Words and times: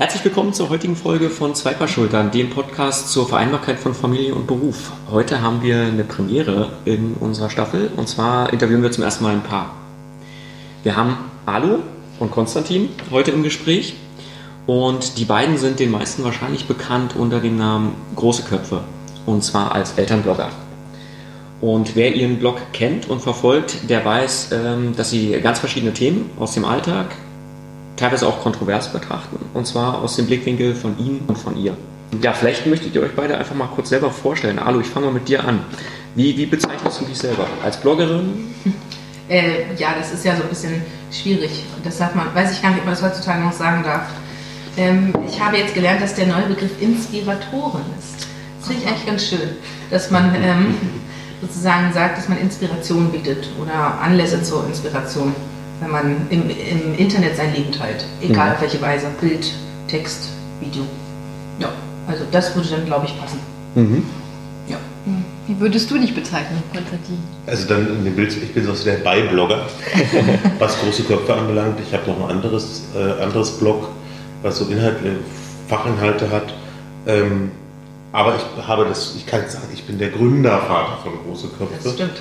Herzlich 0.00 0.24
willkommen 0.24 0.54
zur 0.54 0.70
heutigen 0.70 0.96
Folge 0.96 1.28
von 1.28 1.54
Zwei 1.54 1.74
Paar 1.74 1.86
Schultern, 1.86 2.30
dem 2.30 2.48
Podcast 2.48 3.12
zur 3.12 3.28
Vereinbarkeit 3.28 3.78
von 3.78 3.92
Familie 3.92 4.34
und 4.34 4.46
Beruf. 4.46 4.92
Heute 5.10 5.42
haben 5.42 5.62
wir 5.62 5.82
eine 5.82 6.04
Premiere 6.04 6.72
in 6.86 7.16
unserer 7.20 7.50
Staffel 7.50 7.90
und 7.98 8.08
zwar 8.08 8.50
interviewen 8.50 8.82
wir 8.82 8.90
zum 8.90 9.04
ersten 9.04 9.24
Mal 9.24 9.34
ein 9.34 9.42
Paar. 9.42 9.74
Wir 10.84 10.96
haben 10.96 11.18
Alu 11.44 11.80
und 12.18 12.30
Konstantin 12.30 12.88
heute 13.10 13.30
im 13.32 13.42
Gespräch 13.42 13.92
und 14.66 15.18
die 15.18 15.26
beiden 15.26 15.58
sind 15.58 15.78
den 15.78 15.90
meisten 15.90 16.24
wahrscheinlich 16.24 16.64
bekannt 16.64 17.14
unter 17.14 17.40
dem 17.40 17.58
Namen 17.58 17.94
Große 18.16 18.44
Köpfe 18.44 18.80
und 19.26 19.44
zwar 19.44 19.74
als 19.74 19.98
Elternblogger. 19.98 20.48
Und 21.60 21.94
wer 21.94 22.14
ihren 22.14 22.38
Blog 22.38 22.56
kennt 22.72 23.10
und 23.10 23.20
verfolgt, 23.20 23.90
der 23.90 24.02
weiß, 24.02 24.48
ähm, 24.52 24.96
dass 24.96 25.10
sie 25.10 25.32
ganz 25.42 25.58
verschiedene 25.58 25.92
Themen 25.92 26.30
aus 26.38 26.54
dem 26.54 26.64
Alltag, 26.64 27.08
teilweise 28.00 28.26
auch 28.26 28.40
kontrovers 28.40 28.92
betrachten, 28.92 29.38
und 29.52 29.66
zwar 29.66 30.02
aus 30.02 30.16
dem 30.16 30.26
Blickwinkel 30.26 30.74
von 30.74 30.98
Ihnen 30.98 31.22
und 31.26 31.36
von 31.36 31.56
ihr. 31.56 31.76
Ja, 32.22 32.32
vielleicht 32.32 32.66
möchtet 32.66 32.94
ihr 32.94 33.02
euch 33.02 33.14
beide 33.14 33.38
einfach 33.38 33.54
mal 33.54 33.68
kurz 33.68 33.90
selber 33.90 34.10
vorstellen. 34.10 34.58
Alu, 34.58 34.80
ich 34.80 34.88
fange 34.88 35.06
mal 35.06 35.12
mit 35.12 35.28
dir 35.28 35.44
an. 35.44 35.60
Wie, 36.16 36.36
wie 36.36 36.46
bezeichnest 36.46 37.00
du 37.00 37.04
dich 37.04 37.18
selber? 37.18 37.46
Als 37.64 37.76
Bloggerin? 37.76 38.52
Äh, 39.28 39.72
ja, 39.76 39.94
das 39.96 40.12
ist 40.12 40.24
ja 40.24 40.34
so 40.34 40.42
ein 40.42 40.48
bisschen 40.48 40.82
schwierig. 41.12 41.62
Das 41.84 41.98
darf 41.98 42.16
man, 42.16 42.34
weiß 42.34 42.50
ich 42.50 42.60
gar 42.60 42.70
nicht, 42.70 42.80
ob 42.80 42.86
man 42.86 42.94
das 42.94 43.02
heutzutage 43.04 43.40
noch 43.44 43.52
sagen 43.52 43.84
darf. 43.84 44.08
Ähm, 44.76 45.14
ich 45.28 45.40
habe 45.40 45.56
jetzt 45.56 45.72
gelernt, 45.72 46.02
dass 46.02 46.16
der 46.16 46.26
neue 46.26 46.46
Begriff 46.46 46.72
Inspiratorin 46.80 47.84
ist. 47.96 48.26
Das 48.58 48.66
finde 48.66 48.82
ich 48.82 48.88
eigentlich 48.88 49.06
ganz 49.06 49.24
schön, 49.28 49.50
dass 49.88 50.10
man 50.10 50.34
ähm, 50.34 50.74
sozusagen 51.40 51.92
sagt, 51.92 52.18
dass 52.18 52.28
man 52.28 52.38
Inspiration 52.38 53.12
bietet 53.12 53.46
oder 53.62 54.00
Anlässe 54.00 54.42
zur 54.42 54.66
Inspiration 54.66 55.32
wenn 55.80 55.90
man 55.90 56.26
im, 56.30 56.50
im 56.50 56.94
Internet 56.96 57.36
sein 57.36 57.54
Leben 57.54 57.72
teilt. 57.72 58.04
Egal 58.20 58.48
mhm. 58.48 58.54
auf 58.54 58.60
welche 58.60 58.80
Weise. 58.80 59.06
Bild, 59.20 59.52
Text, 59.88 60.28
Video. 60.60 60.84
Ja, 61.58 61.70
also 62.06 62.24
das 62.30 62.54
würde 62.54 62.68
dann, 62.68 62.86
glaube 62.86 63.06
ich, 63.06 63.18
passen. 63.18 63.38
Mhm. 63.74 64.04
Ja. 64.68 64.76
Wie 65.46 65.58
würdest 65.58 65.90
du 65.90 65.98
dich 65.98 66.14
bezeichnen, 66.14 66.62
Konstantin? 66.72 67.18
Also 67.46 67.66
dann 67.66 67.88
in 67.88 68.04
dem 68.04 68.14
Bild, 68.14 68.36
ich 68.36 68.52
bin 68.52 68.64
so 68.64 68.72
der 68.84 68.98
Beiblogger, 68.98 69.66
was 70.58 70.78
große 70.78 71.04
Köpfe 71.04 71.34
anbelangt. 71.34 71.78
Ich 71.80 71.92
habe 71.92 72.08
noch 72.10 72.28
ein 72.28 72.36
anderes, 72.36 72.84
äh, 72.94 73.22
anderes 73.22 73.58
Blog, 73.58 73.88
was 74.42 74.58
so 74.58 74.66
Inhalte, 74.66 75.16
Fachinhalte 75.68 76.30
hat. 76.30 76.54
Ähm, 77.06 77.50
aber 78.12 78.36
ich 78.36 78.66
habe 78.66 78.84
das, 78.84 79.14
ich 79.16 79.26
kann 79.26 79.48
sagen, 79.48 79.68
ich 79.72 79.84
bin 79.84 79.98
der 79.98 80.10
Gründervater 80.10 80.98
von 81.02 81.12
große 81.24 81.48
Köpfe. 81.48 81.74
Das 81.82 81.94
stimmt. 81.94 82.12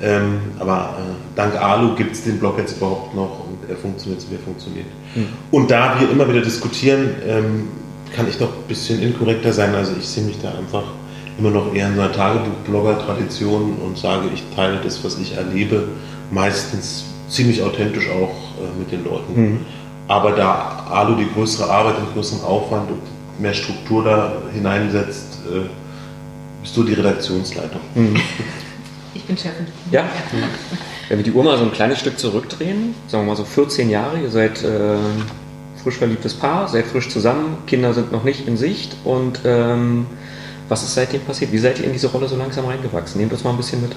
Ähm, 0.00 0.40
aber 0.58 0.94
äh, 0.98 1.36
dank 1.36 1.60
Alu 1.60 1.94
gibt 1.96 2.12
es 2.12 2.22
den 2.22 2.38
Blog 2.38 2.58
jetzt 2.58 2.76
überhaupt 2.76 3.14
noch 3.14 3.46
und 3.46 3.68
er 3.68 3.76
funktioniert 3.76 4.20
so, 4.20 4.30
wie 4.30 4.34
er 4.34 4.40
funktioniert. 4.40 4.86
Mhm. 5.14 5.28
Und 5.50 5.70
da 5.70 5.98
wir 5.98 6.10
immer 6.10 6.28
wieder 6.28 6.40
diskutieren, 6.40 7.10
ähm, 7.26 7.68
kann 8.14 8.28
ich 8.28 8.38
doch 8.38 8.48
ein 8.48 8.68
bisschen 8.68 9.02
inkorrekter 9.02 9.52
sein. 9.52 9.74
Also 9.74 9.92
ich 9.98 10.06
sehe 10.06 10.24
mich 10.24 10.40
da 10.40 10.50
einfach 10.50 10.84
immer 11.38 11.50
noch 11.50 11.74
eher 11.74 11.88
in 11.88 11.96
so 11.96 12.00
einer 12.00 12.12
Tagebuch-Blogger-Tradition 12.12 13.76
und 13.84 13.98
sage, 13.98 14.28
ich 14.32 14.44
teile 14.54 14.78
das, 14.82 15.02
was 15.04 15.18
ich 15.18 15.36
erlebe, 15.36 15.88
meistens 16.30 17.04
ziemlich 17.28 17.62
authentisch 17.62 18.08
auch 18.08 18.30
äh, 18.30 18.78
mit 18.78 18.92
den 18.92 19.04
Leuten. 19.04 19.40
Mhm. 19.40 19.60
Aber 20.06 20.32
da 20.32 20.86
Alu 20.90 21.16
die 21.16 21.28
größere 21.32 21.70
Arbeit 21.70 21.98
und 21.98 22.14
größeren 22.14 22.42
Aufwand 22.44 22.90
und 22.90 23.00
mehr 23.40 23.54
Struktur 23.54 24.04
da 24.04 24.32
hineinsetzt, 24.52 25.40
äh, 25.52 25.68
bist 26.62 26.76
du 26.76 26.84
die 26.84 26.94
Redaktionsleitung. 26.94 27.80
Mhm. 27.94 28.16
Ich 29.14 29.24
bin 29.24 29.36
Chefin. 29.36 29.66
Ja. 29.90 30.04
Wenn 31.08 31.18
wir 31.18 31.24
die 31.24 31.32
Uhr 31.32 31.42
mal 31.42 31.56
so 31.56 31.64
ein 31.64 31.72
kleines 31.72 31.98
Stück 31.98 32.18
zurückdrehen, 32.18 32.94
sagen 33.06 33.24
wir 33.24 33.30
mal 33.30 33.36
so 33.36 33.44
14 33.44 33.88
Jahre, 33.90 34.20
ihr 34.20 34.30
seid 34.30 34.62
äh, 34.62 34.96
frisch 35.82 35.96
verliebtes 35.96 36.34
Paar, 36.34 36.68
seid 36.68 36.86
frisch 36.86 37.08
zusammen, 37.08 37.58
Kinder 37.66 37.94
sind 37.94 38.12
noch 38.12 38.24
nicht 38.24 38.46
in 38.46 38.56
Sicht 38.56 38.96
und 39.04 39.40
ähm, 39.44 40.06
was 40.68 40.82
ist 40.82 40.94
seitdem 40.94 41.22
passiert? 41.22 41.52
Wie 41.52 41.58
seid 41.58 41.78
ihr 41.78 41.86
in 41.86 41.92
diese 41.92 42.08
Rolle 42.08 42.28
so 42.28 42.36
langsam 42.36 42.66
reingewachsen? 42.66 43.20
Nehmt 43.20 43.32
uns 43.32 43.42
mal 43.42 43.50
ein 43.50 43.56
bisschen 43.56 43.80
mit. 43.80 43.92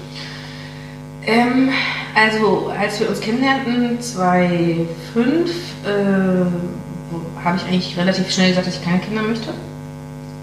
Ähm, 1.26 1.68
also, 2.14 2.72
als 2.78 2.98
wir 2.98 3.08
uns 3.08 3.20
kennenlernten, 3.20 4.00
2005, 4.00 5.50
äh, 5.84 7.44
habe 7.44 7.56
ich 7.56 7.64
eigentlich 7.64 7.96
relativ 7.96 8.30
schnell 8.30 8.48
gesagt, 8.48 8.66
dass 8.66 8.76
ich 8.76 8.84
keine 8.84 9.00
Kinder 9.00 9.22
möchte. 9.22 9.50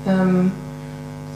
Ähm, 0.08 0.52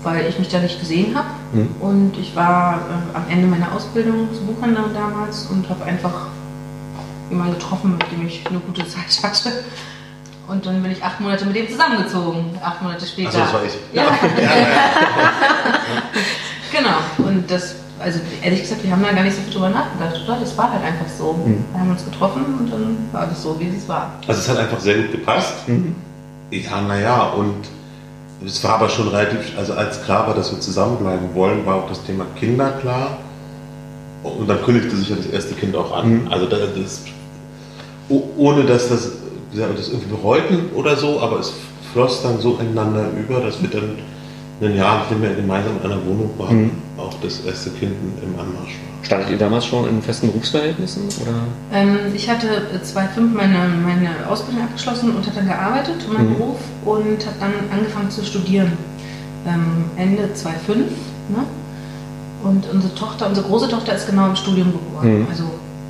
weil 0.03 0.28
ich 0.28 0.38
mich 0.38 0.50
da 0.50 0.59
nicht 0.59 0.80
gesehen 0.80 1.16
habe. 1.16 1.28
Mhm. 1.53 1.69
Und 1.80 2.18
ich 2.18 2.36
war 2.36 2.75
äh, 2.75 3.18
am 3.18 3.24
Ende 3.30 3.47
meiner 3.47 3.72
Ausbildung 3.74 4.28
zur 4.34 4.44
Buchhändlerin 4.44 4.94
damals 4.94 5.46
und 5.47 5.68
habe 5.69 5.84
einfach 5.86 6.28
jemanden 7.30 7.53
getroffen, 7.53 7.97
mit 7.97 8.12
dem 8.12 8.28
ich 8.28 8.46
eine 8.47 8.59
gute 8.59 8.86
Zeit 8.88 9.24
hatte. 9.24 9.52
Und 10.47 10.66
dann 10.66 10.84
bin 10.84 10.91
ich 10.91 11.02
acht 11.02 11.22
Monate 11.22 11.46
mit 11.46 11.56
dem 11.56 11.69
zusammengezogen, 11.69 12.58
acht 12.62 12.81
Monate 12.81 13.06
später. 13.06 13.30
Also 13.30 13.40
das 13.40 13.53
war 13.53 13.64
ich. 13.64 13.74
Ja. 13.94 14.03
genau. 16.72 17.28
Und 17.30 17.50
das, 17.50 17.75
also 18.00 18.20
ehrlich 18.41 18.62
gesagt, 18.62 18.84
wir 18.84 18.91
haben 18.91 19.02
da 19.03 19.14
gar 19.14 19.24
nicht 19.24 19.38
so 19.38 19.41
viel 19.41 19.53
drüber 19.53 19.70
nachgedacht, 19.70 20.22
oder? 20.25 20.38
Das 20.41 20.58
war 20.58 20.72
halt 20.74 20.84
einfach 20.84 21.06
so. 21.18 21.34
Mhm. 21.34 21.64
Wir 21.72 21.80
haben 21.80 21.91
uns 21.91 22.03
getroffen 22.03 22.44
und 22.59 22.72
dann 22.72 22.97
war 23.14 23.25
das 23.28 23.41
so, 23.41 23.58
wie 23.58 23.70
es 23.70 23.88
war. 23.88 24.12
Also 24.28 24.41
es 24.41 24.50
hat 24.50 24.58
einfach 24.58 24.81
sehr 24.81 24.96
gut 24.96 25.12
gepasst. 25.14 25.68
Mhm. 25.68 25.96
Ja, 26.52 26.81
naja, 26.81 27.24
und 27.30 27.68
es 28.45 28.63
war 28.63 28.75
aber 28.75 28.89
schon 28.89 29.07
relativ, 29.07 29.57
also 29.57 29.73
als 29.73 30.03
klar 30.03 30.27
war, 30.27 30.35
dass 30.35 30.51
wir 30.51 30.59
zusammenbleiben 30.59 31.33
wollen, 31.33 31.65
war 31.65 31.75
auch 31.75 31.89
das 31.89 32.03
Thema 32.03 32.25
Kinder 32.37 32.71
klar. 32.81 33.17
Und 34.23 34.47
dann 34.47 34.61
kündigte 34.63 34.95
sich 34.95 35.09
ja 35.09 35.15
das 35.15 35.27
erste 35.27 35.53
Kind 35.53 35.75
auch 35.75 35.95
an. 35.95 36.23
Mhm. 36.25 36.31
Also 36.31 36.45
das, 36.47 37.01
ohne 38.37 38.63
dass 38.63 38.89
das, 38.89 39.11
das 39.53 39.89
irgendwie 39.89 40.15
bereuten 40.15 40.69
oder 40.75 40.95
so, 40.95 41.19
aber 41.19 41.39
es 41.39 41.53
floss 41.91 42.21
dann 42.23 42.39
so 42.39 42.57
ineinander 42.59 43.05
über, 43.17 43.39
dass 43.39 43.61
wir 43.61 43.69
dann 43.69 43.97
ein 44.62 44.75
Jahr, 44.75 45.00
nachdem 45.00 45.22
wir 45.22 45.34
gemeinsam 45.34 45.74
in 45.84 45.91
einer 45.91 46.06
Wohnung 46.06 46.31
waren, 46.38 46.64
mhm. 46.64 46.72
auch 46.97 47.14
das 47.22 47.41
erste 47.41 47.72
Kind 47.72 47.94
im 48.22 48.40
Anmarsch 48.40 48.74
war. 48.74 48.94
Standet 49.03 49.31
ihr 49.31 49.38
damals 49.38 49.66
schon 49.66 49.88
in 49.90 50.02
festen 50.02 50.28
Berufsverhältnissen? 50.28 51.03
Oder? 51.22 51.34
Ähm, 51.74 51.97
ich 52.14 52.30
hatte 52.30 52.68
2005 52.81 53.34
meine, 53.34 53.68
meine 53.84 54.09
Ausbildung 54.30 54.64
abgeschlossen 54.64 55.14
und 55.16 55.25
habe 55.25 55.36
dann 55.36 55.47
gearbeitet 55.47 55.96
in 56.08 56.14
meinem 56.14 56.30
mhm. 56.30 56.38
Beruf 56.38 56.59
und 56.86 57.25
habe 57.25 57.36
dann 57.40 57.53
angefangen 57.72 58.09
zu 58.09 58.24
studieren. 58.24 58.72
Ähm, 59.46 59.86
Ende 59.97 60.34
2005. 60.34 60.78
Ne? 61.30 61.44
Und 62.44 62.66
unsere 62.72 62.96
Tochter, 62.96 63.28
unsere 63.28 63.47
große 63.47 63.68
Tochter 63.68 63.96
ist 63.96 64.08
genau 64.08 64.28
im 64.28 64.35
Studium 64.35 64.72
geboren, 64.72 65.22
mhm. 65.22 65.28
also 65.30 65.44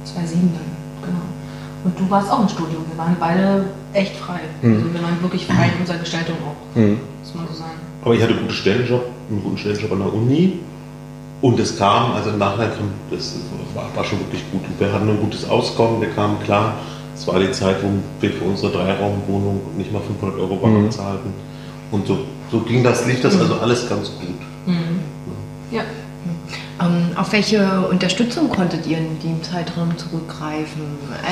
2007 0.05 0.51
dann. 0.53 1.09
Genau. 1.09 1.23
Und 1.83 1.99
du 1.99 2.09
warst 2.09 2.31
auch 2.31 2.41
im 2.41 2.49
Studium. 2.49 2.83
Wir 2.89 2.97
waren 2.97 3.15
beide 3.19 3.65
echt 3.93 4.15
frei. 4.15 4.39
Mhm. 4.61 4.75
Also 4.75 4.93
wir 4.93 5.03
waren 5.03 5.21
wirklich 5.21 5.45
frei 5.45 5.71
in 5.73 5.81
unserer 5.81 5.97
Gestaltung 5.97 6.37
auch, 6.37 6.77
mhm. 6.77 6.99
muss 7.21 7.35
man 7.35 7.47
so 7.47 7.53
sagen. 7.53 7.92
Aber 8.03 8.13
ich 8.13 8.21
hatte 8.21 8.33
einen 8.33 8.41
guten 8.41 8.53
Stellenjob, 8.53 9.05
einen 9.29 9.43
guten 9.43 9.57
Stellenjob 9.57 9.91
an 9.91 9.99
der 9.99 10.13
Uni. 10.13 10.59
Und 11.41 11.59
es 11.59 11.77
kam, 11.77 12.13
also 12.13 12.29
im 12.29 12.37
Nachhinein 12.37 12.69
kam, 12.77 12.89
das 13.11 13.35
war, 13.73 13.93
war, 13.95 14.03
schon 14.05 14.19
wirklich 14.19 14.43
gut. 14.51 14.61
Und 14.65 14.79
wir 14.79 14.91
hatten 14.91 15.09
ein 15.09 15.19
gutes 15.19 15.47
Auskommen, 15.49 16.01
wir 16.01 16.09
kamen 16.09 16.37
klar. 16.43 16.75
Es 17.15 17.27
war 17.27 17.39
die 17.39 17.51
Zeit, 17.51 17.77
wo 17.83 17.89
wir 18.21 18.31
für 18.31 18.45
unsere 18.45 18.71
Dreiraumwohnung 18.71 19.61
nicht 19.77 19.91
mal 19.91 20.01
500 20.01 20.39
Euro 20.39 20.61
Warm 20.61 20.85
mhm. 20.85 20.91
zahlten. 20.91 21.33
Und 21.91 22.07
so, 22.07 22.19
so 22.51 22.59
ging 22.61 22.83
das, 22.83 23.05
lief 23.05 23.21
das 23.21 23.39
also 23.39 23.55
alles 23.55 23.87
ganz 23.87 24.09
gut. 24.09 24.39
Mhm. 24.65 24.99
Ja. 25.71 25.83
Ähm, 26.81 27.09
auf 27.15 27.31
welche 27.31 27.87
Unterstützung 27.87 28.49
konntet 28.49 28.87
ihr 28.87 28.97
in 28.97 29.19
dem 29.19 29.43
Zeitraum 29.43 29.95
zurückgreifen? 29.97 30.81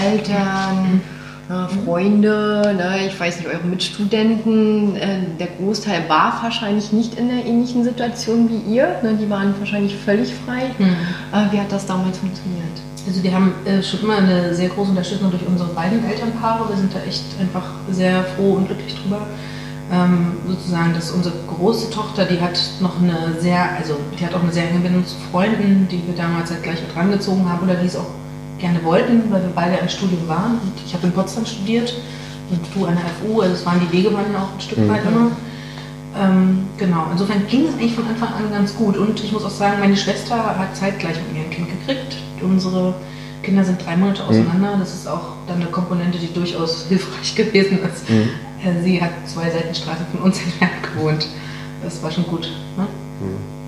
Eltern? 0.05 1.01
Freunde, 1.85 2.73
ne, 2.78 3.07
ich 3.07 3.19
weiß 3.19 3.38
nicht, 3.38 3.47
eure 3.47 3.63
Mitstudenten. 3.63 4.95
Äh, 4.95 5.19
der 5.39 5.47
Großteil 5.47 6.07
war 6.07 6.39
wahrscheinlich 6.41 6.91
nicht 6.91 7.17
in 7.17 7.29
einer 7.29 7.45
ähnlichen 7.45 7.84
Situation 7.84 8.50
wie 8.50 8.73
ihr. 8.73 9.00
Ne, 9.03 9.17
die 9.19 9.29
waren 9.29 9.53
wahrscheinlich 9.59 9.95
völlig 9.95 10.34
frei. 10.45 10.72
Mhm. 10.78 10.95
Äh, 11.34 11.51
wie 11.51 11.59
hat 11.59 11.71
das 11.71 11.86
damals 11.86 12.18
funktioniert? 12.18 12.62
Also 13.07 13.24
wir 13.24 13.33
haben 13.33 13.53
äh, 13.65 13.81
schon 13.81 14.01
immer 14.01 14.18
eine 14.18 14.53
sehr 14.53 14.69
große 14.69 14.92
Unterstützung 14.92 15.31
durch 15.31 15.45
unsere 15.48 15.69
beiden 15.69 16.07
Elternpaare. 16.07 16.69
Wir 16.69 16.77
sind 16.77 16.94
da 16.94 17.00
echt 17.07 17.24
einfach 17.39 17.65
sehr 17.89 18.24
froh 18.36 18.53
und 18.53 18.68
glücklich 18.68 18.95
drüber. 19.01 19.21
Ähm, 19.92 20.38
sozusagen, 20.48 20.94
dass 20.94 21.12
unsere 21.12 21.36
große 21.48 21.89
Tochter, 21.89 22.25
die 22.25 22.39
hat 22.39 22.57
noch 22.80 23.01
eine 23.01 23.39
sehr, 23.39 23.74
also 23.77 23.98
die 24.18 24.25
hat 24.25 24.33
auch 24.33 24.42
eine 24.42 24.53
sehr 24.53 24.69
enge 24.69 24.80
Bindung 24.80 25.06
zu 25.06 25.15
Freunden, 25.31 25.88
die 25.92 26.01
wir 26.07 26.15
damals 26.15 26.50
halt 26.50 26.63
gleich 26.63 26.81
mit 26.81 26.95
rangezogen 26.95 27.50
haben 27.50 27.63
oder 27.63 27.75
die 27.75 27.88
es 27.88 27.98
auch 27.98 28.07
gerne 28.62 28.84
wollten, 28.84 29.31
weil 29.31 29.42
wir 29.42 29.52
beide 29.54 29.75
im 29.75 29.90
Studium 29.90 30.28
waren. 30.28 30.54
Und 30.54 30.74
ich 30.86 30.94
habe 30.94 31.08
in 31.08 31.13
Potsdam 31.13 31.46
studiert 31.46 31.94
und 32.50 32.60
du 32.74 32.86
an 32.86 32.96
der 32.96 33.06
FU, 33.06 33.42
also 33.42 33.54
es 33.54 33.66
waren 33.66 33.80
die 33.80 33.98
Wege 33.98 34.13
waren 34.13 34.36
auch 34.36 34.54
ein 34.54 34.62
Stück 34.62 34.78
mhm. 34.78 34.90
weit 34.90 35.02
immer. 35.06 35.31
Ähm, 36.18 36.68
genau, 36.78 37.08
insofern 37.12 37.48
ging 37.48 37.68
es 37.68 37.74
eigentlich 37.74 37.96
von 37.96 38.06
Anfang 38.08 38.34
an 38.34 38.52
ganz 38.52 38.75
gut. 38.75 38.98
Und 38.98 39.24
ich 39.24 39.31
muss 39.31 39.44
auch 39.44 39.50
sagen, 39.50 39.80
meine 39.80 39.96
Schwester 39.96 40.36
hat 40.58 40.75
zeitgleich 40.75 41.16
mit 41.18 41.34
mir 41.34 41.44
ein 41.46 41.50
Kind 41.50 41.68
gekriegt. 41.69 42.18
Unsere 42.42 42.94
Kinder 43.44 43.63
sind 43.63 43.84
drei 43.86 43.96
Monate 43.96 44.24
auseinander. 44.24 44.75
Mhm. 44.75 44.80
Das 44.80 44.94
ist 44.94 45.08
auch 45.08 45.36
dann 45.48 45.62
eine 45.62 45.72
Komponente, 45.72 46.18
die 46.18 46.34
durchaus 46.34 46.86
hilfreich 46.90 47.36
gewesen 47.36 47.80
ist. 47.84 48.10
Mhm. 48.10 48.30
Äh, 48.63 48.84
sie 48.84 49.02
hat 49.02 49.12
zwei 49.25 49.50
Seitenstraßen 49.50 50.06
von 50.12 50.22
uns 50.22 50.42
entfernt 50.44 50.84
gewohnt. 50.94 51.28
Das 51.84 52.04
war 52.04 52.12
schon 52.12 52.25
gut. 52.25 52.52
Ne? 52.78 52.88
Mhm. 53.22 53.62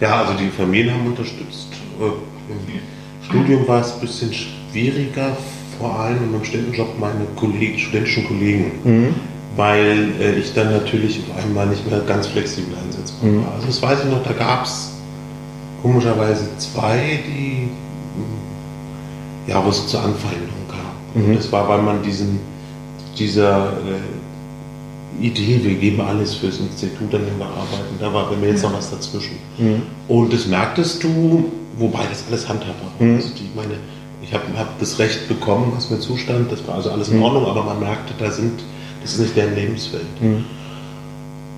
Ja, 0.00 0.20
also 0.22 0.34
die 0.34 0.48
Familien 0.48 0.94
haben 0.94 1.06
unterstützt. 1.06 1.68
Äh, 2.00 2.95
Studium 3.28 3.66
war 3.66 3.80
es 3.80 3.92
ein 3.94 4.00
bisschen 4.00 4.32
schwieriger, 4.32 5.36
vor 5.78 5.98
allem 5.98 6.22
in 6.22 6.32
meinem 6.32 6.44
Studentenjob 6.44 6.98
meine 6.98 7.24
Kollegen, 7.36 7.78
studentischen 7.78 8.26
Kollegen, 8.26 8.72
mhm. 8.84 9.14
weil 9.56 10.12
äh, 10.20 10.38
ich 10.38 10.54
dann 10.54 10.70
natürlich 10.72 11.20
auf 11.20 11.44
einmal 11.44 11.66
nicht 11.66 11.88
mehr 11.88 12.00
ganz 12.00 12.28
flexibel 12.28 12.74
einsetzbar 12.84 13.30
Mhm. 13.30 13.44
war. 13.44 13.54
Also 13.54 13.66
das 13.66 13.82
weiß 13.82 13.98
ich 14.04 14.10
noch, 14.10 14.22
da 14.22 14.32
gab 14.32 14.64
es 14.64 14.92
komischerweise 15.82 16.48
zwei, 16.58 17.20
die 17.26 17.68
ja, 19.46 19.64
wo 19.64 19.68
es 19.70 19.86
zur 19.86 20.02
Anfeindung 20.02 20.48
kam. 20.68 21.22
Mhm. 21.22 21.28
Und 21.30 21.36
das 21.36 21.52
war, 21.52 21.68
weil 21.68 21.82
man 21.82 22.02
diesen, 22.02 22.40
dieser 23.18 23.68
äh, 23.74 24.00
Idee, 25.20 25.60
wir 25.62 25.74
geben 25.74 26.00
alles 26.00 26.34
fürs 26.34 26.58
Institut, 26.58 27.14
an 27.14 27.24
dem 27.26 27.38
wir 27.38 27.46
arbeiten, 27.46 27.96
da 28.00 28.12
war 28.12 28.28
bei 28.30 28.36
mir 28.36 28.48
jetzt 28.50 28.62
noch 28.62 28.72
was 28.74 28.90
dazwischen. 28.90 29.36
Mhm. 29.58 29.82
Und 30.08 30.32
das 30.32 30.46
merktest 30.46 31.02
du, 31.04 31.44
wobei 31.78 32.04
das 32.08 32.24
alles 32.28 32.48
handhabbar 32.48 32.90
war. 32.98 33.06
Mhm. 33.06 33.16
Also 33.16 33.28
die, 33.34 33.48
meine, 33.54 33.74
ich 34.22 34.32
habe 34.34 34.44
hab 34.56 34.78
das 34.80 34.98
Recht 34.98 35.28
bekommen, 35.28 35.72
was 35.74 35.90
mir 35.90 36.00
zustand, 36.00 36.50
das 36.50 36.66
war 36.66 36.76
also 36.76 36.90
alles 36.90 37.08
in 37.08 37.16
Mhm. 37.18 37.22
Ordnung, 37.22 37.46
aber 37.46 37.62
man 37.64 37.80
merkte, 37.80 38.12
da 38.18 38.30
sind, 38.30 38.60
das 39.02 39.12
ist 39.14 39.20
nicht 39.20 39.36
deren 39.36 39.54
Lebenswelt. 39.54 40.04
Mhm. 40.20 40.44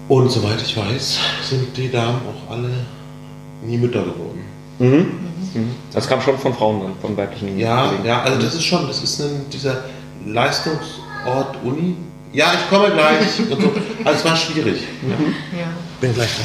Und 0.08 0.30
soweit 0.30 0.60
ich 0.62 0.76
weiß, 0.76 1.18
sind 1.42 1.76
die 1.76 1.90
Damen 1.90 2.18
auch 2.28 2.52
alle 2.52 2.70
nie 3.66 3.76
Mütter 3.76 4.00
geworden. 4.02 4.40
Mhm. 4.78 5.06
Mhm. 5.54 5.70
Das 5.92 6.08
kam 6.08 6.20
schon 6.20 6.38
von 6.38 6.54
Frauen 6.54 6.80
dann, 6.80 6.92
von 7.00 7.16
weiblichen 7.16 7.58
Ja, 7.58 7.86
Kollegen. 7.88 8.04
ja, 8.06 8.22
also 8.22 8.40
das 8.40 8.54
ist 8.54 8.64
schon, 8.64 8.86
das 8.86 9.02
ist 9.02 9.20
ein, 9.20 9.46
dieser 9.52 9.84
Leistungsort 10.26 11.56
Uni. 11.64 11.96
Ja, 12.32 12.52
ich 12.54 12.68
komme 12.68 12.90
gleich. 12.90 13.38
Und 13.50 13.60
so. 13.60 13.72
Also 14.04 14.18
es 14.18 14.24
war 14.24 14.36
schwierig. 14.36 14.82
Ja. 15.02 15.58
Ja. 15.58 15.66
Bin 16.00 16.14
gleich 16.14 16.30
da. 16.36 16.44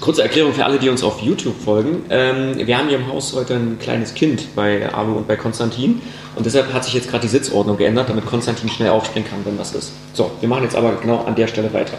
Kurze 0.00 0.22
Erklärung 0.22 0.52
für 0.52 0.66
alle, 0.66 0.78
die 0.78 0.90
uns 0.90 1.02
auf 1.02 1.20
YouTube 1.22 1.58
folgen. 1.64 2.04
Ähm, 2.10 2.58
wir 2.58 2.76
haben 2.76 2.88
hier 2.88 2.98
im 2.98 3.06
Haus 3.08 3.32
heute 3.34 3.54
ein 3.54 3.78
kleines 3.78 4.12
Kind 4.12 4.54
bei 4.54 4.92
Alu 4.92 5.14
und 5.14 5.26
bei 5.26 5.36
Konstantin. 5.36 6.02
Und 6.36 6.44
deshalb 6.44 6.74
hat 6.74 6.84
sich 6.84 6.92
jetzt 6.92 7.08
gerade 7.08 7.22
die 7.22 7.28
Sitzordnung 7.28 7.78
geändert, 7.78 8.10
damit 8.10 8.26
Konstantin 8.26 8.68
schnell 8.68 8.90
aufspringen 8.90 9.28
kann, 9.30 9.38
wenn 9.44 9.58
was 9.58 9.74
ist. 9.74 9.92
So, 10.12 10.30
wir 10.40 10.48
machen 10.48 10.64
jetzt 10.64 10.76
aber 10.76 10.96
genau 10.96 11.24
an 11.24 11.34
der 11.34 11.46
Stelle 11.46 11.72
weiter. 11.72 11.96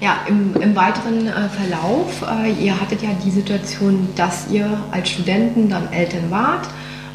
Ja, 0.00 0.18
im, 0.26 0.60
im 0.60 0.74
weiteren 0.74 1.28
äh, 1.28 1.48
Verlauf, 1.48 2.22
äh, 2.22 2.50
ihr 2.64 2.80
hattet 2.80 3.02
ja 3.02 3.10
die 3.24 3.30
Situation, 3.30 4.08
dass 4.16 4.48
ihr 4.50 4.68
als 4.90 5.08
Studenten 5.08 5.68
dann 5.68 5.92
Eltern 5.92 6.30
wart. 6.30 6.66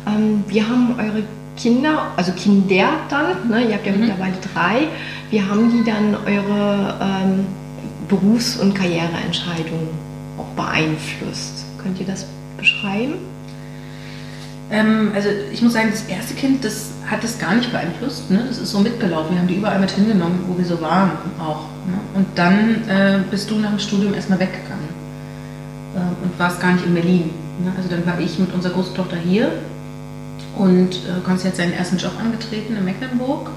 Ähm, 0.07 0.43
wir 0.47 0.67
haben 0.67 0.95
eure 0.97 1.23
Kinder, 1.57 2.11
also 2.17 2.31
Kinder 2.33 2.89
dann, 3.09 3.49
ne, 3.49 3.67
ihr 3.67 3.75
habt 3.75 3.85
ja 3.85 3.93
mittlerweile 3.93 4.33
drei, 4.53 4.87
wir 5.29 5.47
haben 5.47 5.71
die 5.71 5.83
dann 5.83 6.15
eure 6.25 6.95
ähm, 7.01 7.45
Berufs- 8.07 8.57
und 8.57 8.73
Karriereentscheidungen 8.73 9.89
auch 10.37 10.47
beeinflusst. 10.55 11.65
Könnt 11.81 11.99
ihr 11.99 12.05
das 12.05 12.25
beschreiben? 12.57 13.15
Ähm, 14.71 15.11
also 15.13 15.29
ich 15.51 15.61
muss 15.61 15.73
sagen, 15.73 15.89
das 15.91 16.03
erste 16.03 16.33
Kind, 16.33 16.65
das 16.65 16.91
hat 17.09 17.23
das 17.23 17.37
gar 17.37 17.55
nicht 17.55 17.71
beeinflusst. 17.71 18.31
Ne? 18.31 18.45
Das 18.47 18.57
ist 18.57 18.71
so 18.71 18.79
mitgelaufen. 18.79 19.35
Wir 19.35 19.39
haben 19.39 19.47
die 19.47 19.55
überall 19.55 19.79
mit 19.79 19.91
hingenommen, 19.91 20.45
wo 20.47 20.57
wir 20.57 20.65
so 20.65 20.81
waren 20.81 21.11
auch. 21.39 21.65
Ne? 21.85 21.99
Und 22.15 22.25
dann 22.35 22.87
äh, 22.89 23.19
bist 23.29 23.51
du 23.51 23.55
nach 23.55 23.69
dem 23.69 23.79
Studium 23.79 24.13
erstmal 24.13 24.39
weggegangen 24.39 24.89
äh, 25.95 26.23
und 26.23 26.39
warst 26.39 26.59
gar 26.59 26.73
nicht 26.73 26.85
in 26.85 26.93
Berlin. 26.93 27.29
Ne? 27.63 27.71
Also 27.77 27.89
dann 27.89 28.05
war 28.05 28.19
ich 28.19 28.39
mit 28.39 28.53
unserer 28.53 28.73
großen 28.73 28.95
Tochter 28.95 29.17
hier 29.17 29.51
und 30.57 30.95
äh, 30.95 31.21
Konsti 31.23 31.47
hat 31.47 31.55
seinen 31.55 31.73
ersten 31.73 31.97
Job 31.97 32.13
angetreten 32.19 32.75
in 32.75 32.85
Mecklenburg. 32.85 33.49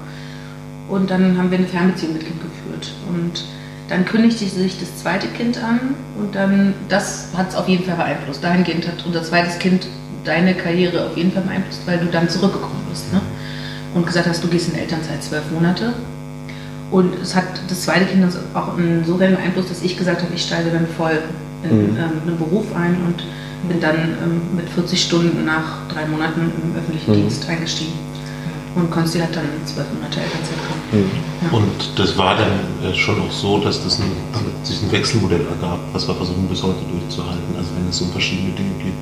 Und 0.89 1.09
dann 1.09 1.37
haben 1.37 1.51
wir 1.51 1.57
eine 1.57 1.67
Fernbeziehung 1.67 2.13
mit 2.13 2.25
Kind 2.25 2.39
geführt. 2.41 2.93
Und 3.09 3.43
dann 3.89 4.05
kündigte 4.05 4.45
sich 4.45 4.79
das 4.79 4.97
zweite 4.97 5.27
Kind 5.27 5.61
an 5.63 5.95
und 6.19 6.35
dann, 6.35 6.73
das 6.89 7.29
hat 7.35 7.49
es 7.49 7.55
auf 7.55 7.67
jeden 7.69 7.85
Fall 7.85 7.95
beeinflusst. 7.95 8.43
Dahingehend 8.43 8.87
hat 8.87 9.05
unser 9.05 9.23
zweites 9.23 9.59
Kind 9.59 9.87
deine 10.25 10.53
Karriere 10.53 11.05
auf 11.07 11.15
jeden 11.15 11.31
Fall 11.31 11.43
beeinflusst, 11.43 11.81
weil 11.85 11.97
du 11.99 12.07
dann 12.07 12.27
zurückgekommen 12.29 12.85
bist 12.89 13.13
ne? 13.13 13.21
und 13.93 14.05
gesagt 14.05 14.27
hast, 14.27 14.43
du 14.43 14.47
gehst 14.47 14.69
in 14.69 14.79
Elternzeit 14.79 15.23
zwölf 15.23 15.49
Monate. 15.51 15.93
Und 16.91 17.15
es 17.21 17.35
hat 17.35 17.45
das 17.69 17.81
zweite 17.83 18.05
Kind 18.05 18.23
uns 18.23 18.37
auch 18.53 18.77
insofern 18.77 19.35
beeinflusst, 19.35 19.71
dass 19.71 19.81
ich 19.81 19.97
gesagt 19.97 20.21
habe, 20.21 20.33
ich 20.33 20.41
steige 20.41 20.69
dann 20.69 20.87
voll 20.87 21.19
in 21.63 21.93
Mhm. 21.93 21.97
ähm, 21.97 22.21
einen 22.27 22.37
Beruf 22.37 22.65
ein 22.75 22.95
und 23.05 23.23
bin 23.67 23.79
dann 23.81 23.95
ähm, 23.95 24.41
mit 24.55 24.69
40 24.69 25.01
Stunden 25.01 25.45
nach 25.45 25.87
drei 25.91 26.05
Monaten 26.05 26.51
im 26.61 26.75
öffentlichen 26.75 27.11
Mhm. 27.11 27.15
Dienst 27.15 27.47
eingestiegen. 27.49 27.93
Und 28.75 28.91
Konsti 28.91 29.17
hat 29.19 29.35
dann 29.35 29.45
zwölf 29.65 29.87
Monate 29.93 30.19
Elternzeit 30.21 30.57
gehabt. 30.61 30.93
Mhm. 30.93 31.09
Ja. 31.41 31.57
Und 31.57 31.99
das 31.99 32.17
war 32.17 32.35
dann 32.37 32.51
äh, 32.83 32.93
schon 32.95 33.19
auch 33.21 33.31
so, 33.31 33.57
dass 33.59 33.83
das 33.83 33.99
ein, 33.99 34.11
damit 34.33 34.65
sich 34.65 34.81
ein 34.83 34.91
Wechselmodell 34.91 35.41
ergab, 35.49 35.79
was 35.93 36.07
wir 36.07 36.13
versuchen 36.13 36.47
bis 36.47 36.61
heute 36.61 36.79
durchzuhalten, 36.91 37.55
also 37.57 37.69
wenn 37.75 37.89
es 37.89 37.99
um 38.01 38.11
verschiedene 38.11 38.51
Dinge 38.51 38.75
geht. 38.83 38.93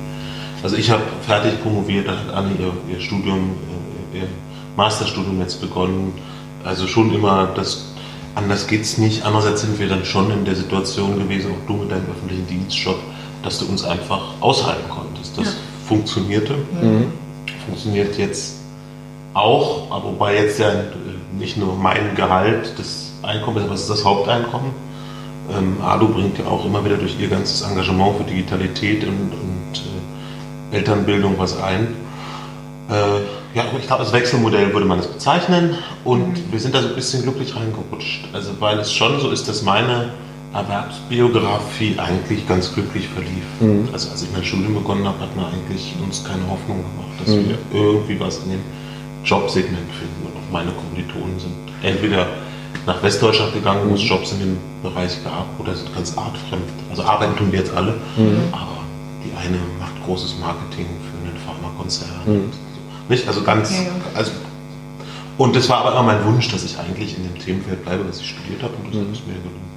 Also 0.62 0.76
ich 0.76 0.90
habe 0.90 1.02
fertig 1.26 1.62
promoviert, 1.62 2.08
dann 2.08 2.16
hat 2.18 2.32
Anne 2.34 2.52
ihr, 2.58 2.72
ihr 2.94 3.00
Studium, 3.00 3.50
äh, 4.14 4.18
ihr 4.20 4.28
Masterstudium 4.76 5.38
jetzt 5.40 5.60
begonnen. 5.60 6.12
Also 6.64 6.86
schon 6.86 7.14
immer, 7.14 7.48
das, 7.54 7.92
anders 8.34 8.66
geht's 8.66 8.96
nicht. 8.98 9.24
Andererseits 9.24 9.60
sind 9.60 9.78
wir 9.78 9.88
dann 9.88 10.04
schon 10.04 10.30
in 10.30 10.44
der 10.44 10.56
Situation 10.56 11.18
gewesen, 11.18 11.50
auch 11.52 11.66
du 11.66 11.74
mit 11.74 11.90
deinem 11.92 12.06
öffentlichen 12.10 12.46
Dienstjob, 12.46 12.98
dass 13.42 13.58
du 13.58 13.66
uns 13.66 13.84
einfach 13.84 14.20
aushalten 14.40 14.88
konntest. 14.88 15.36
Das 15.38 15.46
Ja. 15.46 15.52
funktionierte, 15.88 16.54
Mhm. 16.80 17.12
funktioniert 17.66 18.16
jetzt 18.18 18.56
auch, 19.34 19.90
aber 19.90 20.04
wobei 20.04 20.36
jetzt 20.36 20.58
ja 20.58 20.70
äh, 20.70 20.84
nicht 21.38 21.56
nur 21.56 21.74
mein 21.76 22.14
Gehalt 22.14 22.72
das 22.78 23.10
Einkommen 23.22 23.58
ist, 23.58 23.64
aber 23.64 23.74
es 23.74 23.80
ist 23.82 23.90
das 23.90 24.04
Haupteinkommen. 24.04 24.70
Ähm, 25.56 25.76
Alu 25.84 26.08
bringt 26.08 26.38
ja 26.38 26.46
auch 26.46 26.64
immer 26.64 26.84
wieder 26.84 26.96
durch 26.96 27.18
ihr 27.20 27.28
ganzes 27.28 27.62
Engagement 27.62 28.16
für 28.18 28.24
Digitalität 28.24 29.04
und, 29.04 29.32
und 29.32 29.82
äh, 30.72 30.76
Elternbildung 30.76 31.34
was 31.38 31.60
ein. 31.60 31.94
Äh, 32.88 32.94
ja, 33.56 33.64
ich 33.78 33.86
glaube, 33.86 34.02
als 34.02 34.12
Wechselmodell 34.12 34.72
würde 34.72 34.86
man 34.86 34.98
es 34.98 35.06
bezeichnen 35.06 35.76
und 36.04 36.52
wir 36.52 36.60
sind 36.60 36.74
da 36.74 36.82
so 36.82 36.88
ein 36.88 36.94
bisschen 36.94 37.22
glücklich 37.22 37.54
reingerutscht. 37.56 38.26
Also, 38.32 38.50
weil 38.60 38.78
es 38.78 38.92
schon 38.92 39.20
so 39.20 39.30
ist, 39.30 39.48
dass 39.48 39.62
meine 39.62 40.10
Erwerbsbiografie 40.54 41.96
eigentlich 41.98 42.46
ganz 42.48 42.72
glücklich 42.72 43.08
verlief. 43.08 43.44
Mhm. 43.60 43.88
Also, 43.92 44.10
als 44.10 44.22
ich 44.22 44.28
mein 44.32 44.44
Studium 44.44 44.74
begonnen 44.74 45.06
habe, 45.06 45.20
hat 45.20 45.34
man 45.36 45.46
eigentlich 45.46 45.94
uns 46.02 46.24
keine 46.24 46.42
Hoffnung 46.48 46.78
gemacht, 46.78 47.14
dass 47.20 47.34
Mhm. 47.34 47.48
wir 47.48 47.58
irgendwie 47.72 48.18
was 48.20 48.38
in 48.44 48.50
dem 48.50 48.60
Jobsegment 49.24 49.90
finden. 49.92 50.26
Und 50.26 50.32
auch 50.36 50.52
meine 50.52 50.70
Kommilitonen 50.72 51.38
sind 51.38 51.52
entweder 51.82 52.26
nach 52.86 53.02
Westdeutschland 53.02 53.52
gegangen, 53.52 53.88
wo 53.90 53.94
es 53.94 54.02
Mhm. 54.02 54.08
Jobs 54.08 54.32
in 54.32 54.38
dem 54.40 54.56
Bereich 54.82 55.22
gab, 55.24 55.46
oder 55.58 55.74
sind 55.74 55.92
ganz 55.94 56.16
artfremd. 56.16 56.62
Also 56.90 57.02
arbeiten 57.02 57.36
tun 57.36 57.50
wir 57.52 57.58
jetzt 57.58 57.74
alle, 57.74 57.92
Mhm. 58.16 58.38
aber 58.52 58.78
die 59.24 59.32
eine 59.36 59.58
macht 59.80 59.94
großes 60.04 60.36
Marketing 60.40 60.86
für 61.02 61.18
einen 61.28 61.36
Pharmakonzern. 61.44 62.08
Mhm. 62.26 62.50
Nicht? 63.08 63.26
Also 63.28 63.42
ganz. 63.42 63.70
Ja, 63.72 63.82
ja. 63.82 63.88
Also, 64.14 64.30
und 65.38 65.54
das 65.54 65.68
war 65.68 65.78
aber 65.84 65.92
immer 65.92 66.02
mein 66.04 66.24
Wunsch, 66.24 66.48
dass 66.50 66.64
ich 66.64 66.78
eigentlich 66.78 67.16
in 67.16 67.24
dem 67.24 67.38
Themenfeld 67.38 67.84
bleibe, 67.84 68.08
was 68.08 68.20
ich 68.20 68.28
studiert 68.30 68.62
habe, 68.62 68.72
und 68.82 68.94
das 68.94 69.02
Mhm. 69.02 69.12
ist 69.12 69.26
mir 69.26 69.34
gelungen. 69.34 69.75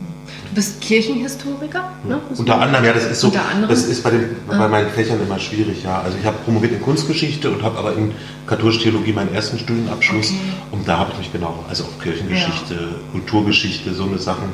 Du 0.50 0.56
bist 0.56 0.82
Kirchenhistoriker? 0.82 1.92
Ne? 2.08 2.20
Unter 2.38 2.60
anderem, 2.60 2.84
ja, 2.86 2.94
das 2.94 3.06
ist 3.06 3.20
so, 3.22 3.28
Unter 3.28 3.42
anderem? 3.48 3.70
das 3.70 3.84
ist 3.84 4.04
bei, 4.04 4.10
den, 4.10 4.36
bei 4.48 4.56
Ah. 4.56 4.68
meinen 4.68 4.90
Fächern 4.90 5.20
immer 5.22 5.38
schwierig, 5.40 5.84
ja. 5.84 6.02
Also 6.02 6.18
ich 6.20 6.26
habe 6.26 6.38
promoviert 6.44 6.74
in 6.74 6.82
Kunstgeschichte 6.82 7.50
und 7.52 7.62
habe 7.62 7.78
aber 7.78 7.96
in 7.96 8.12
katholische 8.48 8.82
Theologie 8.82 9.14
meinen 9.14 9.34
ersten 9.34 9.60
Studienabschluss 9.60 10.30
Okay. 10.30 10.40
und 10.72 10.88
da 10.88 10.98
habe 10.98 11.12
ich 11.14 11.20
mich 11.20 11.32
genau, 11.32 11.64
also 11.70 11.84
auch 11.84 12.02
Kirchengeschichte, 12.04 12.96
Kulturgeschichte, 13.12 13.94
so 13.94 14.06
eine 14.06 14.18
Sachen, 14.18 14.50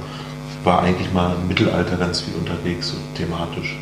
war 0.66 0.82
eigentlich 0.82 1.14
mal 1.14 1.36
im 1.42 1.48
Mittelalter 1.48 1.96
ganz 1.96 2.22
viel 2.22 2.34
unterwegs, 2.36 2.90
so 2.90 2.96
thematisch. 3.16 3.78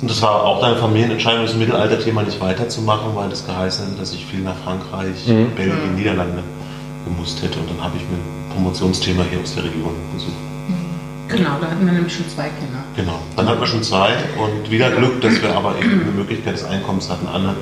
Und 0.00 0.10
das 0.10 0.20
war 0.22 0.42
auch 0.42 0.62
eine 0.62 0.76
Familienentscheidung, 0.76 1.46
das 1.46 1.54
Mittelalter-Thema 1.54 2.22
nicht 2.24 2.40
weiterzumachen, 2.40 3.14
weil 3.14 3.28
das 3.30 3.46
geheißen 3.46 3.86
hätte, 3.86 3.98
dass 4.00 4.12
ich 4.12 4.26
viel 4.26 4.40
nach 4.40 4.56
Frankreich, 4.64 5.26
Mhm. 5.28 5.54
Belgien, 5.54 5.94
Niederlande 5.94 6.42
gemusst 7.04 7.40
hätte 7.42 7.60
und 7.60 7.70
dann 7.70 7.80
habe 7.84 7.96
ich 7.96 8.02
mir 8.02 8.16
ein 8.16 8.52
Promotionsthema 8.54 9.22
hier 9.30 9.40
aus 9.40 9.54
der 9.54 9.64
Region 9.64 9.94
gesucht. 10.14 10.32
Genau, 11.28 11.56
da 11.60 11.68
hatten 11.70 11.86
wir 11.86 11.92
nämlich 11.92 12.14
schon 12.14 12.28
zwei 12.28 12.48
Kinder. 12.50 12.84
Genau, 12.96 13.18
dann 13.36 13.48
hatten 13.48 13.60
wir 13.60 13.66
schon 13.66 13.82
zwei 13.82 14.10
und 14.38 14.70
wieder 14.70 14.90
Glück, 14.90 15.20
dass 15.20 15.40
wir 15.42 15.54
aber 15.56 15.78
eben 15.78 16.02
eine 16.02 16.10
Möglichkeit 16.12 16.54
des 16.54 16.64
Einkommens 16.64 17.08
hatten. 17.10 17.26
Anne, 17.26 17.54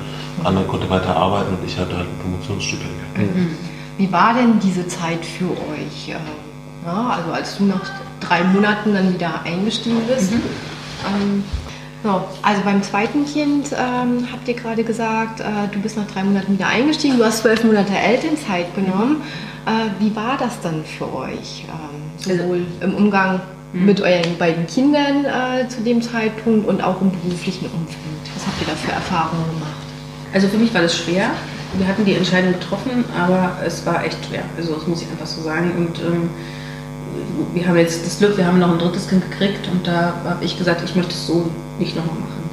Anne 0.43 0.61
konnte 0.63 0.89
weiter 0.89 1.15
arbeiten 1.15 1.55
und 1.55 1.65
ich 1.65 1.77
hatte 1.77 1.95
halt 1.97 2.07
ein 2.07 2.19
Promotionsstipendium. 2.21 3.55
Wie 3.97 4.11
war 4.11 4.33
denn 4.33 4.59
diese 4.59 4.87
Zeit 4.87 5.23
für 5.25 5.51
euch? 5.51 6.09
Ähm, 6.09 6.17
Ja, 6.85 7.15
also 7.17 7.31
als 7.31 7.57
du 7.57 7.63
nach 7.65 7.81
drei 8.19 8.43
Monaten 8.43 8.93
dann 8.93 9.13
wieder 9.13 9.41
eingestiegen 9.45 10.01
bist. 10.07 10.33
Ähm, 10.33 11.43
so, 12.03 12.21
also 12.41 12.61
beim 12.65 12.83
zweiten 12.83 13.25
Kind 13.25 13.67
ähm, 13.71 14.27
habt 14.31 14.45
ihr 14.47 14.55
gerade 14.55 14.83
gesagt, 14.83 15.39
äh, 15.39 15.43
du 15.71 15.79
bist 15.79 15.95
nach 15.95 16.07
drei 16.07 16.23
Monaten 16.23 16.53
wieder 16.53 16.67
eingestiegen, 16.67 17.17
du 17.17 17.23
hast 17.23 17.39
zwölf 17.39 17.63
Monate 17.63 17.93
Elternzeit 17.93 18.75
genommen. 18.75 19.21
Äh, 19.65 20.01
wie 20.03 20.13
war 20.13 20.37
das 20.37 20.59
dann 20.59 20.83
für 20.83 21.05
euch? 21.13 21.65
Ähm, 21.69 21.92
sowohl 22.23 22.65
im 22.81 22.95
Umgang 22.95 23.41
mit 23.73 24.01
euren 24.01 24.37
beiden 24.37 24.67
Kindern 24.67 25.25
äh, 25.25 25.67
zu 25.67 25.81
dem 25.81 26.01
Zeitpunkt 26.01 26.67
und 26.67 26.83
auch 26.83 27.01
im 27.01 27.11
beruflichen 27.11 27.65
Umfeld? 27.65 27.97
Was 28.35 28.45
habt 28.45 28.61
ihr 28.61 28.67
da 28.67 28.75
für 28.75 28.91
Erfahrungen 28.91 29.45
gemacht? 29.53 29.71
Also 30.33 30.47
für 30.47 30.57
mich 30.57 30.73
war 30.73 30.81
das 30.81 30.95
schwer. 30.97 31.31
Wir 31.77 31.87
hatten 31.87 32.05
die 32.05 32.13
Entscheidung 32.13 32.53
getroffen, 32.53 33.03
aber 33.19 33.57
es 33.65 33.85
war 33.85 34.03
echt 34.05 34.17
schwer. 34.27 34.43
Also 34.57 34.75
das 34.75 34.87
muss 34.87 35.01
ich 35.01 35.07
einfach 35.09 35.25
so 35.25 35.41
sagen. 35.41 35.71
Und 35.75 35.99
ähm, 35.99 36.29
wir 37.53 37.67
haben 37.67 37.77
jetzt 37.77 38.05
das 38.05 38.19
Glück, 38.19 38.37
wir 38.37 38.45
haben 38.45 38.59
noch 38.59 38.71
ein 38.71 38.79
drittes 38.79 39.07
Kind 39.09 39.23
gekriegt 39.29 39.67
und 39.71 39.85
da 39.87 40.13
habe 40.23 40.43
ich 40.45 40.57
gesagt, 40.57 40.81
ich 40.83 40.95
möchte 40.95 41.11
es 41.13 41.27
so 41.27 41.49
nicht 41.79 41.95
nochmal 41.95 42.15
machen. 42.15 42.49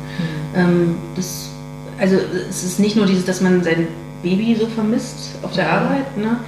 Ähm, 0.57 0.95
das, 1.17 1.51
also 1.99 2.17
es 2.49 2.65
ist 2.65 2.81
nicht 2.81 2.97
nur 2.97 3.07
dieses, 3.07 3.25
dass 3.27 3.41
man 3.41 3.63
sein 3.63 3.89
Baby 4.23 4.57
so 4.59 4.67
vermisst 4.67 5.35
auf 5.43 5.53
der 5.53 5.65
Ja. 5.65 5.71
Arbeit, 5.81 6.17
ne? 6.17 6.39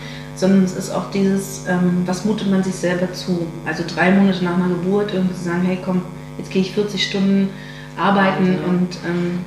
Sondern 0.43 0.65
es 0.65 0.75
ist 0.75 0.91
auch 0.91 1.09
dieses, 1.13 1.67
ähm, 1.69 2.03
was 2.05 2.25
mutet 2.25 2.51
man 2.51 2.65
sich 2.65 2.75
selber 2.75 3.13
zu. 3.13 3.47
Also 3.65 3.85
drei 3.87 4.11
Monate 4.11 4.45
nach 4.45 4.57
einer 4.57 4.69
Geburt 4.69 5.15
irgendwie 5.15 5.35
zu 5.35 5.45
sagen, 5.45 5.63
hey 5.63 5.79
komm, 5.85 6.03
jetzt 6.37 6.51
gehe 6.51 6.63
ich 6.63 6.73
40 6.73 7.03
Stunden 7.03 7.49
arbeiten 7.97 8.59
und 8.67 8.89
ähm, 9.07 9.39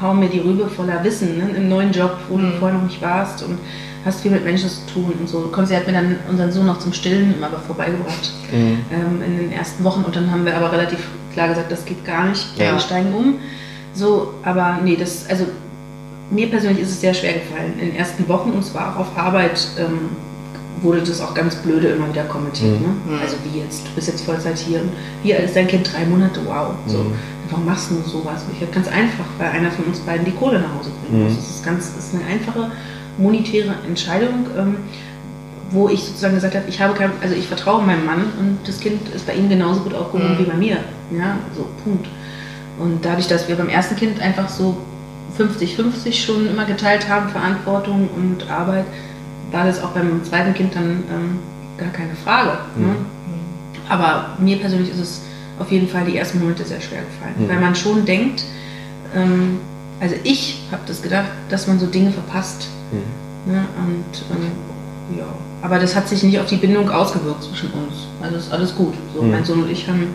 hau 0.00 0.12
mir 0.12 0.28
die 0.28 0.40
Rübe 0.40 0.68
voller 0.68 1.02
Wissen, 1.04 1.38
ne? 1.38 1.48
im 1.56 1.70
neuen 1.70 1.90
Job, 1.90 2.18
wo 2.28 2.36
mhm. 2.36 2.52
du 2.52 2.58
vorher 2.58 2.76
noch 2.76 2.84
nicht 2.84 3.00
warst 3.00 3.42
und 3.42 3.58
hast 4.04 4.20
viel 4.20 4.30
mit 4.30 4.44
Menschen 4.44 4.68
zu 4.68 4.80
tun 4.92 5.14
und 5.18 5.26
so. 5.26 5.40
Konzi 5.50 5.74
hat 5.74 5.86
mir 5.86 5.94
dann 5.94 6.16
unseren 6.28 6.52
Sohn 6.52 6.66
noch 6.66 6.80
zum 6.80 6.92
Stillen 6.92 7.34
immer 7.34 7.48
vorbeigebracht 7.66 8.32
mhm. 8.52 8.78
ähm, 8.92 9.22
in 9.24 9.38
den 9.38 9.52
ersten 9.52 9.82
Wochen 9.84 10.02
und 10.04 10.14
dann 10.14 10.30
haben 10.30 10.44
wir 10.44 10.54
aber 10.54 10.70
relativ 10.70 10.98
klar 11.32 11.48
gesagt, 11.48 11.72
das 11.72 11.86
geht 11.86 12.04
gar 12.04 12.26
nicht, 12.26 12.58
ja. 12.58 12.72
wir 12.72 12.78
steigen 12.78 13.14
um. 13.14 13.36
So, 13.94 14.34
aber 14.42 14.80
nee, 14.84 14.96
das, 14.96 15.30
also 15.30 15.46
mir 16.30 16.50
persönlich 16.50 16.82
ist 16.82 16.90
es 16.90 17.00
sehr 17.00 17.14
schwer 17.14 17.32
gefallen 17.32 17.72
in 17.78 17.86
den 17.86 17.96
ersten 17.96 18.28
Wochen 18.28 18.50
und 18.50 18.62
zwar 18.62 18.94
auch 18.94 19.00
auf 19.00 19.16
Arbeit 19.16 19.66
ähm, 19.78 20.10
wurde 20.80 21.00
das 21.00 21.20
auch 21.20 21.34
ganz 21.34 21.56
blöde 21.56 21.88
immer 21.88 22.08
wieder 22.08 22.24
kommentiert. 22.24 22.80
Mhm. 22.80 22.86
Ne? 22.86 22.94
Mhm. 23.06 23.20
Also 23.20 23.36
wie 23.44 23.60
jetzt, 23.60 23.86
du 23.86 23.90
bist 23.94 24.08
jetzt 24.08 24.24
Vollzeit 24.24 24.58
hier 24.58 24.80
und 24.80 24.90
alt 25.32 25.44
ist 25.44 25.56
dein 25.56 25.68
Kind? 25.68 25.92
Drei 25.92 26.04
Monate, 26.06 26.40
wow. 26.46 26.74
So. 26.86 26.98
Mhm. 26.98 27.14
Warum 27.50 27.66
machst 27.66 27.90
du 27.90 27.96
sowas? 28.08 28.42
Und 28.44 28.56
ich 28.56 28.62
habe 28.62 28.72
ganz 28.72 28.88
einfach, 28.88 29.26
weil 29.38 29.50
einer 29.50 29.70
von 29.70 29.84
uns 29.84 30.00
beiden 30.00 30.24
die 30.24 30.32
Kohle 30.32 30.58
nach 30.60 30.74
Hause 30.78 30.90
bringen 31.04 31.24
muss. 31.24 31.32
Mhm. 31.32 31.36
Das 31.36 31.50
ist 31.50 31.64
ganz, 31.64 31.94
das 31.94 32.06
ist 32.06 32.14
eine 32.14 32.24
einfache 32.24 32.70
monetäre 33.18 33.74
Entscheidung, 33.86 34.46
ähm, 34.56 34.76
wo 35.70 35.88
ich 35.88 36.04
sozusagen 36.04 36.34
gesagt 36.34 36.54
habe, 36.54 36.64
ich 36.68 36.80
habe 36.80 36.94
kein, 36.94 37.10
also 37.22 37.34
ich 37.34 37.46
vertraue 37.46 37.82
meinem 37.82 38.04
Mann 38.04 38.24
und 38.38 38.58
das 38.66 38.80
Kind 38.80 39.08
ist 39.08 39.26
bei 39.26 39.34
ihm 39.34 39.48
genauso 39.48 39.80
gut 39.80 39.94
aufgehoben 39.94 40.34
mhm. 40.34 40.38
wie 40.38 40.44
bei 40.44 40.54
mir. 40.54 40.76
Ja, 41.10 41.36
so 41.56 41.66
Punkt. 41.84 42.06
Und 42.78 43.04
dadurch, 43.04 43.28
dass 43.28 43.48
wir 43.48 43.56
beim 43.56 43.68
ersten 43.68 43.96
Kind 43.96 44.20
einfach 44.20 44.48
so 44.48 44.76
50-50 45.38 46.12
schon 46.12 46.48
immer 46.48 46.64
geteilt 46.64 47.08
haben, 47.08 47.28
Verantwortung 47.28 48.08
und 48.16 48.50
Arbeit, 48.50 48.84
war 49.52 49.64
das 49.64 49.82
auch 49.82 49.90
beim 49.90 50.24
zweiten 50.24 50.54
Kind 50.54 50.74
dann 50.74 51.04
ähm, 51.10 51.38
gar 51.76 51.90
keine 51.90 52.14
Frage. 52.14 52.58
Ne? 52.76 52.86
Mhm. 52.86 53.06
Aber 53.88 54.36
mir 54.38 54.56
persönlich 54.58 54.90
ist 54.90 55.00
es 55.00 55.22
auf 55.58 55.70
jeden 55.70 55.88
Fall 55.88 56.04
die 56.06 56.16
ersten 56.16 56.40
Monate 56.40 56.64
sehr 56.64 56.80
schwer 56.80 57.02
gefallen, 57.02 57.34
mhm. 57.38 57.48
weil 57.48 57.60
man 57.60 57.74
schon 57.74 58.04
denkt, 58.04 58.44
ähm, 59.14 59.60
also 60.00 60.16
ich 60.24 60.62
habe 60.72 60.82
das 60.86 61.02
gedacht, 61.02 61.30
dass 61.48 61.66
man 61.66 61.78
so 61.78 61.86
Dinge 61.86 62.10
verpasst. 62.10 62.68
Mhm. 62.90 63.52
Ne? 63.52 63.64
Und 63.86 64.36
ähm, 64.36 65.18
ja, 65.18 65.26
aber 65.62 65.78
das 65.78 65.94
hat 65.94 66.08
sich 66.08 66.22
nicht 66.22 66.38
auf 66.40 66.46
die 66.46 66.56
Bindung 66.56 66.90
ausgewirkt 66.90 67.44
zwischen 67.44 67.70
uns. 67.70 68.06
Also 68.20 68.36
ist 68.36 68.52
alles 68.52 68.74
gut. 68.74 68.94
So, 69.14 69.22
mhm. 69.22 69.30
Mein 69.30 69.44
Sohn 69.44 69.62
und 69.62 69.70
ich 69.70 69.86
haben 69.86 70.08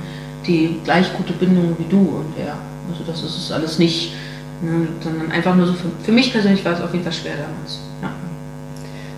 die 0.46 0.80
gleich 0.84 1.12
gute 1.16 1.34
Bindung 1.34 1.76
wie 1.78 1.90
du 1.90 1.98
und 1.98 2.38
er. 2.38 2.56
Also 2.90 3.04
das 3.06 3.24
ist 3.24 3.52
alles 3.52 3.80
nicht, 3.80 4.14
ne? 4.62 4.88
sondern 5.02 5.32
einfach 5.32 5.56
nur 5.56 5.68
so 5.68 5.74
für, 5.74 5.90
für 6.04 6.12
mich 6.12 6.32
persönlich 6.32 6.64
war 6.64 6.74
es 6.74 6.82
auf 6.82 6.92
jeden 6.94 7.04
Fall 7.04 7.14
schwer 7.14 7.36
damals. 7.36 7.80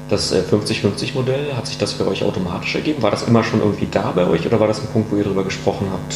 Das 0.09 0.33
50-50-Modell, 0.33 1.49
äh, 1.49 1.53
hat 1.53 1.67
sich 1.67 1.77
das 1.77 1.93
für 1.93 2.07
euch 2.07 2.23
automatisch 2.23 2.73
ergeben? 2.73 3.03
War 3.03 3.11
das 3.11 3.23
immer 3.23 3.43
schon 3.43 3.59
irgendwie 3.59 3.87
da 3.89 4.11
bei 4.11 4.25
euch 4.25 4.45
oder 4.45 4.59
war 4.59 4.67
das 4.67 4.81
ein 4.81 4.87
Punkt, 4.87 5.11
wo 5.11 5.15
ihr 5.15 5.23
darüber 5.23 5.43
gesprochen 5.43 5.87
habt? 5.91 6.15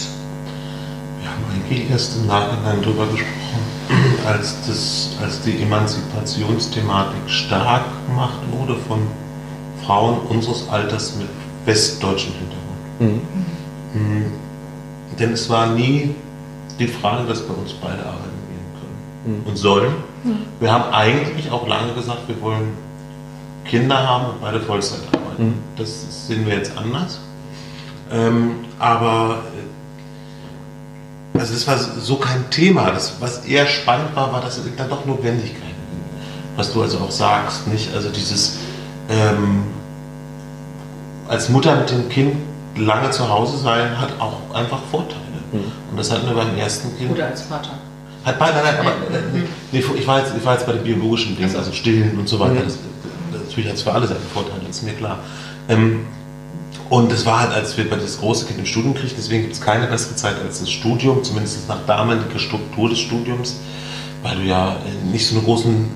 Wir 1.21 1.29
haben 1.29 1.43
eigentlich 1.53 1.89
erst 1.91 2.17
im 2.17 2.25
Nachhinein 2.25 2.81
darüber 2.81 3.05
gesprochen, 3.05 3.63
als, 4.27 4.55
das, 4.67 5.09
als 5.21 5.41
die 5.41 5.61
Emanzipationsthematik 5.61 7.29
stark 7.29 7.85
gemacht 8.07 8.39
wurde 8.51 8.75
von 8.87 8.99
Frauen 9.85 10.19
unseres 10.27 10.67
Alters 10.69 11.15
mit 11.17 11.27
westdeutschem 11.65 12.33
Hintergrund. 12.33 13.21
Mhm. 13.93 14.01
Mhm. 14.01 14.25
Denn 15.19 15.33
es 15.33 15.49
war 15.49 15.67
nie 15.67 16.15
die 16.79 16.87
Frage, 16.87 17.27
dass 17.27 17.41
bei 17.41 17.53
uns 17.53 17.73
beide 17.73 17.99
arbeiten 17.99 18.41
gehen 18.49 18.65
können 18.79 19.41
mhm. 19.41 19.47
und 19.47 19.55
sollen. 19.55 19.93
Mhm. 20.23 20.37
Wir 20.59 20.71
haben 20.71 20.91
eigentlich 20.91 21.51
auch 21.51 21.67
lange 21.67 21.93
gesagt, 21.93 22.27
wir 22.27 22.41
wollen 22.41 22.75
Kinder 23.65 23.97
haben 23.97 24.25
und 24.25 24.41
beide 24.41 24.59
Vollzeit 24.59 24.99
arbeiten. 25.11 25.45
Mhm. 25.45 25.53
Das 25.77 26.27
sehen 26.27 26.45
wir 26.45 26.55
jetzt 26.55 26.77
anders. 26.77 27.19
Ähm, 28.11 28.55
aber 28.79 29.43
äh, 31.33 31.39
also 31.39 31.53
das 31.53 31.67
war 31.67 31.77
so 31.77 32.17
kein 32.17 32.49
Thema. 32.49 32.91
Das, 32.91 33.15
was 33.19 33.45
eher 33.45 33.65
spannend 33.65 34.15
war, 34.15 34.31
war, 34.31 34.41
dass 34.41 34.57
es 34.57 34.63
dann 34.75 34.89
doch 34.89 35.05
Notwendigkeiten 35.05 35.73
Was 36.55 36.71
du 36.73 36.81
also 36.81 36.99
auch 36.99 37.11
sagst, 37.11 37.67
nicht? 37.67 37.93
Also 37.93 38.09
dieses 38.09 38.57
ähm, 39.09 39.63
als 41.27 41.49
Mutter 41.49 41.75
mit 41.75 41.89
dem 41.89 42.09
Kind 42.09 42.35
lange 42.77 43.09
zu 43.11 43.29
Hause 43.29 43.57
sein 43.57 43.99
hat 43.99 44.09
auch 44.19 44.37
einfach 44.53 44.79
Vorteile. 44.91 45.19
Mhm. 45.51 45.71
Und 45.91 45.97
das 45.97 46.11
hatten 46.11 46.27
wir 46.27 46.35
beim 46.35 46.55
ersten 46.57 46.95
Kind. 46.97 47.11
Oder 47.11 47.27
als 47.27 47.43
Vater. 47.43 47.71
Hat 48.25 48.39
beide, 48.39 48.53
nein, 48.55 48.63
nein, 48.63 48.77
aber 48.79 48.89
äh, 48.89 49.43
nee, 49.71 49.83
ich, 49.97 50.07
war 50.07 50.19
jetzt, 50.19 50.33
ich 50.37 50.45
war 50.45 50.53
jetzt 50.53 50.65
bei 50.65 50.73
den 50.73 50.83
biologischen 50.83 51.35
Dingen, 51.35 51.55
also 51.55 51.71
stillen 51.71 52.17
und 52.17 52.29
so 52.29 52.39
weiter. 52.39 52.53
Mhm. 52.53 52.65
Das, 52.65 52.77
natürlich 53.53 53.69
hat 53.69 53.77
es 53.77 53.83
für 53.83 53.93
alle 53.93 54.07
seine 54.07 54.19
Vorteile, 54.19 54.61
das 54.67 54.77
ist 54.77 54.83
mir 54.83 54.93
klar. 54.93 55.19
Ähm, 55.69 56.05
und 56.89 57.11
es 57.11 57.25
war 57.25 57.41
halt, 57.41 57.51
als 57.53 57.77
wir 57.77 57.85
das 57.85 58.19
große 58.19 58.45
Kind 58.45 58.59
im 58.59 58.65
Studium 58.65 58.93
kriegten, 58.93 59.17
deswegen 59.17 59.43
gibt 59.43 59.53
es 59.53 59.61
keine 59.61 59.87
bessere 59.87 60.15
Zeit 60.15 60.35
als 60.43 60.59
das 60.59 60.69
Studium, 60.69 61.23
zumindest 61.23 61.67
nach 61.67 61.85
damaliger 61.87 62.39
Struktur 62.39 62.89
des 62.89 62.99
Studiums, 62.99 63.57
weil 64.21 64.37
du 64.37 64.41
ja 64.43 64.71
äh, 64.71 65.11
nicht 65.11 65.25
so 65.25 65.35
eine 65.35 65.43
großen 65.43 65.89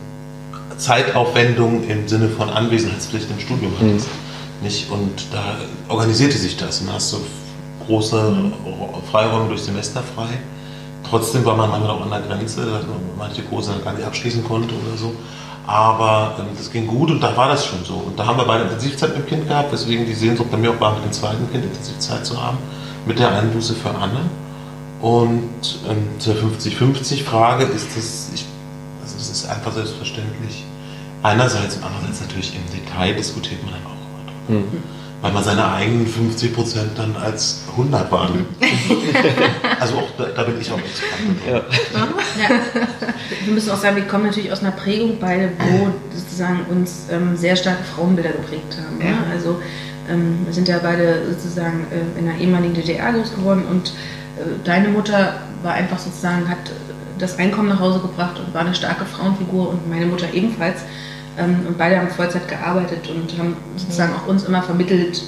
Zeitaufwendung 0.78 1.88
im 1.88 2.08
Sinne 2.08 2.30
von 2.30 2.50
Anwesenheitspflicht 2.50 3.30
im 3.32 3.40
Studium 3.40 3.72
hattest. 3.80 4.08
Mhm. 4.08 4.64
Nicht? 4.64 4.92
Und 4.92 5.26
da 5.32 5.58
organisierte 5.88 6.38
sich 6.38 6.58
das 6.58 6.82
und 6.82 6.94
hast 6.94 7.10
so 7.10 7.22
große 7.86 8.52
Freiräume 9.12 9.50
durch 9.50 9.62
Semester 9.62 10.04
frei. 10.16 10.30
Trotzdem 11.10 11.46
war 11.46 11.56
man 11.56 11.70
manchmal 11.70 11.92
auch 11.92 12.02
an 12.02 12.10
der 12.10 12.22
Grenze, 12.22 12.62
dass 12.62 12.84
man 12.84 13.00
manche 13.18 13.42
Kurse 13.44 13.74
gar 13.84 13.94
nicht 13.94 14.06
abschließen 14.06 14.44
konnte 14.44 14.74
oder 14.76 14.98
so. 14.98 15.14
Aber 15.68 16.36
ähm, 16.40 16.48
das 16.58 16.72
ging 16.72 16.88
gut 16.88 17.12
und 17.12 17.22
da 17.22 17.36
war 17.36 17.50
das 17.50 17.66
schon 17.66 17.84
so. 17.84 17.96
Und 17.96 18.18
da 18.18 18.26
haben 18.26 18.38
wir 18.38 18.46
beide 18.46 18.64
Intensivzeit 18.64 19.10
mit 19.10 19.20
dem 19.20 19.26
Kind 19.28 19.48
gehabt, 19.48 19.72
weswegen 19.72 20.06
die 20.06 20.14
Sehnsucht 20.14 20.50
bei 20.50 20.58
mir 20.58 20.72
auch 20.72 20.80
war, 20.80 20.96
mit 20.96 21.04
dem 21.04 21.12
zweiten 21.12 21.52
Kind 21.52 21.66
Intensivzeit 21.66 22.26
zu 22.26 22.42
haben, 22.42 22.58
mit 23.06 23.20
der 23.20 23.32
Einbuße 23.32 23.76
für 23.76 23.90
Anne. 23.90 24.22
Und 25.02 25.80
ähm, 25.88 26.08
zur 26.20 26.36
50-50-Frage 26.36 27.66
ist 27.66 27.96
das, 27.96 28.32
ich, 28.34 28.46
also 29.04 29.18
das 29.18 29.30
ist 29.30 29.46
einfach 29.46 29.74
selbstverständlich. 29.74 30.64
Einerseits 31.22 31.76
und 31.76 31.84
andererseits 31.84 32.22
natürlich 32.22 32.54
im 32.56 32.64
Detail 32.74 33.14
diskutiert 33.14 33.62
man 33.64 33.74
dann 33.74 33.86
auch 33.86 33.92
immer 33.92 34.60
drüber. 34.62 34.62
Mhm 34.62 34.97
weil 35.22 35.32
man 35.32 35.44
seine 35.44 35.72
eigenen 35.72 36.06
50 36.06 36.54
Prozent 36.54 36.92
dann 36.96 37.16
als 37.16 37.64
100 37.72 38.12
wahrnimmt. 38.12 38.48
also 39.80 39.96
auch, 39.96 40.10
da, 40.18 40.26
da, 40.26 40.44
bin 40.44 40.62
ich 40.62 40.72
auch 40.72 40.80
Experte. 40.80 41.24
Ja. 41.50 41.58
ja. 41.58 42.60
Wir 43.46 43.54
müssen 43.54 43.72
auch 43.72 43.78
sagen, 43.78 43.96
wir 43.96 44.04
kommen 44.04 44.26
natürlich 44.26 44.52
aus 44.52 44.62
einer 44.62 44.72
Prägung 44.72 45.18
beide, 45.20 45.52
wo 45.58 45.90
sozusagen 46.16 46.66
uns 46.70 47.08
ähm, 47.12 47.36
sehr 47.36 47.56
starke 47.56 47.84
Frauenbilder 47.84 48.32
geprägt 48.32 48.78
haben. 48.78 49.02
Ja. 49.02 49.18
Also 49.32 49.60
ähm, 50.10 50.40
wir 50.46 50.54
sind 50.54 50.68
ja 50.68 50.80
beide 50.82 51.24
sozusagen 51.30 51.88
äh, 51.92 52.20
in 52.20 52.30
einer 52.30 52.40
ehemaligen 52.40 52.76
DDR 52.76 53.12
groß 53.14 53.36
geworden 53.36 53.64
und 53.70 53.90
äh, 53.90 54.44
deine 54.64 54.90
Mutter 54.90 55.42
war 55.64 55.74
einfach 55.74 55.98
sozusagen, 55.98 56.48
hat 56.48 56.72
das 57.18 57.40
Einkommen 57.40 57.70
nach 57.70 57.80
Hause 57.80 58.00
gebracht 58.00 58.40
und 58.40 58.54
war 58.54 58.62
eine 58.62 58.76
starke 58.76 59.06
Frauenfigur 59.06 59.70
und 59.70 59.90
meine 59.90 60.06
Mutter 60.06 60.28
ebenfalls. 60.34 60.82
Ähm, 61.38 61.60
und 61.68 61.78
beide 61.78 62.00
haben 62.00 62.10
Vollzeit 62.10 62.48
gearbeitet 62.48 63.10
und 63.10 63.38
haben 63.38 63.56
sozusagen 63.76 64.14
auch 64.14 64.28
uns 64.28 64.44
immer 64.44 64.64
vermittelt, 64.64 65.22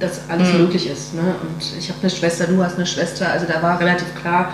dass 0.00 0.28
alles 0.28 0.52
mhm. 0.52 0.62
möglich 0.62 0.88
ist. 0.88 1.14
Ne? 1.14 1.34
Und 1.42 1.78
ich 1.78 1.88
habe 1.88 1.98
eine 2.00 2.10
Schwester, 2.10 2.46
du 2.46 2.62
hast 2.62 2.76
eine 2.76 2.86
Schwester. 2.86 3.30
Also 3.30 3.46
da 3.46 3.62
war 3.62 3.78
relativ 3.78 4.14
klar, 4.20 4.52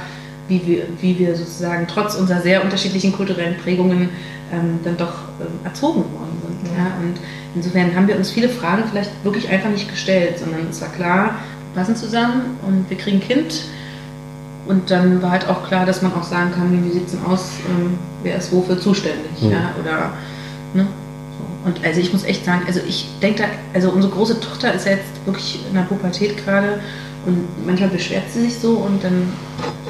wie 0.49 0.67
wir, 0.67 0.83
wie 1.01 1.19
wir 1.19 1.35
sozusagen 1.35 1.87
trotz 1.87 2.15
unserer 2.15 2.41
sehr 2.41 2.63
unterschiedlichen 2.63 3.13
kulturellen 3.13 3.57
Prägungen 3.57 4.11
ähm, 4.53 4.81
dann 4.85 4.97
doch 4.97 5.15
ähm, 5.41 5.47
erzogen 5.65 6.05
worden 6.13 6.43
sind. 6.43 6.73
Mhm. 6.73 6.79
Ja? 6.79 6.87
Und 7.01 7.15
insofern 7.55 7.95
haben 7.95 8.07
wir 8.09 8.17
uns 8.17 8.31
viele 8.31 8.49
Fragen 8.49 8.85
vielleicht 8.91 9.11
wirklich 9.25 9.49
einfach 9.49 9.71
nicht 9.71 9.91
gestellt, 9.91 10.39
sondern 10.39 10.69
es 10.71 10.81
war 10.81 10.89
klar, 10.89 11.35
wir 11.73 11.81
passen 11.81 11.97
zusammen 11.97 12.59
und 12.67 12.89
wir 12.89 12.97
kriegen 12.97 13.19
ein 13.19 13.27
Kind. 13.27 13.65
Und 14.67 14.91
dann 14.91 15.23
war 15.23 15.31
halt 15.31 15.49
auch 15.49 15.67
klar, 15.67 15.87
dass 15.87 16.03
man 16.03 16.13
auch 16.13 16.23
sagen 16.23 16.53
kann, 16.53 16.71
wie, 16.73 16.87
wie 16.87 16.93
sieht 16.93 17.07
es 17.07 17.13
denn 17.13 17.25
aus, 17.25 17.53
ähm, 17.69 17.99
wer 18.23 18.37
ist 18.37 18.53
wofür 18.53 18.79
zuständig. 18.79 19.41
Mhm. 19.41 19.51
Ja? 19.51 19.71
Oder 19.81 20.11
Ne? 20.79 20.87
So. 21.37 21.69
Und 21.69 21.85
also 21.85 22.01
ich 22.01 22.13
muss 22.13 22.25
echt 22.25 22.45
sagen, 22.45 22.63
also 22.67 22.81
ich 22.87 23.07
denke 23.21 23.43
da, 23.43 23.49
also 23.75 23.91
unsere 23.91 24.13
große 24.13 24.41
Tochter 24.41 24.73
ist 24.75 24.87
ja 24.87 24.93
jetzt 24.93 25.27
wirklich 25.27 25.61
in 25.69 25.75
der 25.75 25.83
Pubertät 25.83 26.37
gerade 26.45 26.81
und 27.27 27.67
manchmal 27.67 27.91
beschwert 27.91 28.25
sie 28.33 28.43
sich 28.43 28.55
so 28.55 28.73
und 28.73 29.03
dann 29.05 29.33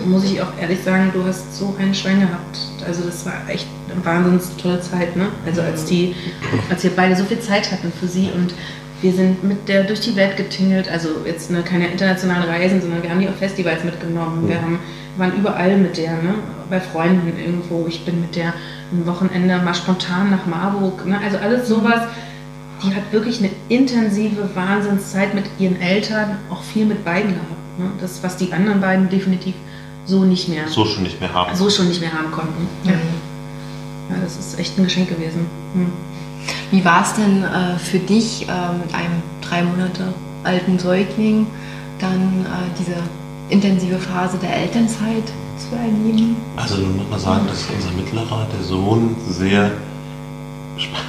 muss 0.07 0.25
ich 0.25 0.41
auch 0.41 0.53
ehrlich 0.61 0.81
sagen, 0.83 1.11
du 1.13 1.25
hast 1.25 1.57
so 1.57 1.75
einen 1.79 1.95
Schwein 1.95 2.21
gehabt. 2.21 2.59
Also 2.87 3.03
das 3.05 3.25
war 3.27 3.35
echt 3.49 3.67
eine 3.93 4.05
wahnsinnig 4.05 4.43
tolle 4.61 4.81
Zeit, 4.81 5.15
ne? 5.17 5.27
Also 5.47 5.61
als 5.61 5.85
die, 5.85 6.15
als 6.71 6.83
wir 6.83 6.91
beide 6.91 7.15
so 7.17 7.25
viel 7.25 7.41
Zeit 7.41 7.71
hatten 7.71 7.93
für 7.93 8.07
sie 8.07 8.31
und 8.35 8.55
wir 9.01 9.13
sind 9.13 9.45
mit 9.45 9.69
der 9.69 9.85
durch 9.85 10.01
die 10.01 10.17
Welt 10.17 10.37
getingelt, 10.37 10.89
also 10.91 11.09
jetzt 11.25 11.51
ne, 11.51 11.63
keine 11.63 11.89
internationalen 11.89 12.49
Reisen, 12.49 12.81
sondern 12.81 13.03
wir 13.03 13.11
haben 13.11 13.21
die 13.21 13.29
auf 13.29 13.37
Festivals 13.37 13.85
mitgenommen. 13.85 14.49
Wir 14.49 14.61
haben, 14.61 14.81
waren 15.19 15.37
überall 15.37 15.77
mit 15.77 15.97
der, 15.97 16.13
ne? 16.23 16.35
bei 16.71 16.81
Freunden 16.81 17.39
irgendwo. 17.39 17.87
Ich 17.87 18.05
bin 18.05 18.21
mit 18.21 18.37
der 18.37 18.53
ein 18.93 19.07
Wochenende 19.07 19.59
mal 19.59 19.75
spontan 19.75 20.31
nach 20.31 20.47
Marburg. 20.47 21.07
Ne? 21.07 21.19
Also 21.23 21.39
alles 21.39 21.69
sowas. 21.69 22.03
Die 22.83 22.95
hat 22.95 23.11
wirklich 23.11 23.41
eine 23.41 23.51
intensive 23.69 24.55
Wahnsinnszeit 24.55 25.35
mit 25.35 25.45
ihren 25.59 25.81
Eltern, 25.81 26.39
auch 26.49 26.63
viel 26.63 26.87
mit 26.87 27.05
beiden 27.05 27.31
gehabt. 27.31 27.79
Ne? 27.79 27.91
Das, 28.01 28.23
was 28.23 28.37
die 28.37 28.53
anderen 28.53 28.81
beiden 28.81 29.09
definitiv 29.09 29.55
so 30.05 30.25
nicht 30.25 30.49
mehr. 30.49 30.69
So 30.69 30.85
schon 30.85 31.03
nicht 31.03 31.21
mehr 31.21 31.33
haben. 31.33 31.55
So 31.57 31.69
schon 31.69 31.89
nicht 31.89 32.01
mehr 32.01 32.13
haben 32.13 32.31
konnten. 32.31 32.69
Ja, 32.85 32.93
ja 32.93 34.23
das 34.23 34.39
ist 34.39 34.59
echt 34.59 34.79
ein 34.79 34.85
Geschenk 34.85 35.09
gewesen. 35.09 35.47
Hm. 35.75 35.93
Wie 36.71 36.85
war 36.85 37.03
es 37.03 37.15
denn 37.15 37.43
äh, 37.43 37.79
für 37.79 37.99
dich 37.99 38.49
äh, 38.49 38.73
mit 38.79 38.95
einem 38.95 39.23
drei 39.43 39.63
Monate 39.63 40.15
alten 40.45 40.79
Säugling 40.79 41.47
dann 41.99 42.47
äh, 42.47 42.79
diese 42.79 42.95
intensive 43.51 43.99
Phase 43.99 44.39
der 44.39 44.55
Elternzeit 44.55 45.25
zu 45.59 45.77
erleben? 45.77 46.37
Also 46.57 46.77
nun 46.77 46.97
muss 46.97 47.09
man 47.11 47.21
sagen, 47.21 47.47
dass 47.47 47.65
unser 47.75 47.91
mittlerer, 47.97 48.47
der 48.53 48.65
Sohn, 48.65 49.17
sehr 49.29 49.71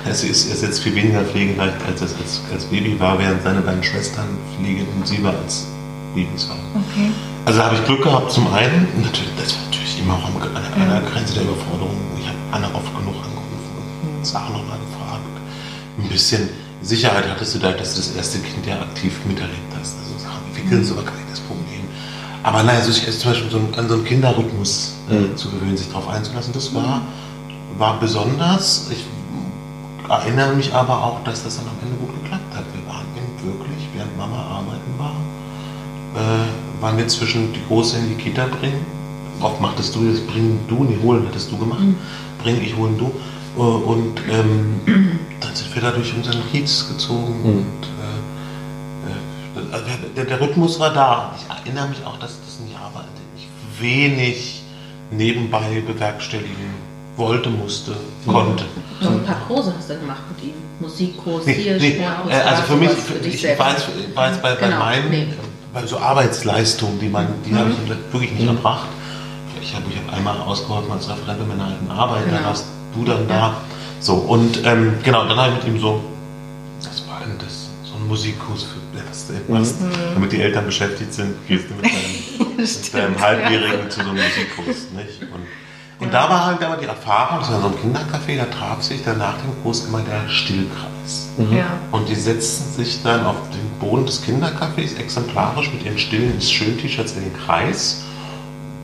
also 0.05 0.27
ist, 0.27 0.51
ist 0.51 0.63
jetzt 0.63 0.79
viel 0.79 0.95
weniger 0.95 1.23
pflegeleicht, 1.23 1.77
als 1.87 2.01
es 2.01 2.15
als, 2.15 2.41
als 2.51 2.65
Baby 2.65 2.99
war, 2.99 3.19
während 3.19 3.43
seine 3.43 3.61
beiden 3.61 3.83
Schwestern 3.83 4.25
pflegeintensiver 4.55 5.29
als 5.29 5.67
Babys 6.15 6.49
waren. 6.49 6.59
Okay. 6.73 7.11
Also 7.45 7.63
habe 7.63 7.75
ich 7.75 7.85
Glück 7.85 8.03
gehabt 8.03 8.31
zum 8.31 8.47
einen, 8.53 8.87
natürlich, 9.01 9.31
das 9.37 9.55
war 9.55 9.65
natürlich 9.65 9.99
immer 9.99 10.13
auch 10.15 10.25
an 10.25 10.81
einer 10.81 11.01
Grenze 11.01 11.35
der 11.35 11.43
Überforderung. 11.43 11.95
Ich 12.19 12.27
habe 12.27 12.37
Anna 12.51 12.67
oft 12.73 12.89
genug 12.97 13.15
angerufen 13.15 14.17
und 14.17 14.25
Sachen 14.25 14.53
nochmal 14.53 14.79
gefragt. 14.79 15.21
Ein 15.99 16.09
bisschen 16.09 16.49
Sicherheit 16.81 17.29
hattest 17.29 17.55
du 17.55 17.59
da, 17.59 17.71
dass 17.71 17.95
du 17.95 18.01
das 18.01 18.15
erste 18.15 18.39
Kind 18.39 18.65
ja 18.65 18.81
aktiv 18.81 19.13
miterlebt 19.27 19.71
hast. 19.79 19.97
Also 19.99 20.17
Sachen 20.17 20.41
entwickeln, 20.47 20.83
so 20.83 20.95
war 20.95 21.03
gar 21.03 21.13
nicht 21.13 21.31
das 21.31 21.39
Problem. 21.41 21.68
Aber 22.43 22.63
nein, 22.63 22.77
also 22.77 22.89
ich, 22.91 23.05
also 23.05 23.19
zum 23.19 23.31
Beispiel 23.31 23.51
so 23.51 23.57
an 23.77 23.87
so 23.89 23.95
einen 23.95 24.05
Kinderrhythmus 24.05 24.93
äh, 25.09 25.13
Mhm. 25.13 25.37
zu 25.37 25.49
gewöhnen, 25.51 25.75
sich 25.77 25.87
darauf 25.89 26.07
einzulassen, 26.07 26.53
das 26.53 26.73
war, 26.73 27.01
war 27.77 27.99
besonders. 27.99 28.87
Ich 28.91 29.05
erinnere 30.09 30.53
mich 30.55 30.73
aber 30.73 31.03
auch, 31.03 31.23
dass 31.23 31.43
das 31.43 31.57
dann 31.57 31.65
am 31.65 31.73
Ende 31.83 31.97
gut 31.97 32.13
geklappt 32.23 32.55
hat. 32.55 32.63
Wir 32.73 32.85
waren 32.91 33.05
eben 33.15 33.59
wirklich, 33.59 33.87
während 33.93 34.17
Mama 34.17 34.37
arbeiten 34.37 34.93
war, 34.97 35.15
äh, 36.15 36.81
waren 36.81 36.97
wir 36.97 37.07
zwischen 37.07 37.51
die 37.53 37.61
Große 37.67 37.97
in 37.97 38.09
die 38.09 38.15
Kita 38.15 38.45
bringen. 38.45 38.85
Oft 39.41 39.61
machtest 39.61 39.95
du 39.95 40.09
das, 40.09 40.19
bringen 40.21 40.59
du, 40.67 40.83
nee, 40.83 40.97
holen 41.03 41.25
hattest 41.27 41.51
du 41.51 41.57
gemacht. 41.57 41.83
Bringen, 42.41 42.61
ich, 42.61 42.75
holen 42.75 42.97
du. 42.97 43.11
Äh, 43.57 43.61
Und 43.61 44.13
ähm, 44.29 44.79
dann 45.41 45.55
sind 45.55 45.73
wir 45.75 45.81
da 45.81 45.91
durch 45.91 46.13
unseren 46.15 46.41
Kiez 46.51 46.87
gezogen. 46.89 47.35
Mhm. 47.43 47.49
Und, 47.49 47.83
äh, 47.83 48.18
also 49.71 49.85
der, 49.85 49.97
der, 50.15 50.37
der 50.37 50.41
Rhythmus 50.41 50.79
war 50.79 50.93
da. 50.93 51.33
Ich 51.37 51.67
erinnere 51.67 51.87
mich 51.89 52.03
auch, 52.05 52.17
dass 52.19 52.37
das 52.45 52.59
ein 52.59 52.71
Jahr 52.71 52.91
war, 52.93 53.03
in 53.03 53.15
dem 53.15 53.37
ich 53.37 53.81
wenig 53.81 54.63
nebenbei 55.11 55.81
bewerkstelligen 55.85 56.73
wollte, 57.15 57.49
musste, 57.49 57.95
konnte. 58.25 58.63
So 59.01 59.09
ein 59.09 59.23
paar 59.25 59.39
Kurse 59.47 59.73
hast 59.77 59.89
du 59.89 59.97
gemacht 59.99 60.21
mit 60.35 60.45
ihm. 60.49 60.53
Musikkurs, 60.79 61.45
Nee, 61.45 61.53
hier, 61.53 61.77
nee, 61.77 61.95
Sport, 61.95 62.31
äh, 62.31 62.35
also 62.35 62.61
für 62.63 62.75
mich, 62.77 62.89
für 62.91 63.15
ich 63.27 63.41
selbst. 63.41 63.59
war 63.59 63.71
jetzt, 63.71 63.87
war 64.15 64.27
jetzt 64.29 64.41
bei, 64.41 64.55
bei 64.55 64.67
Genau, 64.67 64.79
meinen, 64.79 65.09
nee. 65.09 65.27
bei 65.73 65.85
so 65.85 65.97
Arbeitsleistungen, 65.97 66.99
die 66.99 67.09
man, 67.09 67.27
die 67.45 67.53
habe 67.53 67.71
ich 67.71 68.13
wirklich 68.13 68.31
nicht 68.31 68.43
Mhm. 68.43 68.55
erbracht. 68.57 68.87
Ich 69.61 69.75
habe 69.75 69.83
ich 69.89 69.97
hab 69.97 70.13
einmal 70.17 70.39
ausgeholfen 70.39 70.89
als 70.93 71.09
Referent 71.09 71.39
bei 71.39 71.45
meiner 71.45 71.65
alten 71.65 71.91
Arbeit, 71.91 72.23
Genau. 72.25 72.37
dann 72.37 72.45
warst 72.45 72.65
du 72.95 73.03
dann 73.03 73.27
da. 73.27 73.35
Ja. 73.37 73.53
So, 73.99 74.13
und 74.15 74.65
ähm, 74.65 74.93
genau, 75.03 75.25
dann 75.27 75.37
habe 75.37 75.49
ich 75.57 75.65
mit 75.65 75.75
ihm 75.75 75.81
so, 75.81 76.01
was 76.81 77.05
war 77.09 77.19
denn 77.19 77.37
das? 77.39 77.67
So 77.83 77.95
ein 77.97 78.07
Musikkurs 78.07 78.63
für 78.63 78.88
ja, 79.29 79.35
eben 79.35 79.53
machst, 79.53 79.75
damit 80.13 80.31
die 80.31 80.41
Eltern 80.41 80.65
beschäftigt 80.65 81.13
sind, 81.13 81.33
gehst 81.47 81.65
du 81.69 81.75
mit 81.75 81.85
deinem, 81.91 82.57
mit 82.57 82.93
deinem 82.93 83.19
Halbjährigen 83.19 83.89
zu 83.89 84.01
so 84.01 84.09
einem 84.09 84.15
Musikkurs. 84.19 84.87
Nicht? 84.95 85.21
Und, 85.33 86.05
und 86.05 86.13
da 86.13 86.29
war 86.29 86.45
halt 86.45 86.63
aber 86.63 86.77
die 86.77 86.85
Erfahrung, 86.85 87.39
das 87.39 87.51
war 87.51 87.61
so 87.61 87.67
ein 87.67 87.73
Kindercafé, 87.73 88.37
da 88.37 88.45
traf 88.45 88.81
sich 88.81 89.03
dann 89.03 89.17
nach 89.17 89.35
dem 89.37 89.51
Kurs 89.63 89.85
immer 89.85 90.01
der 90.01 90.29
Stillkreis. 90.29 91.29
Mhm. 91.37 91.57
Ja. 91.57 91.65
Und 91.91 92.07
die 92.07 92.15
setzten 92.15 92.71
sich 92.81 93.01
dann 93.03 93.25
auf 93.25 93.35
den 93.51 93.69
Boden 93.79 94.05
des 94.05 94.23
Kindercafés 94.23 94.97
exemplarisch 94.97 95.71
mit 95.73 95.83
ihren 95.85 95.97
stillen, 95.99 96.37
ist 96.37 96.51
schön 96.51 96.77
T-Shirts 96.77 97.13
in 97.13 97.23
den 97.23 97.33
Kreis. 97.45 98.03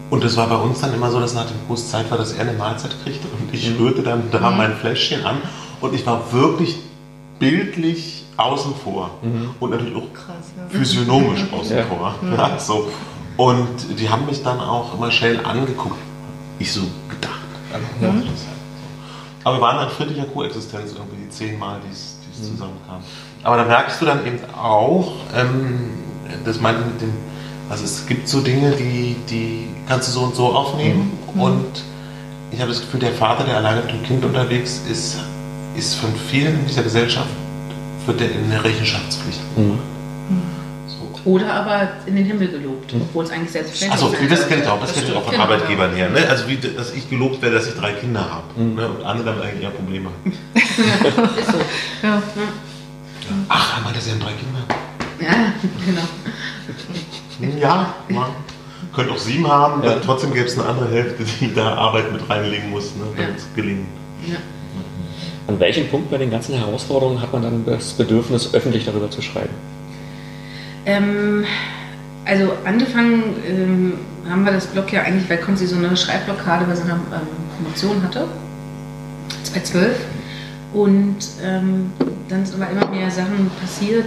Und 0.10 0.24
es 0.24 0.38
war 0.38 0.48
bei 0.48 0.56
uns 0.58 0.82
dann 0.82 0.94
immer 0.94 1.10
so, 1.10 1.20
dass 1.20 1.34
nach 1.34 1.48
dem 1.48 1.58
Kurs 1.68 1.90
Zeit 1.90 2.12
war, 2.12 2.18
dass 2.18 2.34
er 2.34 2.42
eine 2.42 2.54
Mahlzeit 2.54 2.96
kriegte 3.04 3.28
und 3.28 3.54
ich 3.54 3.70
Mhm. 3.72 3.78
rührte 3.78 4.04
dann 4.04 4.24
da 4.32 4.52
mein 4.52 4.76
Fläschchen 4.76 5.26
an 5.26 5.38
und 5.82 5.96
ich 5.96 6.06
war 6.06 6.32
wirklich 6.32 6.76
bildlich 7.40 8.15
außen 8.38 8.74
vor 8.84 9.12
Mhm. 9.22 9.50
und 9.60 9.70
natürlich 9.72 9.96
auch 9.96 10.14
Krass, 10.14 10.52
ja. 10.58 10.64
physiognomisch 10.70 11.46
außen 11.52 11.78
Ja. 11.78 11.84
vor. 11.86 12.16
Ja, 12.38 12.60
so. 12.60 12.88
Und 13.38 14.00
die 14.00 14.10
haben 14.10 14.26
mich 14.26 14.44
dann 14.44 14.60
auch 14.60 14.94
immer 14.94 15.12
schnell 15.12 15.40
angeguckt. 15.46 15.98
Ich 16.60 16.72
so 16.72 16.82
gedacht. 17.10 17.40
So. 18.00 18.08
Aber 19.44 19.58
wir 19.58 19.62
waren 19.62 19.78
dann 19.78 19.90
friedlicher 19.90 20.26
Koexistenz 20.26 20.94
irgendwie 20.94 21.18
die 21.24 21.30
zehn 21.30 21.60
Mal, 21.60 21.80
die 21.86 21.92
es 21.92 22.16
es 22.38 22.50
zusammenkam. 22.50 22.98
Aber 23.44 23.56
da 23.58 23.64
merkst 23.64 24.02
du 24.02 24.06
dann 24.06 24.26
eben 24.26 24.40
auch, 24.62 25.14
ähm, 25.34 25.92
das 26.44 26.60
meinte 26.60 26.82
mit 26.86 27.00
dem, 27.02 27.14
also 27.70 27.86
es 27.86 28.06
gibt 28.08 28.28
so 28.28 28.42
Dinge, 28.42 28.72
die, 28.72 29.16
die 29.30 29.68
kannst 29.88 30.10
du 30.10 30.12
so 30.14 30.22
und 30.22 30.36
so 30.36 30.48
aufnehmen. 30.54 31.18
Und 31.36 31.66
ich 32.52 32.60
habe 32.60 32.72
das 32.72 32.82
Gefühl, 32.82 33.00
der 33.02 33.14
Vater, 33.14 33.44
der 33.46 33.56
alleine 33.58 33.82
mit 33.84 33.92
dem 33.92 34.04
Kind 34.04 34.26
unterwegs 34.26 34.82
ist, 34.92 35.18
ist 35.78 35.96
von 35.96 36.14
vielen 36.30 36.60
in 36.60 36.68
dieser 36.68 36.84
Gesellschaft, 36.84 37.30
wird 38.06 38.20
der 38.20 38.32
in 38.32 38.46
eine 38.52 38.64
Rechenschaftspflicht. 38.64 39.40
Mhm. 39.58 39.80
Oder 41.26 41.52
aber 41.54 41.90
in 42.06 42.16
den 42.16 42.26
Himmel 42.26 42.50
gelobt, 42.50 42.94
obwohl 42.94 43.24
es 43.24 43.32
eigentlich 43.32 43.50
selbstverständlich 43.50 44.00
Achso, 44.00 44.16
sein 44.16 44.30
das 44.30 44.40
sollte. 44.42 44.54
kenne 44.54 44.64
ich 44.64 44.70
auch, 44.70 44.80
das, 44.80 44.94
kenne 44.94 45.08
ich 45.08 45.16
auch 45.16 45.24
von 45.24 45.32
genau. 45.32 45.44
Arbeitgebern 45.44 45.96
her. 45.96 46.10
Ne? 46.12 46.20
Also 46.30 46.48
wie, 46.48 46.58
dass 46.58 46.94
ich 46.94 47.10
gelobt 47.10 47.42
werde, 47.42 47.56
dass 47.56 47.68
ich 47.68 47.74
drei 47.74 47.94
Kinder 47.94 48.30
habe. 48.30 48.62
Mhm. 48.62 48.76
Ne? 48.76 48.88
Und 48.88 49.04
andere 49.04 49.26
damit 49.32 49.44
eigentlich 49.44 49.64
eher 49.64 49.72
Probleme 49.72 50.10
haben. 50.10 50.34
Ist 51.40 51.52
so. 51.52 51.58
Ja. 52.04 52.22
Ach, 53.50 53.78
er 53.78 53.84
meinte, 53.84 54.00
sie 54.02 54.12
haben 54.12 54.20
drei 54.20 54.34
Kinder. 54.34 54.62
Ja, 55.20 55.54
genau. 55.84 57.60
Ja, 57.60 57.96
man 58.10 58.30
könnte 58.94 59.12
auch 59.14 59.18
sieben 59.18 59.48
haben, 59.48 59.84
Ja. 59.84 59.92
dann 59.92 60.02
trotzdem 60.04 60.32
gäbe 60.32 60.46
es 60.46 60.60
eine 60.60 60.68
andere 60.70 60.90
Hälfte, 60.92 61.24
die 61.40 61.54
da 61.54 61.74
Arbeit 61.74 62.12
mit 62.14 62.30
reinlegen 62.30 62.70
muss, 62.70 62.96
ne, 62.96 63.06
damit 63.18 63.38
es 63.38 63.48
gelingt. 63.56 63.88
Ja. 64.28 64.38
An 65.48 65.60
welchem 65.60 65.88
Punkt 65.88 66.10
bei 66.10 66.18
den 66.18 66.32
ganzen 66.32 66.56
Herausforderungen 66.56 67.22
hat 67.22 67.32
man 67.32 67.44
dann 67.44 67.66
das 67.66 67.94
Bedürfnis, 67.94 68.54
öffentlich 68.54 68.86
darüber 68.86 69.12
zu 69.12 69.22
schreiben? 69.22 69.54
Ähm, 70.86 71.46
also 72.26 72.52
angefangen 72.66 73.24
ähm, 73.48 73.94
haben 74.28 74.44
wir 74.44 74.52
das 74.52 74.66
Blog 74.68 74.92
ja 74.92 75.04
eigentlich, 75.04 75.30
weil 75.30 75.38
Konzi 75.38 75.68
so 75.68 75.76
eine 75.76 75.96
Schreibblockade 75.96 76.66
bei 76.66 76.76
seiner 76.76 76.94
ähm, 76.94 77.28
Promotion 77.58 78.02
hatte, 78.02 78.28
2012. 79.44 79.98
Und 80.74 81.18
ähm, 81.44 81.92
dann 82.28 82.46
sind 82.46 82.62
aber 82.62 82.72
immer 82.72 82.90
mehr 82.90 83.10
Sachen 83.12 83.50
passiert, 83.62 84.06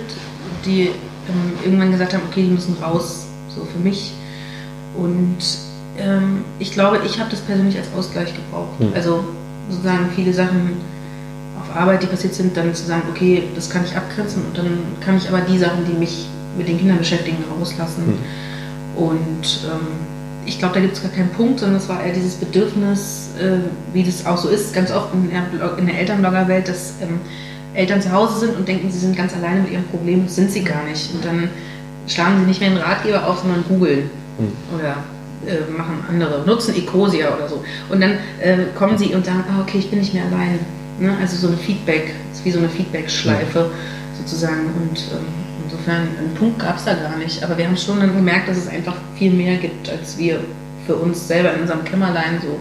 die 0.66 0.82
ähm, 0.82 1.52
irgendwann 1.64 1.92
gesagt 1.92 2.14
haben, 2.14 2.22
okay, 2.28 2.42
die 2.42 2.50
müssen 2.50 2.76
raus, 2.82 3.26
so 3.48 3.64
für 3.64 3.78
mich. 3.78 4.12
Und 4.96 5.38
ähm, 5.98 6.44
ich 6.58 6.72
glaube, 6.72 7.00
ich 7.06 7.18
habe 7.20 7.30
das 7.30 7.40
persönlich 7.40 7.76
als 7.78 7.86
Ausgleich 7.96 8.34
gebraucht. 8.34 8.78
Hm. 8.80 8.92
Also 8.94 9.24
sozusagen 9.70 10.10
viele 10.14 10.32
Sachen 10.32 10.76
auf 11.60 11.76
Arbeit, 11.76 12.02
die 12.02 12.06
passiert 12.06 12.34
sind, 12.34 12.56
dann 12.56 12.74
zu 12.74 12.86
sagen, 12.86 13.02
okay, 13.10 13.44
das 13.54 13.70
kann 13.70 13.84
ich 13.84 13.96
abgrenzen 13.96 14.44
und 14.46 14.58
dann 14.58 14.78
kann 15.00 15.16
ich 15.16 15.28
aber 15.28 15.40
die 15.40 15.58
Sachen, 15.58 15.84
die 15.86 15.98
mich 15.98 16.28
mit 16.56 16.68
den 16.68 16.78
Kindern 16.78 16.98
beschäftigen, 16.98 17.38
rauslassen. 17.58 18.04
Hm. 18.06 19.02
Und 19.02 19.60
ähm, 19.66 19.86
ich 20.44 20.58
glaube, 20.58 20.74
da 20.74 20.80
gibt 20.80 20.94
es 20.94 21.02
gar 21.02 21.10
keinen 21.12 21.30
Punkt, 21.30 21.60
sondern 21.60 21.78
es 21.78 21.88
war 21.88 22.02
eher 22.02 22.12
dieses 22.12 22.34
Bedürfnis, 22.34 23.30
äh, 23.40 23.58
wie 23.92 24.02
das 24.02 24.26
auch 24.26 24.38
so 24.38 24.48
ist, 24.48 24.74
ganz 24.74 24.90
oft 24.90 25.14
in 25.14 25.30
der, 25.30 25.78
in 25.78 25.86
der 25.86 25.98
Elternbloggerwelt, 26.00 26.68
dass 26.68 26.94
ähm, 27.02 27.20
Eltern 27.74 28.02
zu 28.02 28.10
Hause 28.10 28.40
sind 28.46 28.56
und 28.56 28.66
denken, 28.66 28.90
sie 28.90 28.98
sind 28.98 29.16
ganz 29.16 29.34
alleine 29.34 29.60
mit 29.60 29.70
ihrem 29.70 29.84
Problem, 29.84 30.24
das 30.24 30.36
sind 30.36 30.50
sie 30.50 30.64
gar 30.64 30.84
nicht. 30.84 31.14
Und 31.14 31.24
dann 31.24 31.48
schlagen 32.08 32.40
sie 32.40 32.46
nicht 32.46 32.60
mehr 32.60 32.70
einen 32.70 32.78
Ratgeber 32.78 33.26
auf, 33.26 33.40
sondern 33.40 33.64
googeln 33.68 34.10
Hm. 34.38 34.52
oder 34.78 34.96
äh, 35.46 35.70
machen 35.70 36.04
andere, 36.08 36.44
nutzen 36.46 36.74
Ecosia 36.76 37.34
oder 37.34 37.48
so. 37.48 37.62
Und 37.88 38.00
dann 38.00 38.12
äh, 38.40 38.66
kommen 38.76 38.96
sie 38.96 39.14
und 39.14 39.26
sagen, 39.26 39.44
ah, 39.50 39.60
okay, 39.62 39.78
ich 39.78 39.90
bin 39.90 39.98
nicht 39.98 40.14
mehr 40.14 40.24
alleine. 40.24 40.60
Ne? 41.00 41.16
Also 41.20 41.36
so 41.36 41.52
ein 41.52 41.58
Feedback, 41.58 42.14
ist 42.32 42.44
wie 42.44 42.50
so 42.50 42.58
eine 42.58 42.68
Feedback-Schleife 42.68 43.70
sozusagen. 44.16 44.66
Und 44.80 44.98
ähm, 45.12 45.26
insofern, 45.64 46.02
einen 46.18 46.34
Punkt 46.34 46.58
gab 46.58 46.76
es 46.76 46.84
da 46.84 46.94
gar 46.94 47.16
nicht. 47.16 47.42
Aber 47.42 47.56
wir 47.56 47.66
haben 47.66 47.76
schon 47.76 48.00
dann 48.00 48.14
gemerkt, 48.14 48.48
dass 48.48 48.56
es 48.56 48.68
einfach 48.68 48.94
viel 49.16 49.32
mehr 49.32 49.56
gibt, 49.56 49.88
als 49.88 50.18
wir 50.18 50.40
für 50.86 50.96
uns 50.96 51.28
selber 51.28 51.52
in 51.54 51.62
unserem 51.62 51.84
Kämmerlein 51.84 52.40
so 52.42 52.58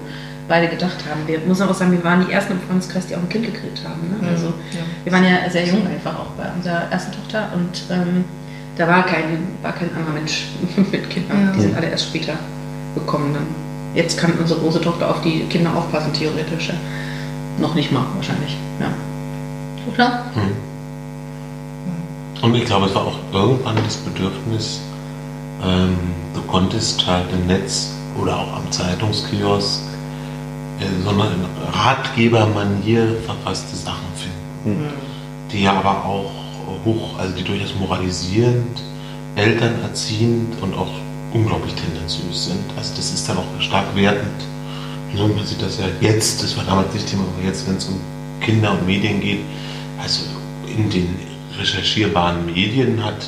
beide 0.48 0.68
gedacht 0.68 0.98
haben. 1.10 1.28
Wir 1.28 1.40
muss 1.40 1.62
auch 1.62 1.74
sagen, 1.74 1.92
wir 1.92 2.04
waren 2.04 2.26
die 2.26 2.32
ersten 2.32 2.54
im 2.54 2.62
Freundeskreis, 2.62 3.08
die 3.08 3.16
auch 3.16 3.22
ein 3.22 3.30
Kind 3.30 3.46
gekriegt 3.46 3.82
haben. 3.84 4.02
Ne? 4.10 4.30
Also 4.30 4.48
ja. 4.48 4.80
wir 5.04 5.12
waren 5.12 5.24
ja 5.24 5.50
sehr 5.50 5.66
jung 5.66 5.86
einfach 5.88 6.18
auch 6.18 6.32
bei 6.38 6.46
unserer 6.56 6.90
ersten 6.92 7.12
Tochter 7.14 7.52
und 7.54 7.84
ähm, 7.90 8.24
da 8.78 8.88
war 8.88 9.06
kein, 9.06 9.48
war 9.62 9.74
kein 9.74 9.90
anderer 9.96 10.14
Mensch 10.14 10.48
mit 10.92 11.10
Kindern. 11.10 11.48
Ja. 11.48 11.52
Die 11.54 11.62
sind 11.62 11.76
alle 11.76 11.90
erst 11.90 12.06
später 12.06 12.34
gekommen. 12.96 13.34
Dann. 13.34 13.48
Jetzt 13.96 14.18
kann 14.18 14.34
unsere 14.40 14.60
große 14.60 14.82
Tochter 14.82 15.10
auf 15.10 15.22
die 15.22 15.42
Kinder 15.50 15.76
aufpassen, 15.76 16.14
theoretisch. 16.14 16.70
Ja. 16.70 16.76
Noch 17.60 17.74
nicht 17.76 17.92
mal, 17.92 18.04
wahrscheinlich. 18.16 18.56
Ja. 18.80 18.88
Oder? 19.94 20.26
Hm. 20.34 20.52
Und 22.42 22.56
ich 22.56 22.66
glaube, 22.66 22.86
es 22.86 22.96
war 22.96 23.06
auch 23.06 23.18
irgendwann 23.34 23.76
das 23.84 23.98
Bedürfnis, 23.98 24.82
ähm, 25.64 25.98
du 26.36 26.42
konntest 26.44 27.06
halt 27.08 27.26
im 27.34 27.48
Netz 27.48 27.94
oder 28.22 28.38
auch 28.38 28.58
am 28.58 28.72
Zeitungskiosk 28.72 29.82
äh, 30.80 31.04
so 31.04 31.10
eine 31.10 31.32
Ratgebermanier 31.74 33.16
verfasste 33.26 33.76
Sachen 33.76 34.06
finden, 34.16 34.80
Hm. 34.80 34.90
die 35.52 35.64
ja 35.64 35.74
aber 35.74 36.06
auch 36.06 36.32
hoch, 36.86 37.18
also 37.18 37.34
die 37.36 37.44
durchaus 37.44 37.74
moralisierend, 37.80 38.82
elternerziehend 39.36 40.62
und 40.62 40.74
auch 40.76 40.92
unglaublich 41.34 41.74
tendenziös 41.74 42.46
sind. 42.46 42.64
Also 42.76 42.94
das 42.96 43.14
ist 43.14 43.28
dann 43.28 43.38
auch 43.38 43.62
stark 43.62 43.96
wertend. 43.96 44.44
Ne, 45.14 45.28
Man 45.28 45.46
sieht 45.46 45.62
das 45.62 45.80
ja 45.80 45.86
jetzt, 46.02 46.44
das 46.44 46.56
war 46.58 46.64
damals 46.66 46.94
nicht 46.94 47.08
Thema, 47.08 47.24
aber 47.24 47.48
jetzt, 47.48 47.68
wenn 47.68 47.78
es 47.78 47.86
um 47.86 48.00
Kinder 48.42 48.72
und 48.72 48.86
Medien 48.86 49.20
geht, 49.22 49.40
also 50.02 50.24
in 50.68 50.90
den 50.90 51.16
recherchierbaren 51.58 52.46
Medien 52.46 53.04
hat 53.04 53.28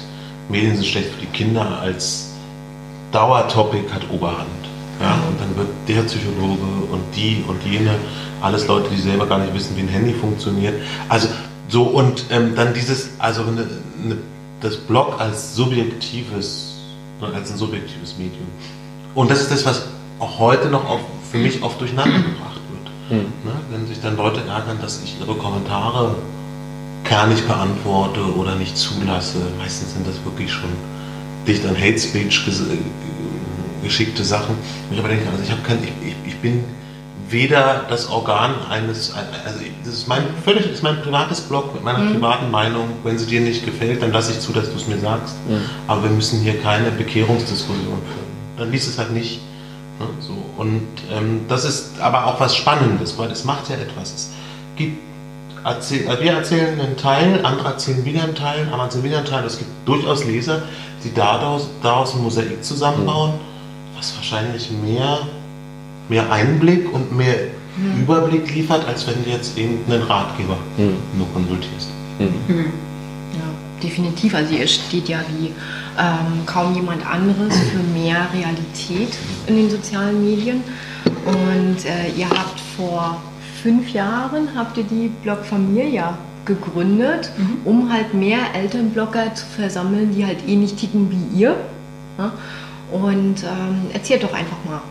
Medien 0.49 0.75
sind 0.75 0.85
schlecht 0.85 1.09
für 1.09 1.21
die 1.21 1.27
Kinder 1.27 1.79
als 1.79 2.31
Dauertopic 3.11 3.91
hat 3.93 4.09
Oberhand. 4.11 4.49
Ja, 4.99 5.13
und 5.29 5.39
dann 5.39 5.55
wird 5.55 5.69
der 5.87 6.01
Psychologe 6.01 6.65
und 6.91 7.03
die 7.15 7.43
und 7.47 7.63
jene, 7.63 7.95
alles 8.41 8.67
Leute, 8.67 8.89
die 8.89 8.99
selber 8.99 9.27
gar 9.27 9.39
nicht 9.39 9.53
wissen, 9.53 9.77
wie 9.77 9.81
ein 9.81 9.87
Handy 9.87 10.13
funktioniert. 10.13 10.73
Also 11.07 11.29
so 11.69 11.83
und 11.83 12.25
ähm, 12.31 12.55
dann 12.55 12.73
dieses, 12.73 13.11
also 13.19 13.43
eine, 13.43 13.67
eine, 14.03 14.17
das 14.59 14.75
Blog 14.75 15.19
als 15.19 15.55
subjektives, 15.55 16.75
ne, 17.21 17.27
als 17.33 17.51
ein 17.51 17.57
subjektives 17.57 18.17
Medium. 18.17 18.47
Und 19.15 19.31
das 19.31 19.41
ist 19.41 19.51
das, 19.51 19.65
was 19.65 19.85
auch 20.19 20.39
heute 20.39 20.67
noch 20.67 20.89
auf, 20.89 20.99
für 21.31 21.37
mich 21.37 21.61
oft 21.61 21.79
durcheinander 21.79 22.19
gebracht 22.19 22.61
wird. 22.69 23.21
Mhm. 23.21 23.27
Ne, 23.43 23.51
wenn 23.71 23.87
sich 23.87 24.01
dann 24.01 24.17
Leute 24.17 24.41
ärgern, 24.41 24.79
dass 24.81 25.01
ich 25.03 25.15
ihre 25.19 25.35
Kommentare 25.35 26.15
gar 27.03 27.27
nicht 27.27 27.47
beantworte 27.47 28.21
oder 28.35 28.55
nicht 28.55 28.77
zulasse. 28.77 29.39
Meistens 29.57 29.93
sind 29.93 30.07
das 30.07 30.15
wirklich 30.23 30.51
schon 30.51 30.69
dicht 31.47 31.65
an 31.65 31.75
Hate 31.75 31.99
Speech 31.99 32.45
geschickte 33.83 34.23
Sachen. 34.23 34.55
Ich 34.91 34.99
aber 34.99 35.07
denke, 35.07 35.25
also 35.29 35.41
ich, 35.41 35.63
kein, 35.63 35.83
ich, 35.83 35.89
ich, 36.05 36.15
ich, 36.27 36.35
bin 36.39 36.63
weder 37.29 37.85
das 37.89 38.09
Organ 38.09 38.53
eines, 38.69 39.13
also 39.13 39.59
das 39.83 39.93
ist 39.93 40.07
mein 40.07 40.23
völlig, 40.43 40.69
ist 40.69 40.83
mein 40.83 41.01
privates 41.01 41.41
Blog 41.41 41.73
mit 41.73 41.83
meiner 41.83 41.99
mhm. 41.99 42.13
privaten 42.13 42.51
Meinung. 42.51 42.89
Wenn 43.03 43.17
sie 43.17 43.25
dir 43.25 43.41
nicht 43.41 43.65
gefällt, 43.65 44.01
dann 44.01 44.11
lasse 44.11 44.33
ich 44.33 44.39
zu, 44.39 44.51
dass 44.51 44.69
du 44.69 44.75
es 44.75 44.87
mir 44.87 44.99
sagst. 44.99 45.35
Mhm. 45.47 45.61
Aber 45.87 46.03
wir 46.03 46.09
müssen 46.11 46.41
hier 46.41 46.59
keine 46.61 46.91
Bekehrungsdiskussion 46.91 47.85
führen. 47.85 48.29
Dann 48.57 48.71
liest 48.71 48.89
es 48.89 48.97
halt 48.97 49.11
nicht. 49.11 49.39
Ne, 49.99 50.05
so. 50.19 50.33
Und 50.57 50.87
ähm, 51.11 51.41
das 51.47 51.65
ist 51.65 51.99
aber 51.99 52.25
auch 52.25 52.39
was 52.39 52.55
Spannendes, 52.55 53.17
weil 53.17 53.29
es 53.31 53.43
macht 53.43 53.69
ja 53.69 53.75
etwas. 53.75 54.13
Es 54.13 54.29
gibt 54.77 54.97
erzähl, 55.63 56.07
äh, 56.07 56.21
wir 56.21 56.31
erzählen 56.31 56.79
einen 56.79 56.97
Teil, 56.97 57.45
andere 57.45 57.69
erzählen 57.69 58.05
wieder 58.05 58.23
einen 58.23 58.35
Teil, 58.35 58.61
andere 58.63 58.83
erzählen 58.83 59.03
wieder 59.03 59.17
einen 59.17 59.27
Teil. 59.27 59.45
Es 59.45 59.57
gibt 59.57 59.69
durchaus 59.85 60.23
Leser, 60.25 60.63
die 61.03 61.13
daraus, 61.13 61.69
daraus 61.83 62.15
ein 62.15 62.23
Mosaik 62.23 62.63
zusammenbauen, 62.63 63.33
was 63.97 64.15
wahrscheinlich 64.15 64.69
mehr, 64.71 65.19
mehr 66.07 66.31
Einblick 66.31 66.91
und 66.93 67.15
mehr 67.15 67.35
mhm. 67.77 68.03
Überblick 68.03 68.53
liefert, 68.53 68.87
als 68.87 69.05
wenn 69.07 69.23
du 69.23 69.29
jetzt 69.29 69.57
eben 69.57 69.79
einen 69.89 70.03
Ratgeber 70.03 70.57
mhm. 70.77 70.97
nur 71.17 71.27
konsultierst. 71.33 71.89
Mhm. 72.19 72.65
Ja, 73.33 73.83
definitiv. 73.83 74.33
Also 74.33 74.53
ihr 74.53 74.67
steht 74.67 75.09
ja 75.09 75.19
wie 75.37 75.51
ähm, 75.99 76.45
kaum 76.45 76.73
jemand 76.73 77.05
anderes 77.05 77.55
für 77.71 77.83
mehr 77.97 78.27
Realität 78.33 79.17
in 79.47 79.55
den 79.55 79.69
sozialen 79.69 80.23
Medien. 80.23 80.63
Und 81.25 81.85
äh, 81.85 82.09
ihr 82.17 82.29
habt 82.29 82.59
vor 82.77 83.21
fünf 83.61 83.91
Jahren 83.91 84.49
habt 84.55 84.77
ihr 84.77 84.83
die 84.83 85.11
Blog 85.21 85.43
Familia 85.43 86.17
gegründet, 86.45 87.31
mhm. 87.37 87.57
um 87.65 87.91
halt 87.91 88.13
mehr 88.13 88.39
Elternblogger 88.55 89.35
zu 89.35 89.45
versammeln, 89.45 90.11
die 90.15 90.25
halt 90.25 90.47
ähnlich 90.47 90.75
ticken 90.75 91.11
wie 91.11 91.39
ihr. 91.39 91.55
Ja? 92.17 92.31
Und 92.91 93.43
ähm, 93.43 93.91
erzählt 93.93 94.23
doch 94.23 94.33
einfach 94.33 94.57
mal 94.65 94.81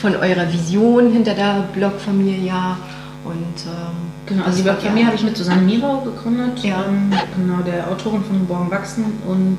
von 0.00 0.14
eurer 0.14 0.52
Vision 0.52 1.12
hinter 1.12 1.34
der 1.34 1.64
Blog 1.74 2.00
Familia 2.00 2.76
und 3.24 3.66
ähm, 3.66 4.08
Genau, 4.28 4.44
also 4.44 4.58
die 4.58 4.62
Blog 4.62 4.82
Familia 4.82 5.06
habe 5.06 5.16
ich 5.16 5.22
mit 5.22 5.36
Susanne 5.36 5.62
Mirau 5.62 6.02
gegründet, 6.02 6.58
ja. 6.62 6.84
ähm, 6.86 7.10
genau, 7.34 7.62
der 7.62 7.90
Autorin 7.90 8.22
von 8.22 8.40
Geboren 8.40 8.70
Wachsen 8.70 9.04
und 9.26 9.58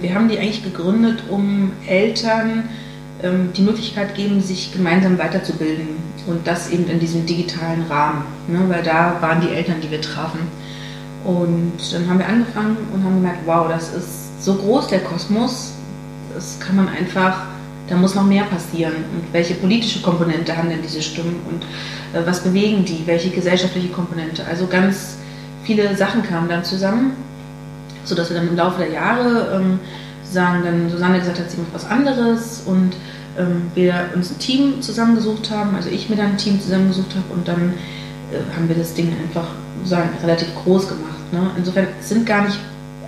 wir 0.00 0.14
haben 0.14 0.28
die 0.28 0.38
eigentlich 0.38 0.62
gegründet, 0.62 1.24
um 1.28 1.72
Eltern 1.86 2.68
ähm, 3.22 3.50
die 3.56 3.62
Möglichkeit 3.62 4.14
geben, 4.14 4.40
sich 4.40 4.72
gemeinsam 4.72 5.18
weiterzubilden 5.18 5.88
und 6.26 6.46
das 6.46 6.70
eben 6.70 6.88
in 6.88 7.00
diesem 7.00 7.26
digitalen 7.26 7.82
Rahmen, 7.88 8.24
ne? 8.48 8.60
weil 8.68 8.82
da 8.82 9.16
waren 9.20 9.40
die 9.40 9.48
Eltern, 9.48 9.80
die 9.80 9.90
wir 9.90 10.00
trafen. 10.00 10.40
Und 11.24 11.72
dann 11.92 12.08
haben 12.08 12.18
wir 12.18 12.28
angefangen 12.28 12.76
und 12.92 13.02
haben 13.02 13.16
gemerkt, 13.16 13.40
wow, 13.46 13.68
das 13.68 13.92
ist 13.92 14.44
so 14.44 14.54
groß 14.54 14.88
der 14.88 15.00
Kosmos, 15.00 15.72
das 16.34 16.60
kann 16.60 16.76
man 16.76 16.88
einfach, 16.88 17.46
da 17.88 17.96
muss 17.96 18.14
noch 18.14 18.24
mehr 18.24 18.44
passieren. 18.44 18.94
Und 18.94 19.32
welche 19.32 19.54
politische 19.54 20.02
Komponente 20.02 20.56
haben 20.56 20.68
denn 20.68 20.82
diese 20.82 21.02
Stimmen 21.02 21.40
und 21.48 21.64
äh, 22.16 22.24
was 22.24 22.44
bewegen 22.44 22.84
die, 22.84 23.02
welche 23.06 23.30
gesellschaftliche 23.30 23.88
Komponente? 23.88 24.44
Also 24.46 24.66
ganz 24.66 25.16
viele 25.64 25.96
Sachen 25.96 26.22
kamen 26.22 26.48
dann 26.48 26.64
zusammen, 26.64 27.12
sodass 28.06 28.30
wir 28.30 28.36
dann 28.36 28.48
im 28.48 28.56
Laufe 28.56 28.78
der 28.78 28.90
Jahre 28.90 29.60
ähm, 29.60 29.78
sagen, 30.24 30.62
dann 30.64 30.90
Susanne 30.90 31.18
gesagt 31.18 31.38
hat, 31.38 31.50
sie 31.50 31.58
macht 31.58 31.74
was 31.74 31.86
anderes 31.86 32.62
und 32.66 32.92
ähm, 33.38 33.70
wir 33.74 34.10
uns 34.14 34.30
ein 34.30 34.38
Team 34.38 34.80
zusammengesucht 34.80 35.50
haben, 35.50 35.74
also 35.74 35.88
ich 35.90 36.08
mir 36.08 36.16
dann 36.16 36.32
ein 36.32 36.38
Team 36.38 36.60
zusammengesucht 36.60 37.10
habe 37.10 37.34
und 37.34 37.46
dann 37.46 37.74
äh, 38.32 38.56
haben 38.56 38.68
wir 38.68 38.76
das 38.76 38.94
Ding 38.94 39.12
einfach 39.22 39.48
sagen, 39.84 40.10
relativ 40.22 40.48
groß 40.54 40.88
gemacht. 40.88 41.32
Ne? 41.32 41.50
Insofern 41.56 41.86
sind 42.00 42.26
gar 42.26 42.44
nicht, 42.44 42.58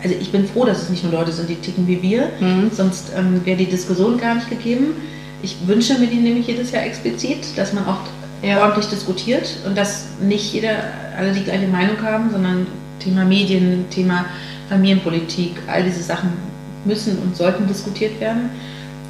also 0.03 0.15
ich 0.19 0.31
bin 0.31 0.47
froh, 0.47 0.65
dass 0.65 0.83
es 0.83 0.91
nicht 0.91 1.03
nur 1.03 1.13
Leute 1.13 1.33
sind, 1.33 1.49
die 1.49 1.57
ticken 1.57 1.87
wie 1.87 2.03
wir, 2.03 2.31
mhm. 2.41 2.71
sonst 2.73 3.13
ähm, 3.17 3.45
wäre 3.45 3.57
die 3.57 3.67
Diskussion 3.67 4.19
gar 4.19 4.35
nicht 4.35 4.49
gegeben. 4.49 4.95
Ich 5.43 5.57
wünsche 5.67 5.99
mir 5.99 6.09
die 6.09 6.17
nämlich 6.17 6.47
jedes 6.47 6.73
Jahr 6.73 6.85
explizit, 6.85 7.57
dass 7.57 7.73
man 7.73 7.87
auch 7.87 8.01
ja. 8.43 8.63
ordentlich 8.63 8.87
diskutiert 8.87 9.57
und 9.67 9.77
dass 9.77 10.07
nicht 10.21 10.53
jeder 10.53 10.71
alle 11.17 11.33
die 11.33 11.43
gleiche 11.43 11.69
Meinung 11.69 12.01
haben, 12.03 12.31
sondern 12.31 12.67
Thema 13.01 13.25
Medien, 13.25 13.87
Thema 13.91 14.25
Familienpolitik, 14.69 15.57
all 15.67 15.85
diese 15.85 16.03
Sachen 16.03 16.33
müssen 16.85 17.19
und 17.19 17.37
sollten 17.37 17.67
diskutiert 17.67 18.21
werden. 18.21 18.51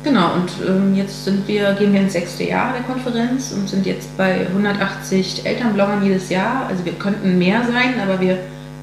Genau, 0.05 0.35
und 0.35 0.51
ähm, 0.67 0.95
jetzt 0.95 1.25
sind 1.25 1.47
wir, 1.49 1.73
gehen 1.75 1.93
wir 1.93 2.01
ins 2.01 2.13
sechste 2.13 2.45
Jahr 2.45 2.73
der 2.73 2.83
Konferenz 2.83 3.53
und 3.53 3.69
sind 3.69 3.85
jetzt 3.85 4.17
bei 4.17 4.47
180 4.47 5.45
Elternbloggern 5.45 6.05
jedes 6.05 6.29
Jahr. 6.31 6.67
Also 6.69 6.85
wir 6.85 6.93
könnten 6.93 7.37
mehr 7.37 7.65
sein, 7.65 8.01
aber 8.01 8.21
wir 8.21 8.39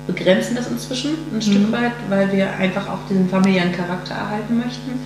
begrenzen 0.08 0.56
das 0.56 0.70
inzwischen 0.70 1.12
ein 1.32 1.36
mhm. 1.36 1.42
Stück 1.42 1.72
weit, 1.72 1.94
weil 2.10 2.32
wir 2.32 2.54
einfach 2.58 2.88
auch 2.90 3.00
diesen 3.10 3.30
familiären 3.30 3.72
Charakter 3.72 4.14
erhalten 4.14 4.58
möchten. 4.58 5.00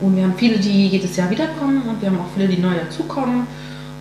Und 0.00 0.16
wir 0.16 0.24
haben 0.24 0.34
viele, 0.36 0.58
die 0.58 0.88
jedes 0.88 1.16
Jahr 1.16 1.30
wiederkommen 1.30 1.82
und 1.88 2.00
wir 2.02 2.10
haben 2.10 2.18
auch 2.18 2.30
viele, 2.34 2.48
die 2.48 2.60
neu 2.60 2.74
dazukommen. 2.74 3.46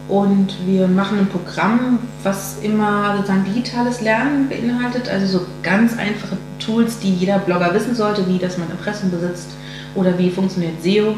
Und 0.07 0.55
wir 0.65 0.87
machen 0.87 1.19
ein 1.19 1.27
Programm, 1.27 1.99
was 2.23 2.59
immer 2.61 3.15
sozusagen 3.17 3.43
digitales 3.43 4.01
Lernen 4.01 4.47
beinhaltet, 4.47 5.09
also 5.09 5.39
so 5.39 5.45
ganz 5.63 5.97
einfache 5.97 6.37
Tools, 6.59 6.99
die 6.99 7.13
jeder 7.13 7.39
Blogger 7.39 7.73
wissen 7.73 7.95
sollte, 7.95 8.27
wie 8.27 8.37
dass 8.37 8.57
man 8.57 8.69
Impressum 8.69 9.11
besitzt 9.11 9.49
oder 9.95 10.17
wie 10.17 10.29
funktioniert 10.29 10.81
SEO. 10.83 11.15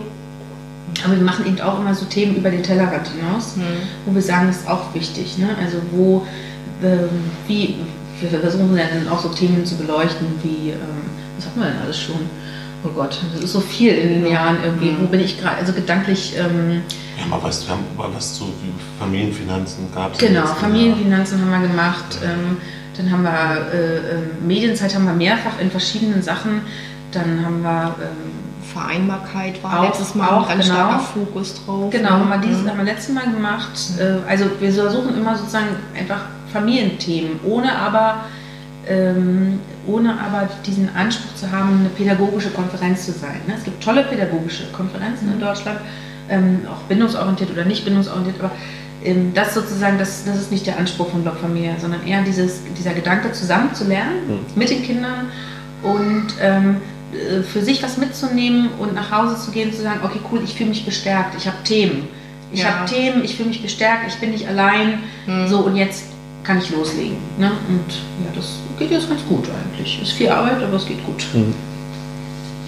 Aber 1.05 1.15
wir 1.15 1.23
machen 1.23 1.45
eben 1.45 1.59
auch 1.61 1.79
immer 1.79 1.93
so 1.93 2.05
Themen 2.05 2.35
über 2.35 2.49
den 2.49 2.63
Tellerrand 2.63 3.07
hinaus, 3.07 3.55
mhm. 3.55 3.63
wo 4.05 4.13
wir 4.13 4.21
sagen, 4.21 4.47
das 4.47 4.57
ist 4.57 4.69
auch 4.69 4.93
wichtig. 4.93 5.37
Ne? 5.37 5.49
Also 5.61 5.77
wo, 5.91 6.25
ähm, 6.83 7.09
wie, 7.47 7.75
wir 8.19 8.39
versuchen 8.39 8.75
dann 8.75 9.07
auch 9.07 9.19
so 9.19 9.29
Themen 9.29 9.65
zu 9.65 9.75
beleuchten, 9.77 10.27
wie, 10.43 10.71
ähm, 10.71 10.79
was 11.37 11.45
hat 11.45 11.57
man 11.57 11.69
denn 11.69 11.81
alles 11.83 11.99
schon? 11.99 12.19
Oh 12.83 12.89
Gott, 12.95 13.19
das 13.33 13.43
ist 13.43 13.53
so 13.53 13.59
viel 13.59 13.93
in 13.93 14.09
den 14.09 14.31
Jahren 14.31 14.57
irgendwie. 14.63 14.91
Mhm. 14.91 15.01
Wo 15.01 15.05
bin 15.07 15.19
ich 15.19 15.39
gerade? 15.39 15.57
Also 15.57 15.73
gedanklich. 15.73 16.33
Ähm, 16.37 16.81
ja, 17.19 17.25
mal 17.25 17.39
was, 17.43 17.67
wir 17.67 17.71
haben 17.71 17.83
mal 17.97 18.09
was 18.13 18.35
zu 18.35 18.45
Familienfinanzen 18.97 19.91
gab 19.93 20.13
es. 20.13 20.19
Genau, 20.19 20.45
Familienfinanzen 20.45 21.41
haben 21.41 21.61
wir 21.61 21.67
gemacht. 21.67 22.19
Ähm, 22.23 22.57
dann 22.99 23.11
haben 23.11 23.23
wir 23.23 23.73
äh, 23.73 23.97
äh, 23.97 24.01
Medienzeit 24.45 24.93
haben 24.93 25.05
wir 25.05 25.13
mehrfach 25.13 25.57
in 25.61 25.71
verschiedenen 25.71 26.21
Sachen. 26.21 26.61
Dann 27.13 27.45
haben 27.45 27.61
wir 27.63 27.95
ähm, 28.01 28.67
Vereinbarkeit 28.73 29.63
war 29.63 29.79
auch, 29.79 29.85
letztes 29.85 30.15
Mal 30.15 30.27
auch, 30.27 30.49
ein 30.49 30.57
ganz 30.57 30.67
genau. 30.67 30.75
starker 30.75 30.99
Fokus 30.99 31.65
drauf. 31.65 31.89
Genau, 31.91 32.09
haben 32.09 32.29
wir 32.29 32.37
dieses 32.39 32.63
mhm. 32.63 32.69
haben 32.69 32.77
wir 32.77 32.83
letztes 32.83 33.15
Mal 33.15 33.31
gemacht. 33.31 33.71
Äh, 33.97 34.29
also 34.29 34.45
wir 34.59 34.71
versuchen 34.73 35.17
immer 35.17 35.37
sozusagen 35.37 35.67
einfach 35.97 36.23
Familienthemen, 36.51 37.39
ohne 37.45 37.73
aber 37.73 38.25
ähm, 38.85 39.59
ohne 39.87 40.19
aber 40.19 40.49
diesen 40.65 40.93
Anspruch 40.93 41.35
zu 41.35 41.51
haben, 41.51 41.79
eine 41.79 41.89
pädagogische 41.89 42.49
Konferenz 42.49 43.05
zu 43.05 43.13
sein. 43.13 43.39
Ne? 43.47 43.53
Es 43.57 43.63
gibt 43.63 43.81
tolle 43.81 44.03
pädagogische 44.03 44.65
Konferenzen 44.73 45.27
mhm. 45.27 45.33
in 45.35 45.39
Deutschland, 45.39 45.79
ähm, 46.29 46.67
auch 46.69 46.81
bindungsorientiert 46.89 47.49
oder 47.51 47.63
nicht 47.63 47.85
bindungsorientiert, 47.85 48.39
aber 48.39 48.51
ähm, 48.51 48.59
das 49.33 49.53
sozusagen, 49.53 49.97
das, 49.97 50.25
das 50.25 50.37
ist 50.37 50.51
nicht 50.51 50.67
der 50.67 50.77
Anspruch 50.77 51.09
von 51.09 51.23
Blogfamilie, 51.23 51.75
sondern 51.79 52.05
eher 52.05 52.21
dieses, 52.23 52.59
dieser 52.77 52.93
Gedanke, 52.93 53.31
zusammen 53.31 53.73
zu 53.73 53.85
lernen 53.85 54.27
mhm. 54.27 54.39
mit 54.55 54.69
den 54.69 54.83
Kindern 54.83 55.27
und 55.83 56.27
ähm, 56.41 56.77
äh, 57.13 57.41
für 57.43 57.61
sich 57.61 57.81
was 57.81 57.97
mitzunehmen 57.97 58.69
und 58.77 58.93
nach 58.93 59.11
Hause 59.11 59.39
zu 59.39 59.51
gehen 59.51 59.69
und 59.69 59.75
zu 59.75 59.81
sagen, 59.81 60.01
okay, 60.03 60.19
cool, 60.31 60.41
ich 60.43 60.53
fühle 60.53 60.69
mich 60.69 60.85
bestärkt, 60.85 61.35
ich 61.37 61.47
habe 61.47 61.57
Themen. 61.63 62.07
Ich 62.51 62.61
ja. 62.61 62.79
habe 62.79 62.89
Themen, 62.89 63.23
ich 63.23 63.35
fühle 63.35 63.49
mich 63.49 63.61
bestärkt, 63.61 64.07
ich 64.07 64.15
bin 64.15 64.31
nicht 64.31 64.47
allein. 64.47 64.99
Mhm. 65.27 65.47
So, 65.47 65.59
und 65.59 65.75
jetzt 65.75 66.05
kann 66.43 66.57
ich 66.57 66.69
loslegen. 66.71 67.17
Ne? 67.37 67.51
Und 67.67 67.93
ja, 68.25 68.31
das 68.35 68.59
geht 68.77 68.91
jetzt 68.91 69.07
ganz 69.07 69.21
gut 69.27 69.47
eigentlich. 69.47 70.01
Ist 70.01 70.13
viel 70.13 70.29
Arbeit, 70.29 70.61
aber 70.63 70.75
es 70.75 70.85
geht 70.85 71.03
gut. 71.05 71.25
Mhm. 71.33 71.53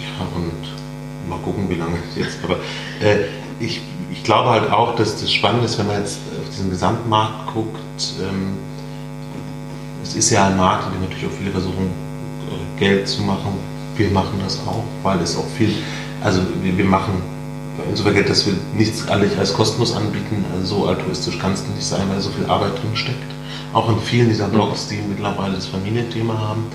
Ja, 0.00 0.26
und 0.36 1.28
mal 1.28 1.38
gucken, 1.38 1.68
wie 1.68 1.74
lange 1.74 1.96
es 2.10 2.16
jetzt. 2.16 2.38
Aber 2.44 2.56
äh, 3.00 3.24
ich, 3.58 3.80
ich 4.12 4.22
glaube 4.24 4.50
halt 4.50 4.70
auch, 4.70 4.94
dass 4.96 5.20
das 5.20 5.32
Spannende 5.32 5.64
ist, 5.64 5.78
wenn 5.78 5.86
man 5.86 5.98
jetzt 5.98 6.18
auf 6.40 6.48
diesen 6.50 6.70
Gesamtmarkt 6.70 7.54
guckt. 7.54 8.14
Ähm, 8.20 8.58
es 10.02 10.14
ist 10.14 10.30
ja 10.30 10.46
ein 10.46 10.56
Markt, 10.56 10.86
in 10.86 10.92
dem 10.92 11.02
natürlich 11.02 11.26
auch 11.26 11.38
viele 11.38 11.50
versuchen, 11.50 11.86
äh, 11.86 12.78
Geld 12.78 13.08
zu 13.08 13.22
machen. 13.22 13.52
Wir 13.96 14.10
machen 14.10 14.40
das 14.44 14.58
auch, 14.66 14.84
weil 15.02 15.20
es 15.20 15.36
auch 15.36 15.46
viel, 15.56 15.74
also 16.22 16.42
wir, 16.62 16.76
wir 16.76 16.84
machen 16.84 17.22
aber 18.00 18.12
Geld, 18.12 18.28
dass 18.28 18.46
wir 18.46 18.54
nichts 18.74 19.08
eigentlich 19.08 19.38
als 19.38 19.54
kostenlos 19.54 19.96
anbieten. 19.96 20.44
Also 20.52 20.76
so 20.76 20.86
altruistisch 20.86 21.38
kann 21.38 21.52
es 21.52 21.66
nicht 21.66 21.82
sein, 21.82 22.02
weil 22.10 22.20
so 22.20 22.30
viel 22.30 22.44
Arbeit 22.46 22.74
drin 22.74 22.94
steckt. 22.94 23.32
Auch 23.72 23.88
in 23.88 23.98
vielen 23.98 24.28
dieser 24.28 24.48
Blogs, 24.48 24.88
die 24.88 25.00
mittlerweile 25.08 25.54
das 25.54 25.66
Familienthema 25.66 26.38
haben. 26.38 26.66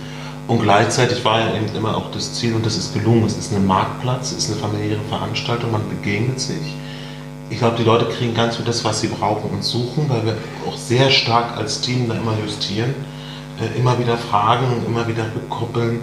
Und 0.47 0.63
gleichzeitig 0.63 1.23
war 1.23 1.39
ja 1.39 1.55
eben 1.55 1.67
immer 1.75 1.95
auch 1.95 2.09
das 2.11 2.33
Ziel, 2.33 2.55
und 2.55 2.65
das 2.65 2.77
ist 2.77 2.93
gelungen, 2.93 3.25
es 3.25 3.37
ist 3.37 3.53
ein 3.53 3.65
Marktplatz, 3.67 4.31
es 4.31 4.45
ist 4.45 4.51
eine 4.51 4.61
familiäre 4.61 5.01
Veranstaltung, 5.09 5.71
man 5.71 5.87
begegnet 5.89 6.39
sich. 6.39 6.75
Ich 7.49 7.59
glaube, 7.59 7.77
die 7.77 7.83
Leute 7.83 8.05
kriegen 8.05 8.33
ganz 8.33 8.57
viel 8.57 8.65
das, 8.65 8.83
was 8.83 9.01
sie 9.01 9.07
brauchen 9.07 9.49
und 9.49 9.63
suchen, 9.63 10.09
weil 10.09 10.25
wir 10.25 10.37
auch 10.67 10.77
sehr 10.77 11.09
stark 11.09 11.55
als 11.57 11.81
Team 11.81 12.09
da 12.09 12.15
immer 12.15 12.33
justieren, 12.43 12.93
äh, 13.61 13.77
immer 13.77 13.97
wieder 13.99 14.17
fragen, 14.17 14.65
immer 14.85 15.07
wieder 15.07 15.25
rückkoppeln. 15.33 15.93
Mhm. 15.93 16.01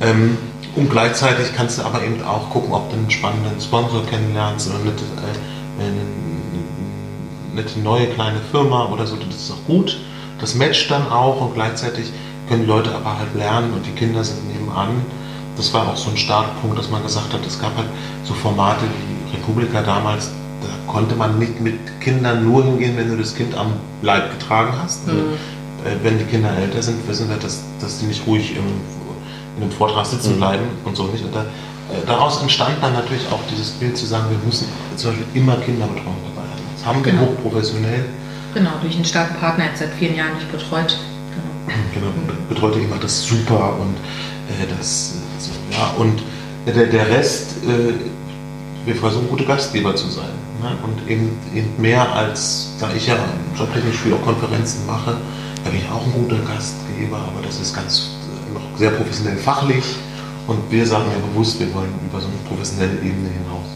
Ähm, 0.00 0.38
und 0.74 0.90
gleichzeitig 0.90 1.54
kannst 1.54 1.78
du 1.78 1.82
aber 1.82 2.02
eben 2.02 2.22
auch 2.22 2.50
gucken, 2.50 2.72
ob 2.72 2.90
du 2.90 2.96
einen 2.96 3.10
spannenden 3.10 3.60
Sponsor 3.60 4.04
kennenlernst 4.06 4.68
oder 4.68 4.78
eine, 4.80 4.90
äh, 4.90 5.80
eine, 5.80 7.62
eine 7.62 7.82
neue 7.82 8.06
kleine 8.08 8.40
Firma 8.50 8.86
oder 8.86 9.06
so. 9.06 9.16
Das 9.16 9.34
ist 9.34 9.50
auch 9.50 9.66
gut. 9.66 9.98
Das 10.40 10.54
matcht 10.54 10.90
dann 10.90 11.10
auch 11.10 11.40
und 11.40 11.54
gleichzeitig 11.54 12.12
können 12.48 12.62
die 12.62 12.68
Leute 12.68 12.94
aber 12.94 13.18
halt 13.18 13.34
lernen 13.34 13.72
und 13.72 13.86
die 13.86 13.92
Kinder 13.92 14.24
sind 14.24 14.46
nebenan. 14.52 14.88
Das 15.56 15.72
war 15.72 15.88
auch 15.88 15.96
so 15.96 16.10
ein 16.10 16.16
Startpunkt, 16.16 16.78
dass 16.78 16.90
man 16.90 17.02
gesagt 17.02 17.32
hat, 17.32 17.46
es 17.46 17.60
gab 17.60 17.76
halt 17.76 17.88
so 18.24 18.34
Formate 18.34 18.84
wie 18.84 19.36
Republika 19.36 19.82
damals, 19.82 20.30
da 20.62 20.92
konnte 20.92 21.14
man 21.14 21.38
nicht 21.38 21.60
mit 21.60 21.78
Kindern 22.00 22.44
nur 22.44 22.64
hingehen, 22.64 22.96
wenn 22.96 23.08
du 23.08 23.16
das 23.16 23.34
Kind 23.34 23.54
am 23.56 23.72
Leib 24.02 24.38
getragen 24.38 24.72
hast. 24.82 25.06
Mhm. 25.06 25.12
Äh, 25.84 25.96
wenn 26.02 26.18
die 26.18 26.24
Kinder 26.24 26.50
älter 26.56 26.82
sind, 26.82 27.06
wissen 27.08 27.28
wir, 27.28 27.36
dass, 27.36 27.62
dass 27.80 27.98
die 27.98 28.06
nicht 28.06 28.26
ruhig 28.26 28.56
im 28.56 28.64
in 29.56 29.62
einem 29.62 29.72
Vortrag 29.72 30.06
sitzen 30.06 30.34
mhm. 30.34 30.38
bleiben 30.38 30.64
und 30.84 30.96
so 30.96 31.04
nicht. 31.04 31.24
Und 31.24 31.34
da, 31.34 31.42
äh, 31.42 32.06
daraus 32.06 32.40
entstand 32.40 32.76
dann 32.80 32.94
natürlich 32.94 33.26
auch 33.30 33.40
dieses 33.50 33.70
Bild 33.70 33.96
zu 33.96 34.06
sagen, 34.06 34.26
wir 34.30 34.38
müssen 34.46 34.66
zum 34.96 35.10
Beispiel 35.10 35.26
immer 35.34 35.56
Kinderbetreuung 35.56 36.16
dabei 36.34 36.48
haben. 36.48 36.62
Das 36.76 36.86
haben 36.86 37.04
wir 37.04 37.12
genau. 37.12 37.26
hochprofessionell. 37.26 38.04
Genau, 38.54 38.70
durch 38.82 38.94
einen 38.94 39.04
starken 39.04 39.36
Partner 39.36 39.66
jetzt 39.66 39.78
seit 39.78 39.90
vielen 39.98 40.16
Jahren 40.16 40.34
nicht 40.34 40.50
betreut. 40.50 40.98
Genau, 41.64 41.76
genau 41.94 42.06
mhm. 42.06 42.48
betreute 42.48 42.78
immer 42.78 42.96
das 42.96 43.24
super 43.24 43.76
und 43.78 43.96
äh, 44.48 44.66
das 44.76 45.14
so, 45.38 45.50
ja 45.70 45.92
und 45.98 46.22
der, 46.66 46.86
der 46.86 47.08
Rest, 47.08 47.56
äh, 47.64 47.92
wir 48.84 48.94
versuchen 48.94 49.28
gute 49.28 49.44
Gastgeber 49.44 49.94
zu 49.96 50.08
sein. 50.08 50.30
Ne? 50.62 50.76
Und 50.82 51.10
eben, 51.10 51.36
eben 51.54 51.70
mehr 51.80 52.14
als, 52.14 52.72
da 52.78 52.92
ich 52.94 53.06
ja 53.06 53.16
jobtechnisch 53.58 53.96
viel 53.98 54.14
auch 54.14 54.22
Konferenzen 54.22 54.86
mache, 54.86 55.16
da 55.64 55.70
bin 55.70 55.80
ich 55.80 55.90
auch 55.90 56.04
ein 56.04 56.12
guter 56.12 56.38
Gastgeber, 56.38 57.18
aber 57.18 57.44
das 57.44 57.60
ist 57.60 57.74
ganz 57.74 58.10
noch 58.54 58.78
sehr 58.78 58.90
professionell 58.90 59.36
fachlich 59.36 59.84
und 60.46 60.58
wir 60.70 60.86
sagen 60.86 61.06
ja 61.10 61.18
bewusst, 61.32 61.58
wir 61.60 61.72
wollen 61.74 61.92
über 62.04 62.20
so 62.20 62.26
eine 62.26 62.36
professionelle 62.48 62.94
Ebene 62.94 63.30
hinaus. 63.30 63.66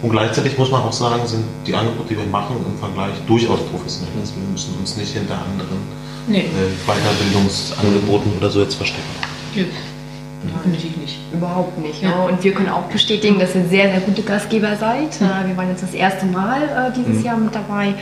Und 0.00 0.10
gleichzeitig 0.10 0.56
muss 0.56 0.70
man 0.70 0.82
auch 0.82 0.92
sagen, 0.92 1.26
sind 1.26 1.44
die 1.66 1.74
Angebote, 1.74 2.10
die 2.10 2.16
wir 2.16 2.26
machen, 2.26 2.56
im 2.64 2.78
Vergleich 2.78 3.14
durchaus 3.26 3.60
professionell. 3.70 4.14
Also 4.20 4.34
wir 4.36 4.48
müssen 4.52 4.74
uns 4.78 4.96
nicht 4.96 5.12
hinter 5.12 5.34
anderen 5.34 5.78
nee. 6.28 6.46
äh, 6.46 6.86
Weiterbildungsangeboten 6.86 8.32
oder 8.38 8.48
so 8.48 8.60
jetzt 8.60 8.74
verstecken. 8.74 9.02
Ja. 9.54 9.64
Definitiv 10.44 10.96
nicht. 10.96 11.18
Überhaupt 11.32 11.78
nicht. 11.78 12.02
Ja. 12.02 12.24
Und 12.24 12.42
wir 12.44 12.52
können 12.52 12.68
auch 12.68 12.84
bestätigen, 12.84 13.38
dass 13.38 13.54
ihr 13.54 13.64
sehr, 13.64 13.90
sehr 13.90 14.00
gute 14.00 14.22
Gastgeber 14.22 14.76
seid. 14.76 15.20
Mhm. 15.20 15.48
Wir 15.48 15.56
waren 15.56 15.68
jetzt 15.68 15.82
das 15.82 15.94
erste 15.94 16.26
Mal 16.26 16.62
äh, 16.62 16.92
dieses 16.96 17.18
mhm. 17.18 17.24
Jahr 17.24 17.36
mit 17.36 17.54
dabei 17.54 17.94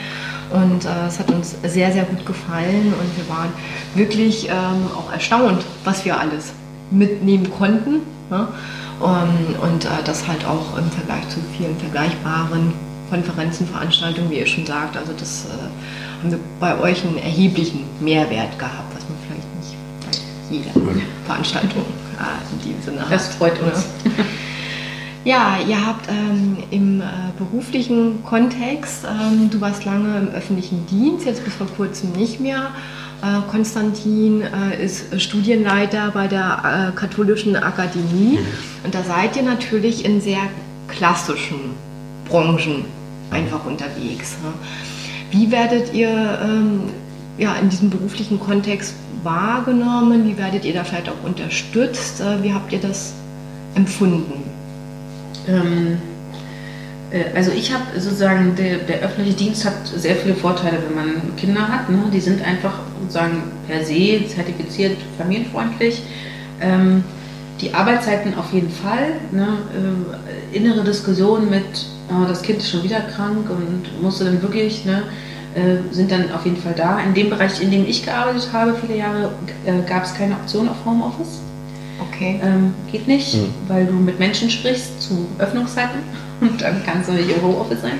und 0.53 0.85
äh, 0.85 1.07
es 1.09 1.19
hat 1.19 1.31
uns 1.31 1.57
sehr, 1.65 1.93
sehr 1.93 2.05
gut 2.05 2.25
gefallen 2.25 2.93
und 2.93 3.17
wir 3.17 3.29
waren 3.29 3.53
wirklich 3.95 4.49
ähm, 4.49 4.87
auch 4.97 5.13
erstaunt, 5.13 5.65
was 5.85 6.05
wir 6.05 6.19
alles 6.19 6.53
mitnehmen 6.91 7.51
konnten. 7.51 8.03
Ne? 8.31 8.47
Und, 9.01 9.57
und 9.61 9.85
äh, 9.85 9.89
das 10.05 10.27
halt 10.27 10.45
auch 10.47 10.79
im 10.79 10.91
Vergleich 10.91 11.29
zu 11.29 11.41
vielen 11.57 11.77
vergleichbaren 11.79 12.73
Konferenzen, 13.11 13.67
Veranstaltungen, 13.67 14.31
wie 14.31 14.39
ihr 14.39 14.47
schon 14.47 14.67
sagt. 14.67 14.97
Also 14.97 15.13
das 15.19 15.47
äh, 15.47 16.23
haben 16.23 16.31
wir 16.31 16.39
bei 16.61 16.79
euch 16.79 17.05
einen 17.05 17.19
erheblichen 17.19 17.85
Mehrwert 18.01 18.59
gehabt, 18.59 18.95
was 18.95 19.05
man 19.09 19.19
vielleicht 19.27 19.57
nicht 19.57 19.77
bei 20.05 20.55
jeder 20.55 21.03
Veranstaltung 21.27 21.85
in 22.53 22.59
diesem 22.61 22.83
Sinne 22.83 23.01
hat. 23.03 23.13
Das 23.13 23.29
freut 23.29 23.61
uns. 23.63 23.85
Ja, 25.27 25.59
ihr 25.67 25.85
habt 25.85 26.09
ähm, 26.09 26.59
im 26.71 27.01
äh, 27.01 27.05
beruflichen 27.37 28.23
Kontext, 28.23 29.05
ähm, 29.05 29.51
du 29.51 29.61
warst 29.61 29.85
lange 29.85 30.19
im 30.19 30.29
öffentlichen 30.29 30.87
Dienst, 30.87 31.27
jetzt 31.27 31.45
bis 31.45 31.53
vor 31.53 31.67
kurzem 31.67 32.13
nicht 32.13 32.39
mehr. 32.39 32.71
Äh, 33.23 33.51
Konstantin 33.51 34.43
äh, 34.43 34.85
ist 34.85 35.21
Studienleiter 35.21 36.13
bei 36.13 36.29
der 36.29 36.93
äh, 36.95 36.97
Katholischen 36.97 37.57
Akademie 37.57 38.39
mhm. 38.39 38.85
und 38.85 38.95
da 38.95 39.03
seid 39.03 39.35
ihr 39.35 39.43
natürlich 39.43 40.05
in 40.05 40.21
sehr 40.21 40.43
klassischen 40.87 41.75
Branchen 42.29 42.85
einfach 43.33 43.67
unterwegs. 43.67 44.37
Ne? 44.45 44.53
Wie 45.33 45.51
werdet 45.51 45.93
ihr 45.93 46.39
ähm, 46.41 46.83
ja, 47.37 47.57
in 47.57 47.69
diesem 47.69 47.91
beruflichen 47.91 48.39
Kontext 48.39 48.95
wahrgenommen? 49.27 50.27
Wie 50.27 50.39
werdet 50.39 50.65
ihr 50.65 50.73
da 50.73 50.85
vielleicht 50.85 51.11
auch 51.11 51.23
unterstützt? 51.23 52.23
Äh, 52.23 52.43
wie 52.43 52.55
habt 52.55 52.73
ihr 52.73 52.79
das 52.79 53.13
empfunden? 53.75 54.43
Ähm, 55.47 55.99
äh, 57.11 57.37
also 57.37 57.51
ich 57.51 57.73
habe 57.73 57.85
sozusagen, 57.99 58.55
der, 58.57 58.79
der, 58.79 59.01
öffentliche 59.01 59.37
Dienst 59.37 59.65
hat 59.65 59.87
sehr 59.87 60.17
viele 60.17 60.35
Vorteile, 60.35 60.79
wenn 60.87 60.95
man 60.95 61.37
Kinder 61.37 61.69
hat. 61.69 61.91
Ne? 61.91 62.05
Die 62.13 62.21
sind 62.21 62.43
einfach 62.43 62.79
sozusagen 63.01 63.43
per 63.69 63.85
se 63.85 64.25
zertifiziert 64.35 64.97
familienfreundlich. 65.19 66.03
Ähm, 66.61 67.05
die 67.61 67.73
Arbeitszeiten 67.75 68.35
auf 68.35 68.53
jeden 68.53 68.71
Fall. 68.71 69.15
Ne? 69.33 69.59
Äh, 69.75 70.57
innere 70.57 70.85
Diskussionen 70.85 71.51
mit, 71.51 71.65
oh, 72.11 72.27
das 72.27 72.43
Kind 72.43 72.59
ist 72.59 72.71
schon 72.71 72.83
wieder 72.83 73.01
krank 73.01 73.51
und 73.51 74.03
musste 74.03 74.25
dann 74.25 74.41
wirklich, 74.41 74.85
ne? 74.85 75.03
Äh, 75.57 75.93
sind 75.93 76.11
dann 76.11 76.31
auf 76.33 76.45
jeden 76.45 76.59
Fall 76.59 76.75
da. 76.77 77.01
In 77.01 77.15
dem 77.15 77.31
Bereich, 77.31 77.61
in 77.63 77.71
dem 77.71 77.87
ich 77.87 78.05
gearbeitet 78.05 78.51
habe, 78.53 78.77
viele 78.79 78.99
Jahre, 78.99 79.33
äh, 79.65 79.81
gab 79.89 80.05
es 80.05 80.15
keine 80.15 80.35
Option 80.35 80.69
auf 80.69 80.77
Homeoffice. 80.85 81.41
Okay. 81.99 82.39
Ähm, 82.43 82.75
geht 82.93 83.09
nicht, 83.09 83.35
mhm. 83.35 83.55
weil 83.67 83.87
du 83.87 83.95
mit 83.95 84.19
Menschen 84.19 84.51
sprichst 84.51 85.01
zu 85.01 85.27
Öffnungszeiten 85.39 86.01
und 86.43 86.61
dann 86.61 86.83
kannst 86.85 87.09
du 87.09 87.15
nicht 87.15 87.31
im 87.35 87.43
Homeoffice 87.43 87.81
sein. 87.81 87.99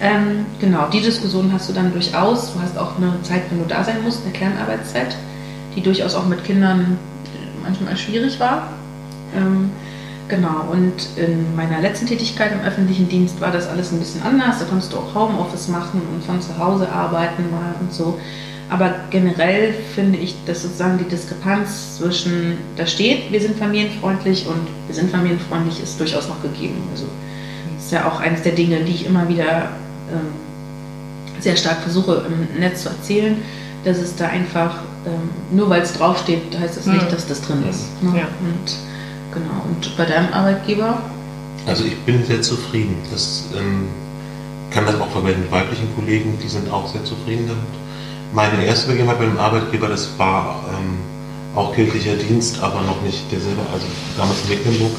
Ähm, 0.00 0.46
genau, 0.60 0.88
die 0.88 1.00
Diskussion 1.00 1.52
hast 1.52 1.68
du 1.68 1.72
dann 1.72 1.92
durchaus. 1.92 2.52
Du 2.52 2.60
hast 2.60 2.78
auch 2.78 2.96
eine 2.98 3.20
Zeit, 3.22 3.42
wenn 3.50 3.58
du 3.58 3.64
da 3.66 3.82
sein 3.82 4.02
musst, 4.04 4.22
eine 4.24 4.32
Kernarbeitszeit, 4.32 5.16
die 5.74 5.80
durchaus 5.80 6.14
auch 6.14 6.26
mit 6.26 6.44
Kindern 6.44 6.98
manchmal 7.64 7.96
schwierig 7.96 8.38
war. 8.38 8.68
Ähm, 9.34 9.70
genau, 10.28 10.68
und 10.70 11.08
in 11.16 11.54
meiner 11.56 11.80
letzten 11.80 12.06
Tätigkeit 12.06 12.52
im 12.52 12.60
öffentlichen 12.60 13.08
Dienst 13.08 13.40
war 13.40 13.50
das 13.50 13.68
alles 13.68 13.92
ein 13.92 13.98
bisschen 13.98 14.22
anders. 14.22 14.58
Da 14.58 14.64
konntest 14.64 14.92
du 14.92 14.98
auch 14.98 15.14
Homeoffice 15.14 15.68
machen 15.68 16.02
und 16.12 16.24
von 16.24 16.40
zu 16.40 16.56
Hause 16.58 16.90
arbeiten 16.90 17.50
mal 17.50 17.74
und 17.80 17.92
so. 17.92 18.18
Aber 18.68 18.94
generell 19.10 19.74
finde 19.94 20.18
ich, 20.18 20.34
dass 20.44 20.62
sozusagen 20.62 20.98
die 20.98 21.04
Diskrepanz 21.04 21.98
zwischen, 21.98 22.58
da 22.76 22.86
steht, 22.86 23.30
wir 23.30 23.40
sind 23.40 23.56
familienfreundlich 23.56 24.46
und 24.48 24.66
wir 24.86 24.94
sind 24.94 25.10
familienfreundlich, 25.10 25.80
ist 25.80 26.00
durchaus 26.00 26.28
noch 26.28 26.42
gegeben. 26.42 26.82
Also 26.90 27.06
das 27.76 27.84
ist 27.84 27.92
ja 27.92 28.08
auch 28.08 28.20
eines 28.20 28.42
der 28.42 28.52
Dinge, 28.52 28.80
die 28.80 28.92
ich 28.92 29.06
immer 29.06 29.28
wieder 29.28 29.70
ähm, 30.10 30.32
sehr 31.38 31.56
stark 31.56 31.78
versuche 31.78 32.26
im 32.26 32.58
Netz 32.58 32.82
zu 32.82 32.88
erzählen, 32.88 33.36
dass 33.84 33.98
es 33.98 34.16
da 34.16 34.26
einfach, 34.26 34.80
ähm, 35.06 35.30
nur 35.52 35.70
weil 35.70 35.82
es 35.82 35.92
draufsteht, 35.92 36.58
heißt 36.58 36.76
das 36.76 36.86
nicht, 36.86 37.04
mhm. 37.04 37.10
dass 37.10 37.26
das 37.26 37.42
drin 37.42 37.62
ist. 37.70 38.02
Ne? 38.02 38.18
Ja. 38.18 38.24
Und, 38.40 38.85
genau. 39.36 39.62
Und 39.68 39.96
bei 39.96 40.04
deinem 40.04 40.32
Arbeitgeber? 40.32 40.98
Also 41.66 41.84
ich 41.84 41.96
bin 42.00 42.24
sehr 42.24 42.42
zufrieden. 42.42 42.96
Das 43.10 43.44
ähm, 43.56 43.88
kann 44.70 44.86
das 44.86 45.00
auch 45.00 45.10
verwenden 45.10 45.42
mit 45.42 45.52
weiblichen 45.52 45.94
Kollegen, 45.94 46.38
die 46.42 46.48
sind 46.48 46.70
auch 46.72 46.88
sehr 46.88 47.04
zufrieden 47.04 47.46
damit 47.48 47.86
meine 48.32 48.64
erste 48.64 48.88
Begebenheit 48.88 49.18
bei 49.18 49.24
einem 49.24 49.38
Arbeitgeber, 49.38 49.88
das 49.88 50.10
war 50.18 50.64
ähm, 50.76 50.98
auch 51.54 51.74
kirchlicher 51.74 52.16
Dienst, 52.16 52.62
aber 52.62 52.82
noch 52.82 53.00
nicht 53.02 53.30
derselbe, 53.30 53.62
also 53.72 53.86
damals 54.16 54.42
in 54.42 54.50
Mecklenburg, 54.50 54.92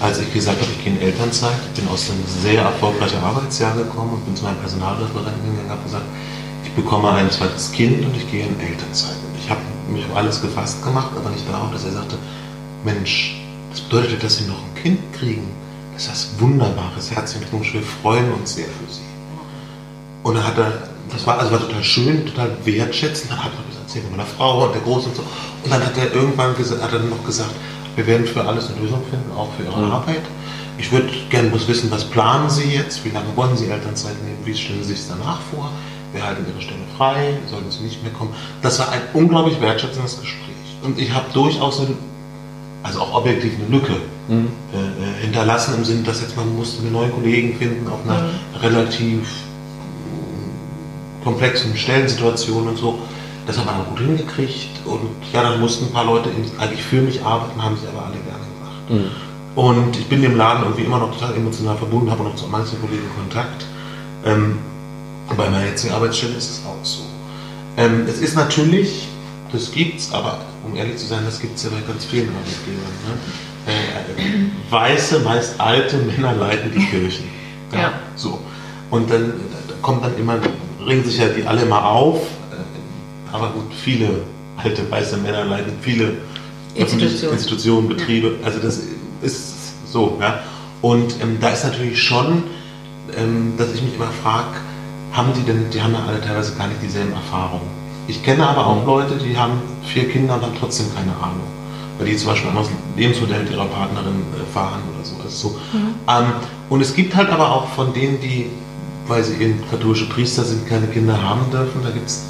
als 0.00 0.20
ich 0.20 0.32
gesagt 0.32 0.60
habe, 0.60 0.70
ich 0.70 0.84
gehe 0.84 0.92
in 0.92 1.00
Elternzeit, 1.00 1.74
bin 1.74 1.88
aus 1.88 2.08
einem 2.08 2.22
sehr 2.42 2.62
erfolgreichen 2.62 3.18
Arbeitsjahr 3.18 3.74
gekommen 3.74 4.12
und 4.14 4.24
bin 4.26 4.36
zu 4.36 4.44
meinem 4.44 4.58
Personalreferenten 4.58 5.42
gegangen 5.42 5.64
und 5.64 5.70
habe 5.70 5.82
gesagt, 5.82 6.04
ich 6.64 6.70
bekomme 6.72 7.10
ein 7.10 7.30
zweites 7.30 7.72
Kind 7.72 8.04
und 8.04 8.16
ich 8.16 8.30
gehe 8.30 8.46
in 8.46 8.60
Elternzeit. 8.60 9.16
Ich 9.42 9.50
habe 9.50 9.60
mich 9.90 10.04
auf 10.04 10.16
alles 10.16 10.40
gefasst 10.40 10.84
gemacht, 10.84 11.10
aber 11.16 11.30
nicht 11.30 11.48
darauf, 11.50 11.72
dass 11.72 11.84
er 11.84 11.92
sagte, 11.92 12.16
Mensch, 12.84 13.42
das 13.70 13.80
bedeutet, 13.80 14.22
dass 14.22 14.38
Sie 14.38 14.44
noch 14.44 14.58
ein 14.62 14.82
Kind 14.82 15.12
kriegen. 15.12 15.48
Das 15.94 16.04
ist 16.04 16.10
das 16.10 16.40
Wunderbares. 16.40 17.10
Herzlichen 17.10 17.40
Glückwunsch, 17.42 17.74
wir 17.74 17.82
freuen 17.82 18.32
uns 18.32 18.54
sehr 18.54 18.66
für 18.66 18.92
Sie. 18.92 19.00
Und 20.22 20.34
dann 20.34 20.46
hat 20.46 20.58
er 20.58 20.88
das 21.12 21.26
war, 21.26 21.38
also 21.38 21.52
war 21.52 21.60
total 21.60 21.84
schön, 21.84 22.26
total 22.26 22.56
wertschätzend. 22.64 23.30
Dann 23.30 23.44
hat 23.44 23.52
er 23.52 23.66
gesagt, 23.68 23.86
erzählt 23.86 24.10
meiner 24.10 24.26
Frau 24.26 24.66
und 24.66 24.74
der 24.74 24.82
Große 24.82 25.08
und 25.08 25.16
so. 25.16 25.22
Und 25.64 25.72
dann 25.72 25.84
hat 25.84 25.96
er 25.96 26.12
irgendwann 26.12 26.54
hat 26.56 26.92
er 26.92 26.98
noch 27.00 27.24
gesagt, 27.24 27.54
wir 27.96 28.06
werden 28.06 28.26
für 28.26 28.44
alles 28.44 28.70
eine 28.70 28.80
Lösung 28.80 29.02
finden, 29.10 29.30
auch 29.36 29.48
für 29.56 29.64
Ihre 29.64 29.78
mhm. 29.78 29.90
Arbeit. 29.90 30.22
Ich 30.76 30.92
würde 30.92 31.08
gerne 31.30 31.50
wissen, 31.52 31.90
was 31.90 32.04
planen 32.04 32.48
Sie 32.48 32.70
jetzt? 32.70 33.04
Wie 33.04 33.10
lange 33.10 33.34
wollen 33.34 33.56
Sie 33.56 33.66
Elternzeit 33.66 34.14
nehmen? 34.22 34.38
Wie 34.44 34.54
stellen 34.54 34.84
Sie 34.84 34.94
sich 34.94 35.08
danach 35.08 35.40
vor? 35.52 35.70
Wir 36.12 36.24
halten 36.24 36.46
Ihre 36.48 36.62
Stelle 36.62 36.80
frei? 36.96 37.38
Sollten 37.50 37.70
Sie 37.70 37.82
nicht 37.82 38.02
mehr 38.02 38.12
kommen? 38.12 38.32
Das 38.62 38.78
war 38.78 38.90
ein 38.90 39.00
unglaublich 39.14 39.60
wertschätzendes 39.60 40.20
Gespräch. 40.20 40.54
Und 40.82 40.98
ich 40.98 41.12
habe 41.12 41.26
durchaus 41.32 41.80
eine 41.80 41.96
also 42.82 43.00
auch 43.00 43.14
objektiv 43.14 43.54
eine 43.58 43.68
Lücke 43.68 43.96
mhm. 44.28 44.48
äh, 44.72 45.22
hinterlassen 45.22 45.74
im 45.76 45.84
Sinne, 45.84 46.02
dass 46.02 46.20
jetzt 46.20 46.36
man 46.36 46.54
musste 46.56 46.82
eine 46.82 46.90
neue 46.90 47.08
Kollegen 47.08 47.58
finden 47.58 47.86
auf 47.88 47.98
einer 48.04 48.22
mhm. 48.22 48.56
relativ 48.60 49.28
komplexen 51.24 51.76
Stellensituation 51.76 52.68
und 52.68 52.76
so. 52.76 52.98
Das 53.46 53.58
haben 53.58 53.66
wir 53.66 53.84
gut 53.84 54.00
hingekriegt 54.00 54.84
und 54.84 55.08
ja, 55.32 55.42
dann 55.42 55.60
mussten 55.60 55.86
ein 55.86 55.92
paar 55.92 56.04
Leute 56.04 56.30
eigentlich 56.58 56.82
für 56.82 57.00
mich 57.00 57.24
arbeiten, 57.24 57.62
haben 57.62 57.76
sie 57.80 57.88
aber 57.88 58.06
alle 58.06 58.16
gerne 58.16 58.44
gemacht. 58.54 58.90
Mhm. 58.90 59.28
Und 59.58 59.96
ich 59.96 60.06
bin 60.06 60.22
dem 60.22 60.36
Laden 60.36 60.64
irgendwie 60.64 60.84
immer 60.84 60.98
noch 60.98 61.12
total 61.12 61.34
emotional 61.34 61.76
verbunden, 61.76 62.10
habe 62.10 62.22
noch 62.22 62.36
zu 62.36 62.46
manchen 62.46 62.80
Kollegen 62.80 63.08
Kontakt. 63.16 63.64
Ähm, 64.24 64.58
bei 65.36 65.48
meiner 65.48 65.64
jetzigen 65.64 65.94
Arbeitsstelle 65.94 66.34
ist 66.34 66.50
es 66.50 66.62
auch 66.64 66.84
so. 66.84 67.02
Ähm, 67.76 68.06
es 68.06 68.20
ist 68.20 68.36
natürlich, 68.36 69.08
das 69.52 69.70
gibt's, 69.72 70.12
aber 70.12 70.40
um 70.64 70.76
ehrlich 70.76 70.96
zu 70.96 71.06
sein, 71.06 71.22
das 71.24 71.40
gibt 71.40 71.56
es 71.56 71.64
ja 71.64 71.70
bei 71.70 71.80
ganz 71.86 72.04
vielen 72.04 72.28
Arbeitgebern. 72.28 72.92
Ne? 73.06 73.72
Äh, 73.72 74.70
weiße, 74.70 75.20
meist 75.20 75.60
alte 75.60 75.98
Männer 75.98 76.34
leiten 76.34 76.72
die 76.72 76.84
Kirchen. 76.84 77.24
Ja, 77.70 77.80
ja. 77.80 77.92
So. 78.16 78.40
Und 78.90 79.10
dann 79.10 79.34
da 79.68 79.74
kommt 79.82 80.02
dann 80.02 80.16
immer, 80.16 80.38
ringen 80.86 81.04
sich 81.04 81.18
ja 81.18 81.28
die 81.28 81.44
alle 81.46 81.66
mal 81.66 81.82
auf. 81.82 82.22
Äh, 82.50 83.34
aber 83.34 83.50
gut, 83.50 83.74
viele 83.74 84.22
alte 84.56 84.90
weiße 84.90 85.18
Männer 85.18 85.44
leiten 85.44 85.74
viele 85.82 86.14
Institutionen, 86.74 87.34
Institutionen 87.34 87.88
Betriebe. 87.88 88.36
Also 88.42 88.58
das 88.58 88.80
ist 89.20 89.54
so. 89.92 90.16
Ja? 90.18 90.42
Und 90.80 91.16
ähm, 91.20 91.36
da 91.42 91.50
ist 91.50 91.64
natürlich 91.64 92.02
schon, 92.02 92.44
ähm, 93.16 93.52
dass 93.58 93.74
ich 93.74 93.82
mich 93.82 93.94
immer 93.96 94.10
frage, 94.22 94.56
haben 95.12 95.32
die 95.34 95.42
denn, 95.42 95.70
die 95.70 95.82
haben 95.82 95.92
ja 95.92 96.04
alle 96.06 96.20
teilweise 96.20 96.54
gar 96.54 96.68
nicht 96.68 96.82
dieselben 96.82 97.12
Erfahrungen. 97.12 97.77
Ich 98.08 98.22
kenne 98.22 98.48
aber 98.48 98.66
auch 98.66 98.86
Leute, 98.86 99.16
die 99.16 99.36
haben 99.36 99.60
vier 99.84 100.08
Kinder 100.08 100.34
und 100.34 100.42
haben 100.42 100.56
trotzdem 100.58 100.86
keine 100.94 101.12
Ahnung. 101.12 101.46
Weil 101.98 102.06
die 102.06 102.16
zum 102.16 102.28
Beispiel 102.28 102.50
dem 102.50 102.66
Lebensmodell 102.96 103.46
ihrer 103.50 103.66
Partnerin 103.66 104.22
äh, 104.34 104.52
fahren 104.52 104.80
oder 104.94 105.04
so. 105.04 105.16
Also 105.22 105.48
so. 105.50 105.60
Mhm. 105.76 105.94
Ähm, 106.08 106.32
und 106.70 106.80
es 106.80 106.94
gibt 106.94 107.14
halt 107.14 107.28
aber 107.28 107.52
auch 107.52 107.68
von 107.68 107.92
denen, 107.92 108.18
die, 108.20 108.46
weil 109.06 109.22
sie 109.22 109.34
eben 109.42 109.62
katholische 109.70 110.08
Priester 110.08 110.42
sind, 110.42 110.66
keine 110.66 110.86
Kinder 110.86 111.20
haben 111.22 111.50
dürfen, 111.50 111.82
da 111.82 111.90
gibt 111.90 112.08
es 112.08 112.24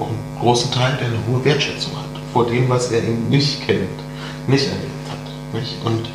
auch 0.00 0.08
einen 0.08 0.18
großen 0.40 0.72
Teil, 0.72 0.98
der 0.98 1.08
eine 1.08 1.18
hohe 1.28 1.44
Wertschätzung 1.44 1.92
hat 1.96 2.12
vor 2.32 2.46
dem, 2.46 2.68
was 2.68 2.90
er 2.90 3.02
eben 3.04 3.28
nicht 3.28 3.64
kennt, 3.66 4.00
nicht 4.48 4.66
erlebt 4.66 5.08
hat. 5.10 5.60
Nicht? 5.60 5.74
Und 5.84 6.08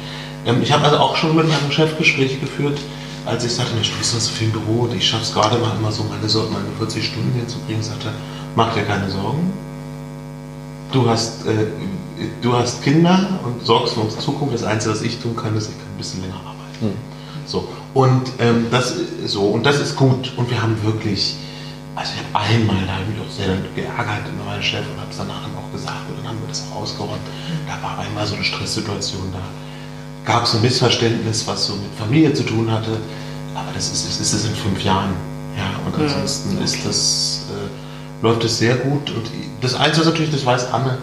ähm, 0.45 0.61
ich 0.61 0.71
habe 0.71 0.83
also 0.83 0.97
auch 0.97 1.15
schon 1.15 1.35
mit 1.35 1.47
meinem 1.47 1.71
Chef 1.71 1.97
Gespräche 1.97 2.37
geführt, 2.39 2.77
als 3.25 3.43
ich 3.43 3.51
sagte, 3.51 3.75
Mensch, 3.75 3.91
du 3.91 3.97
bist 3.97 4.19
so 4.19 4.31
viel 4.31 4.47
im 4.47 4.53
Büro 4.53 4.83
und 4.83 4.95
ich 4.95 5.07
schaffe 5.07 5.23
es 5.23 5.33
gerade 5.33 5.57
mal 5.59 5.75
immer 5.77 5.91
so 5.91 6.03
meine, 6.03 6.21
meine 6.23 6.75
40 6.77 7.05
Stunden 7.05 7.33
hinzukriegen, 7.37 7.83
sagte 7.83 8.11
mach 8.57 8.73
dir 8.73 8.81
keine 8.81 9.09
Sorgen. 9.09 9.53
Du 10.91 11.07
hast, 11.07 11.45
äh, 11.45 11.67
du 12.41 12.53
hast 12.53 12.81
Kinder 12.81 13.39
und 13.45 13.63
sorgst 13.63 13.93
für 13.93 14.01
unsere 14.01 14.19
Zukunft. 14.19 14.55
Das 14.55 14.63
Einzige, 14.63 14.95
was 14.95 15.01
ich 15.03 15.19
tun 15.19 15.35
kann, 15.35 15.55
ist, 15.55 15.69
ich 15.69 15.77
kann 15.77 15.87
ein 15.93 15.97
bisschen 15.97 16.21
länger 16.21 16.35
arbeiten. 16.37 16.87
Mhm. 16.87 16.97
So. 17.45 17.67
Und, 17.93 18.23
ähm, 18.39 18.65
das, 18.71 18.95
so, 19.25 19.43
und 19.43 19.63
das 19.63 19.79
ist 19.79 19.95
gut. 19.95 20.33
Und 20.37 20.49
wir 20.49 20.59
haben 20.61 20.75
wirklich, 20.83 21.35
also 21.95 22.11
ich 22.15 22.35
habe 22.35 22.45
einmal, 22.49 22.83
da 22.87 22.93
habe 22.93 23.03
ich 23.03 23.17
mich 23.17 23.27
auch 23.27 23.31
sehr 23.31 23.55
geärgert 23.75 24.25
mit 24.25 24.43
meinem 24.43 24.63
Chef 24.63 24.85
und 24.91 24.99
habe 24.99 25.11
es 25.11 25.17
danach 25.17 25.43
auch 25.55 25.71
gesagt 25.71 26.09
und 26.09 26.17
dann 26.17 26.29
haben 26.29 26.39
wir 26.41 26.47
das 26.47 26.63
auch 26.71 26.81
ausgeräumt. 26.81 27.27
Da 27.67 27.81
war 27.83 27.99
einmal 27.99 28.25
so 28.25 28.35
eine 28.35 28.43
Stresssituation 28.43 29.31
da. 29.31 29.41
Gab 30.25 30.45
es 30.45 30.55
ein 30.55 30.61
Missverständnis, 30.61 31.45
was 31.45 31.67
so 31.67 31.75
mit 31.75 31.93
Familie 31.95 32.33
zu 32.33 32.43
tun 32.43 32.71
hatte. 32.71 32.97
Aber 33.53 33.71
das 33.73 33.91
ist, 33.91 34.07
das 34.07 34.19
ist 34.19 34.33
es 34.33 34.45
in 34.45 34.55
fünf 34.55 34.83
Jahren. 34.83 35.13
Ja, 35.57 35.71
und 35.85 35.95
ansonsten 35.99 36.61
ist 36.61 36.85
das. 36.85 37.46
Läuft 38.21 38.43
es 38.43 38.57
sehr 38.57 38.75
gut. 38.75 39.11
Und 39.11 39.29
das 39.61 39.75
Einzige 39.75 40.01
ist 40.01 40.07
natürlich, 40.07 40.31
das 40.31 40.45
weiß 40.45 40.71
Anne, 40.73 40.97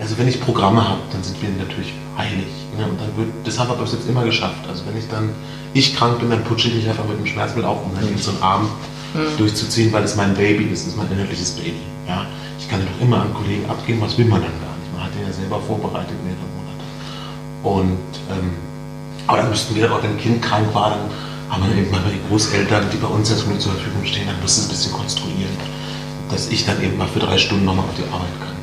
also 0.00 0.16
wenn 0.18 0.28
ich 0.28 0.40
Programme 0.40 0.86
habe, 0.86 1.00
dann 1.12 1.22
sind 1.22 1.40
wir 1.42 1.48
natürlich 1.50 1.92
heilig. 2.16 2.46
Ne? 2.76 2.84
Und 2.84 3.00
dann 3.00 3.16
wird, 3.16 3.28
das 3.44 3.58
haben 3.58 3.68
wir 3.68 3.76
bis 3.76 3.92
jetzt 3.92 4.08
immer 4.08 4.24
geschafft. 4.24 4.68
Also 4.68 4.84
wenn 4.86 4.96
ich 4.96 5.08
dann, 5.10 5.30
ich 5.74 5.96
krank 5.96 6.20
bin, 6.20 6.30
dann 6.30 6.44
putsche 6.44 6.68
ich 6.68 6.74
mich 6.74 6.88
einfach 6.88 7.04
mit 7.06 7.18
dem 7.18 7.26
Schmerzmittel 7.26 7.68
auf, 7.68 7.84
um 7.84 7.94
dann 7.94 8.10
mhm. 8.10 8.18
so 8.18 8.30
einen 8.30 8.42
Abend 8.42 8.68
mhm. 9.14 9.38
durchzuziehen, 9.38 9.92
weil 9.92 10.04
es 10.04 10.14
mein 10.16 10.34
Baby 10.34 10.64
ist, 10.64 10.86
das 10.86 10.92
ist 10.92 10.96
mein 10.96 11.10
innerliches 11.10 11.52
Baby. 11.52 11.80
Ja? 12.06 12.26
Ich 12.58 12.68
kann 12.68 12.80
ja 12.80 12.86
doch 12.86 13.00
immer 13.00 13.22
an 13.22 13.34
Kollegen 13.34 13.68
abgehen, 13.68 14.00
was 14.00 14.16
will 14.18 14.26
man 14.26 14.42
dann 14.42 14.52
gar 14.60 14.76
nicht. 14.76 14.92
Man 14.94 15.04
hat 15.04 15.14
den 15.14 15.26
ja 15.26 15.32
selber 15.32 15.60
vorbereitet 15.60 16.14
mehrere 16.22 16.46
Monate. 16.54 16.84
Und, 17.64 18.12
ähm, 18.30 18.50
aber 19.26 19.38
dann 19.38 19.50
müssten 19.50 19.74
wir 19.74 19.92
auch, 19.92 20.02
wenn 20.02 20.10
ein 20.10 20.18
Kind 20.18 20.42
krank 20.42 20.72
war, 20.74 20.90
dann 20.90 21.10
haben 21.50 21.64
wir 21.68 21.76
eben 21.76 21.90
mal 21.90 22.00
die 22.06 22.20
Großeltern, 22.28 22.86
die 22.92 22.98
bei 22.98 23.08
uns 23.08 23.30
jetzt 23.30 23.40
zur 23.40 23.72
Verfügung 23.72 24.04
stehen, 24.04 24.26
dann 24.26 24.40
müssen 24.40 24.60
es 24.60 24.66
ein 24.66 24.68
bisschen 24.68 24.92
konstruieren 24.92 25.27
dass 26.30 26.50
ich 26.50 26.64
dann 26.66 26.82
eben 26.82 26.96
mal 26.96 27.08
für 27.08 27.20
drei 27.20 27.38
Stunden 27.38 27.64
nochmal 27.64 27.84
auf 27.84 27.94
die 27.96 28.04
Arbeit 28.12 28.40
kann. 28.40 28.56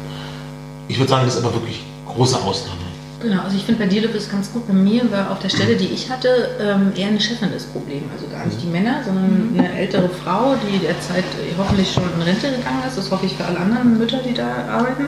Ich 0.88 0.98
würde 0.98 1.10
sagen, 1.10 1.26
das 1.26 1.36
ist 1.36 1.44
aber 1.44 1.54
wirklich 1.54 1.84
große 2.06 2.38
Ausnahme. 2.38 2.86
Genau, 3.22 3.42
also 3.42 3.56
ich 3.56 3.64
finde 3.64 3.84
bei 3.84 3.90
dir 3.90 4.04
läuft 4.04 4.16
es 4.16 4.30
ganz 4.30 4.52
gut. 4.52 4.68
Bei 4.68 4.74
mir 4.74 5.10
war 5.12 5.32
auf 5.32 5.40
der 5.40 5.50
Stelle, 5.50 5.76
die 5.76 5.88
ich 5.88 6.10
hatte, 6.10 6.50
ähm, 6.62 6.92
eher 6.96 7.08
eine 7.08 7.20
Chefin 7.20 7.50
das 7.52 7.64
Problem. 7.64 8.04
Also 8.14 8.28
gar 8.28 8.46
nicht 8.46 8.62
die 8.62 8.68
Männer, 8.68 9.02
sondern 9.04 9.56
eine 9.58 9.74
ältere 9.74 10.10
Frau, 10.10 10.56
die 10.56 10.78
derzeit 10.78 11.24
hoffentlich 11.58 11.92
schon 11.92 12.04
in 12.16 12.22
Rente 12.22 12.52
gegangen 12.52 12.84
ist. 12.88 12.98
Das 12.98 13.10
hoffe 13.10 13.26
ich 13.26 13.36
für 13.36 13.46
alle 13.46 13.58
anderen 13.58 13.98
Mütter, 13.98 14.20
die 14.20 14.34
da 14.34 14.66
arbeiten. 14.70 15.06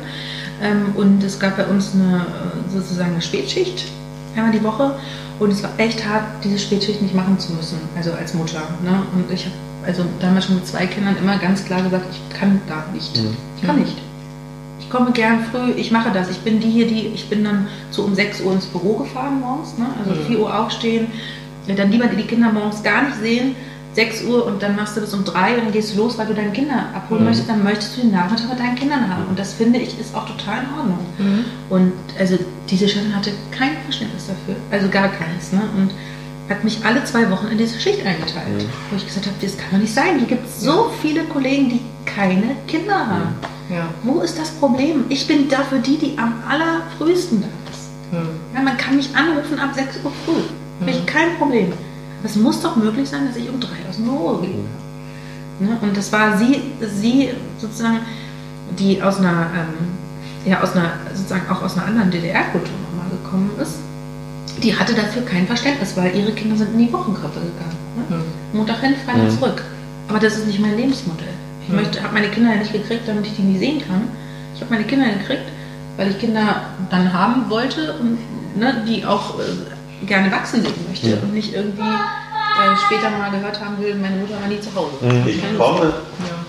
Ähm, 0.63 0.95
und 0.95 1.23
es 1.23 1.39
gab 1.39 1.57
bei 1.57 1.65
uns 1.65 1.93
eine 1.93 2.25
sozusagen 2.73 3.11
eine 3.11 3.21
Spätschicht 3.21 3.85
einmal 4.35 4.51
die 4.51 4.63
Woche. 4.63 4.95
Und 5.39 5.51
es 5.51 5.61
war 5.61 5.69
echt 5.77 6.03
hart, 6.07 6.23
diese 6.43 6.57
Spätschicht 6.57 7.01
nicht 7.01 7.13
machen 7.13 7.37
zu 7.37 7.53
müssen, 7.53 7.77
also 7.95 8.11
als 8.13 8.33
Mutter. 8.33 8.61
Ne? 8.83 9.03
Und 9.13 9.31
ich 9.31 9.45
habe 9.45 9.55
also 9.87 10.03
damals 10.19 10.45
schon 10.45 10.55
mit 10.55 10.67
zwei 10.67 10.85
Kindern 10.85 11.15
immer 11.17 11.37
ganz 11.37 11.63
klar 11.65 11.81
gesagt, 11.81 12.05
ich 12.11 12.37
kann 12.37 12.61
da 12.67 12.83
nicht. 12.93 13.17
Mhm. 13.17 13.37
Ich 13.55 13.65
kann 13.65 13.79
nicht. 13.79 13.97
Ich 14.79 14.89
komme 14.89 15.11
gern 15.11 15.45
früh, 15.45 15.71
ich 15.71 15.91
mache 15.91 16.11
das. 16.13 16.29
Ich 16.29 16.39
bin 16.39 16.59
die 16.59 16.69
hier, 16.69 16.87
die, 16.87 17.07
ich 17.07 17.29
bin 17.29 17.43
dann 17.43 17.67
so 17.89 18.03
um 18.03 18.13
6 18.13 18.41
Uhr 18.41 18.53
ins 18.53 18.65
Büro 18.65 18.97
gefahren 18.97 19.39
morgens, 19.39 19.77
ne? 19.77 19.87
also 19.99 20.21
mhm. 20.21 20.25
4 20.27 20.39
Uhr 20.39 20.59
aufstehen, 20.59 21.07
dann 21.67 21.91
lieber 21.91 22.07
die 22.07 22.23
Kinder 22.23 22.51
morgens 22.51 22.83
gar 22.83 23.03
nicht 23.03 23.17
sehen, 23.19 23.55
6 23.93 24.25
Uhr 24.25 24.45
und 24.45 24.61
dann 24.61 24.75
machst 24.75 24.95
du 24.95 25.01
das 25.01 25.13
um 25.13 25.25
3 25.25 25.55
und 25.55 25.63
dann 25.65 25.71
gehst 25.71 25.93
du 25.93 25.97
los, 25.97 26.17
weil 26.17 26.27
du 26.27 26.35
deine 26.35 26.51
Kinder 26.51 26.85
abholen 26.93 27.23
mhm. 27.23 27.29
möchtest, 27.29 27.49
dann 27.49 27.63
möchtest 27.63 27.97
du 27.97 28.01
den 28.01 28.11
Nachmittag 28.11 28.49
mit 28.49 28.59
deinen 28.59 28.75
Kindern 28.75 29.09
haben. 29.09 29.25
Und 29.27 29.39
das 29.39 29.53
finde 29.53 29.79
ich 29.79 29.99
ist 29.99 30.13
auch 30.15 30.27
total 30.27 30.63
in 30.63 30.79
Ordnung. 30.79 30.99
Mhm. 31.17 31.45
Und 31.69 31.93
also 32.19 32.37
diese 32.69 32.87
Chefin 32.87 33.15
hatte 33.15 33.31
kein 33.51 33.71
Verständnis 33.83 34.27
dafür, 34.27 34.55
also 34.71 34.87
gar 34.89 35.09
keins. 35.09 35.51
Ne? 35.51 35.61
Und 35.75 35.91
hat 36.49 36.63
mich 36.63 36.83
alle 36.85 37.03
zwei 37.03 37.29
Wochen 37.29 37.47
in 37.47 37.57
diese 37.57 37.79
Schicht 37.79 38.05
eingeteilt. 38.05 38.63
Mhm. 38.63 38.69
Wo 38.89 38.95
ich 38.95 39.05
gesagt 39.05 39.25
habe, 39.25 39.35
das 39.41 39.57
kann 39.57 39.71
doch 39.71 39.79
nicht 39.79 39.93
sein. 39.93 40.17
Hier 40.19 40.27
gibt 40.27 40.45
es 40.45 40.61
so 40.61 40.91
viele 41.01 41.23
Kollegen, 41.25 41.69
die 41.69 41.81
keine 42.05 42.55
Kinder 42.67 42.97
haben. 42.97 43.35
Ja. 43.69 43.89
Wo 44.03 44.21
ist 44.21 44.39
das 44.39 44.51
Problem? 44.51 45.05
Ich 45.09 45.27
bin 45.27 45.49
dafür 45.49 45.79
die, 45.79 45.97
die 45.97 46.17
am 46.17 46.35
allerfrühesten 46.47 47.41
da 47.41 47.47
ist. 47.71 47.89
Mhm. 48.11 48.29
Ja, 48.55 48.61
man 48.61 48.77
kann 48.77 48.95
mich 48.95 49.09
anrufen 49.15 49.59
ab 49.59 49.71
6 49.73 49.99
Uhr 50.03 50.11
früh. 50.25 50.41
Habe 50.79 50.91
ich 50.91 51.05
kein 51.05 51.37
Problem. 51.37 51.73
Es 52.23 52.35
muss 52.35 52.61
doch 52.61 52.75
möglich 52.75 53.09
sein, 53.09 53.27
dass 53.27 53.35
ich 53.35 53.49
um 53.49 53.59
drei 53.59 53.77
aus 53.89 53.97
dem 53.97 54.05
Büro 54.05 54.37
gehe. 54.37 54.51
Mhm. 54.51 55.67
Ne? 55.67 55.77
Und 55.81 55.97
das 55.97 56.11
war 56.13 56.37
sie, 56.37 56.61
sie 56.81 57.31
sozusagen, 57.57 57.99
die 58.79 59.01
aus 59.01 59.17
einer, 59.17 59.47
ähm, 59.53 60.49
ja, 60.49 60.61
aus 60.61 60.73
einer, 60.73 60.93
sozusagen 61.13 61.49
auch 61.49 61.61
aus 61.61 61.75
einer 61.77 61.87
anderen 61.87 62.11
DDR-Kultur 62.11 62.73
nochmal 62.85 63.09
gekommen 63.09 63.51
ist 63.61 63.79
die 64.63 64.75
hatte 64.75 64.93
dafür 64.93 65.23
kein 65.23 65.47
Verständnis, 65.47 65.95
weil 65.95 66.15
ihre 66.15 66.31
Kinder 66.31 66.55
sind 66.55 66.73
in 66.73 66.87
die 66.87 66.93
Wochenkrippe 66.93 67.39
gegangen. 67.39 67.77
Ne? 68.09 68.15
Mhm. 68.17 68.57
Montag 68.57 68.79
hin, 68.81 68.95
Freitag 69.05 69.23
mhm. 69.23 69.39
zurück. 69.39 69.63
Aber 70.07 70.19
das 70.19 70.37
ist 70.37 70.47
nicht 70.47 70.59
mein 70.59 70.77
Lebensmodell. 70.77 71.27
Ich 71.63 71.73
mhm. 71.73 72.03
habe 72.03 72.13
meine 72.13 72.29
Kinder 72.29 72.51
ja 72.51 72.57
nicht 72.57 72.73
gekriegt, 72.73 73.07
damit 73.07 73.25
ich 73.27 73.35
die 73.35 73.41
nie 73.41 73.59
sehen 73.59 73.81
kann. 73.85 74.07
Ich 74.55 74.61
habe 74.61 74.73
meine 74.73 74.85
Kinder 74.85 75.05
gekriegt, 75.09 75.43
weil 75.97 76.11
ich 76.11 76.19
Kinder 76.19 76.61
dann 76.89 77.13
haben 77.13 77.49
wollte 77.49 77.93
und 77.99 78.17
ne, 78.57 78.83
die 78.87 79.05
auch 79.05 79.39
äh, 79.39 80.05
gerne 80.05 80.31
wachsen 80.31 80.61
sehen 80.61 80.73
möchte 80.87 81.15
und 81.17 81.33
nicht 81.33 81.53
irgendwie 81.53 81.81
äh, 81.81 82.75
später 82.85 83.09
mal 83.11 83.29
gehört 83.31 83.59
haben 83.59 83.79
will, 83.79 83.95
meine 83.95 84.15
Mutter 84.17 84.39
war 84.39 84.47
nie 84.47 84.59
zu 84.59 84.73
Hause. 84.73 84.93
Mhm. 85.01 85.27
Ich 85.27 85.57
komme. 85.57 85.93
Ja. 86.19 86.45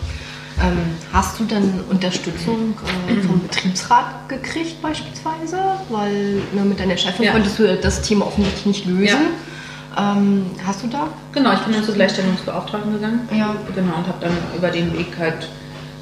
Ähm, 0.61 0.79
hast 1.13 1.39
du 1.39 1.45
dann 1.45 1.85
Unterstützung 1.89 2.75
äh, 3.09 3.21
vom 3.23 3.41
Betriebsrat 3.41 4.29
gekriegt 4.29 4.83
beispielsweise? 4.83 5.59
Weil 5.89 6.43
ne, 6.53 6.63
mit 6.65 6.81
deiner 6.81 6.97
Chefin 6.97 7.27
ja. 7.27 7.33
konntest 7.33 7.59
du 7.59 7.77
das 7.77 8.03
Thema 8.03 8.27
offensichtlich 8.27 8.67
nicht 8.67 8.87
lösen. 8.87 9.27
Ja. 9.97 10.13
Ähm, 10.17 10.47
hast 10.67 10.83
du 10.83 10.89
da? 10.89 11.09
Genau, 11.33 11.53
ich 11.53 11.61
bin 11.61 11.75
dann 11.75 11.85
zur 11.85 11.95
Gleichstellungsbeauftragten 11.95 12.93
gegangen. 12.93 13.29
Ja. 13.31 13.55
Genau, 13.75 13.97
und 13.97 14.07
habe 14.07 14.19
dann 14.21 14.33
über 14.57 14.69
den 14.71 14.93
Weg 14.99 15.17
halt 15.19 15.49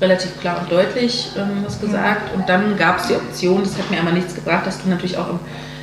relativ 0.01 0.39
klar 0.41 0.61
und 0.61 0.71
deutlich 0.71 1.29
ähm, 1.37 1.65
was 1.65 1.81
gesagt. 1.81 2.35
Und 2.35 2.49
dann 2.49 2.77
gab 2.77 2.99
es 2.99 3.09
die 3.09 3.15
Option, 3.15 3.63
das 3.63 3.77
hat 3.77 3.91
mir 3.91 4.01
aber 4.01 4.13
nichts 4.13 4.35
gebracht, 4.35 4.67
dass 4.67 4.83
du 4.83 4.89
natürlich 4.89 5.19
auch 5.19 5.31
im 5.31 5.39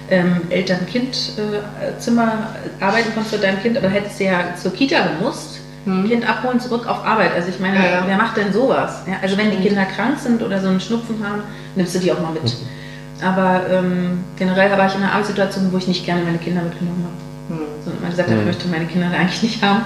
ähm, 0.09 0.41
Eltern-Kind-Zimmer 0.49 2.47
äh, 2.79 2.83
arbeiten 2.83 3.11
kannst 3.13 3.31
für 3.31 3.39
dein 3.39 3.61
Kind, 3.61 3.77
aber 3.77 3.89
hättest 3.89 4.19
du 4.19 4.25
ja 4.25 4.55
zur 4.55 4.73
Kita 4.73 4.97
gemusst 5.07 5.52
hm. 5.85 6.07
Kind 6.07 6.29
abholen, 6.29 6.59
zurück 6.59 6.87
auf 6.87 7.05
Arbeit. 7.05 7.33
Also 7.35 7.49
ich 7.49 7.59
meine, 7.59 7.77
ja, 7.77 7.85
ja. 7.85 8.03
wer 8.05 8.17
macht 8.17 8.37
denn 8.37 8.53
sowas? 8.53 9.01
Ja, 9.05 9.15
also 9.21 9.37
wenn 9.37 9.51
die 9.51 9.57
Kinder 9.57 9.85
krank 9.85 10.17
sind 10.17 10.41
oder 10.41 10.61
so 10.61 10.69
einen 10.69 10.79
Schnupfen 10.79 11.15
haben, 11.23 11.41
nimmst 11.75 11.95
du 11.95 11.99
die 11.99 12.11
auch 12.11 12.19
mal 12.19 12.31
mit. 12.31 12.43
Mhm. 12.43 13.25
Aber 13.25 13.61
ähm, 13.69 14.23
generell 14.37 14.71
war 14.77 14.87
ich 14.87 14.95
in 14.95 15.03
einer 15.03 15.13
Arbeitssituation, 15.13 15.71
wo 15.71 15.77
ich 15.77 15.87
nicht 15.87 16.05
gerne 16.05 16.23
meine 16.23 16.37
Kinder 16.37 16.61
mitgenommen 16.61 17.05
habe. 17.05 17.61
Mhm. 17.61 17.67
Sondern 17.83 18.01
man 18.01 18.11
gesagt 18.11 18.29
hat, 18.29 18.37
ich 18.37 18.45
möchte 18.45 18.67
meine 18.67 18.85
Kinder 18.85 19.07
eigentlich 19.11 19.43
nicht 19.43 19.63
haben. 19.63 19.81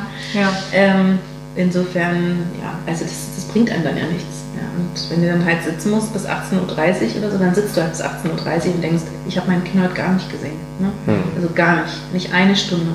Ähm, 0.72 1.20
insofern, 1.56 2.38
ja, 2.62 2.74
also 2.86 3.04
das, 3.04 3.36
das 3.36 3.46
bringt 3.46 3.72
einem 3.72 3.84
dann 3.84 3.98
ja 3.98 4.06
nichts. 4.06 4.44
Und 4.78 5.10
wenn 5.10 5.22
du 5.22 5.28
dann 5.28 5.46
halt 5.46 5.64
sitzen 5.64 5.92
musst 5.92 6.14
bis 6.14 6.26
18.30 6.28 6.54
Uhr 6.56 7.18
oder 7.20 7.32
so, 7.32 7.38
dann 7.40 7.56
sitzt 7.56 7.76
du 7.76 7.82
halt 7.82 7.92
bis 7.92 8.02
18.30 8.02 8.68
Uhr 8.68 8.76
und 8.76 8.84
denkst, 8.84 9.04
ich 9.28 9.38
habe 9.38 9.48
mein 9.48 9.64
Kind 9.64 9.84
heute 9.84 9.96
gar 9.96 10.14
nicht 10.14 10.32
gesehen. 10.32 10.60
Ne? 10.80 10.92
Mhm. 11.06 11.24
Also 11.36 11.50
gar 11.54 11.84
nicht, 11.84 12.14
nicht 12.14 12.34
eine 12.34 12.56
Stunde. 12.56 12.92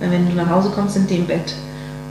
Wenn 0.00 0.28
du 0.28 0.34
nach 0.34 0.48
Hause 0.48 0.70
kommst, 0.70 0.94
sind 0.94 1.10
die 1.10 1.16
im 1.16 1.26
Bett. 1.26 1.54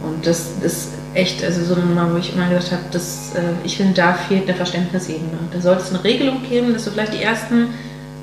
Und 0.04 0.26
das 0.26 0.46
ist 0.64 0.90
echt, 1.14 1.44
also 1.44 1.64
so 1.64 1.76
eine 1.76 1.86
Nummer, 1.86 2.14
wo 2.14 2.18
ich 2.18 2.34
immer 2.34 2.48
gedacht 2.48 2.72
habe, 2.72 2.84
dass, 2.92 3.34
äh, 3.36 3.42
ich 3.64 3.78
finde, 3.78 3.94
da 3.94 4.14
fehlt 4.14 4.44
eine 4.48 4.54
Verständnisebene. 4.56 5.38
Da 5.52 5.60
sollte 5.62 5.82
es 5.84 5.90
eine 5.90 6.04
Regelung 6.04 6.42
geben, 6.48 6.74
dass 6.74 6.86
du 6.86 6.92
vielleicht 6.92 7.14
die 7.14 7.22
ersten 7.24 7.68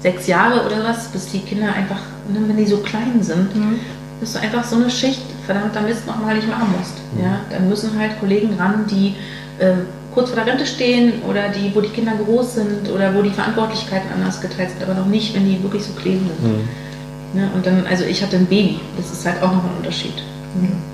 sechs 0.00 0.26
Jahre 0.26 0.64
oder 0.64 0.84
was, 0.84 1.08
bis 1.08 1.26
die 1.32 1.40
Kinder 1.40 1.72
einfach, 1.72 2.00
ne, 2.32 2.40
wenn 2.46 2.56
die 2.56 2.66
so 2.66 2.78
klein 2.78 3.22
sind, 3.22 3.54
Mhm. 3.56 3.78
dass 4.20 4.32
du 4.34 4.40
einfach 4.40 4.64
so 4.64 4.76
eine 4.76 4.88
Schicht 4.90 5.22
verdammter 5.44 5.80
Mist 5.82 6.06
nochmal 6.06 6.36
nicht 6.36 6.48
machen 6.48 6.68
musst. 6.78 6.94
Ja? 7.20 7.40
Dann 7.50 7.68
müssen 7.68 7.98
halt 7.98 8.18
Kollegen 8.20 8.54
ran, 8.58 8.84
die 8.90 9.14
äh, 9.58 9.72
kurz 10.14 10.30
vor 10.30 10.36
der 10.42 10.46
Rente 10.46 10.66
stehen 10.66 11.22
oder 11.28 11.48
die, 11.48 11.74
wo 11.74 11.80
die 11.80 11.88
Kinder 11.88 12.12
groß 12.24 12.54
sind 12.54 12.90
oder 12.94 13.14
wo 13.14 13.20
die 13.22 13.30
Verantwortlichkeiten 13.30 14.10
anders 14.14 14.40
geteilt 14.40 14.70
sind, 14.70 14.82
aber 14.82 14.94
noch 14.98 15.06
nicht, 15.06 15.34
wenn 15.34 15.44
die 15.44 15.62
wirklich 15.62 15.84
so 15.84 15.92
klein 15.92 16.20
sind. 16.40 16.52
Mhm. 16.52 17.40
Ne? 17.40 17.50
Und 17.54 17.66
dann, 17.66 17.86
also 17.86 18.04
ich 18.04 18.22
hatte 18.22 18.36
ein 18.36 18.46
Baby, 18.46 18.80
das 18.96 19.10
ist 19.12 19.26
halt 19.26 19.42
auch 19.42 19.52
noch 19.52 19.64
ein 19.64 19.76
Unterschied. 19.78 20.14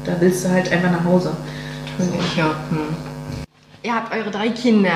Da 0.04 0.12
willst 0.20 0.44
du 0.44 0.50
halt 0.50 0.70
einfach 0.72 0.90
nach 0.90 1.04
Hause. 1.04 1.32
Natürlich, 1.98 2.36
ja. 2.36 2.54
Hm. 2.70 2.96
Ihr 3.84 3.94
habt 3.94 4.14
eure 4.14 4.30
drei 4.30 4.48
Kinder. 4.50 4.90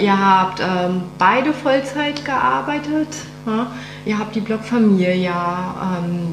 Ihr 0.00 0.18
habt 0.18 0.60
ähm, 0.60 1.02
beide 1.18 1.52
Vollzeit 1.52 2.24
gearbeitet. 2.24 3.08
Ihr 4.06 4.18
habt 4.18 4.34
die 4.34 4.40
Blockfamilie 4.40 5.30
ähm, 5.30 6.32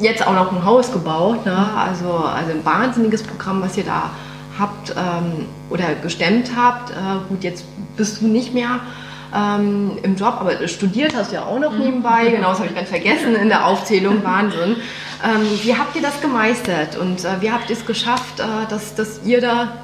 jetzt 0.00 0.26
auch 0.26 0.34
noch 0.34 0.50
ein 0.52 0.64
Haus 0.64 0.92
gebaut. 0.92 1.46
Ne? 1.46 1.56
Also, 1.76 2.12
also 2.12 2.50
ein 2.50 2.64
wahnsinniges 2.64 3.22
Programm, 3.22 3.62
was 3.62 3.76
ihr 3.76 3.84
da 3.84 4.10
habt 4.58 4.90
ähm, 4.90 5.46
oder 5.70 5.94
gestemmt 6.02 6.50
habt. 6.56 6.90
Äh, 6.90 6.94
gut, 7.28 7.44
jetzt 7.44 7.64
bist 7.96 8.20
du 8.20 8.26
nicht 8.26 8.52
mehr 8.52 8.80
ähm, 9.34 9.92
im 10.02 10.16
Job, 10.16 10.38
aber 10.40 10.66
studiert 10.68 11.14
hast 11.14 11.30
du 11.30 11.36
ja 11.36 11.44
auch 11.44 11.58
noch 11.58 11.76
nebenbei. 11.76 12.28
Genau, 12.28 12.50
das 12.50 12.58
habe 12.58 12.68
ich 12.70 12.74
ganz 12.74 12.88
vergessen 12.88 13.36
in 13.36 13.48
der 13.48 13.66
Aufzählung. 13.66 14.24
Wahnsinn. 14.24 14.76
Ähm, 15.22 15.46
wie 15.62 15.74
habt 15.74 15.94
ihr 15.96 16.02
das 16.02 16.20
gemeistert 16.20 16.96
und 16.96 17.24
äh, 17.24 17.40
wie 17.40 17.50
habt 17.50 17.68
ihr 17.68 17.76
es 17.76 17.84
geschafft, 17.84 18.40
äh, 18.40 18.68
dass, 18.70 18.94
dass 18.94 19.20
ihr 19.24 19.40
da 19.40 19.78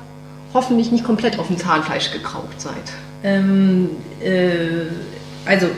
hoffentlich 0.55 0.91
nicht 0.91 1.05
komplett 1.05 1.39
auf 1.39 1.49
dem 1.49 1.59
Zahnfleisch 1.59 2.11
gekraucht 2.11 2.59
seid? 2.59 2.75
Ähm, 3.23 3.91
äh, 4.23 4.87
also 5.45 5.69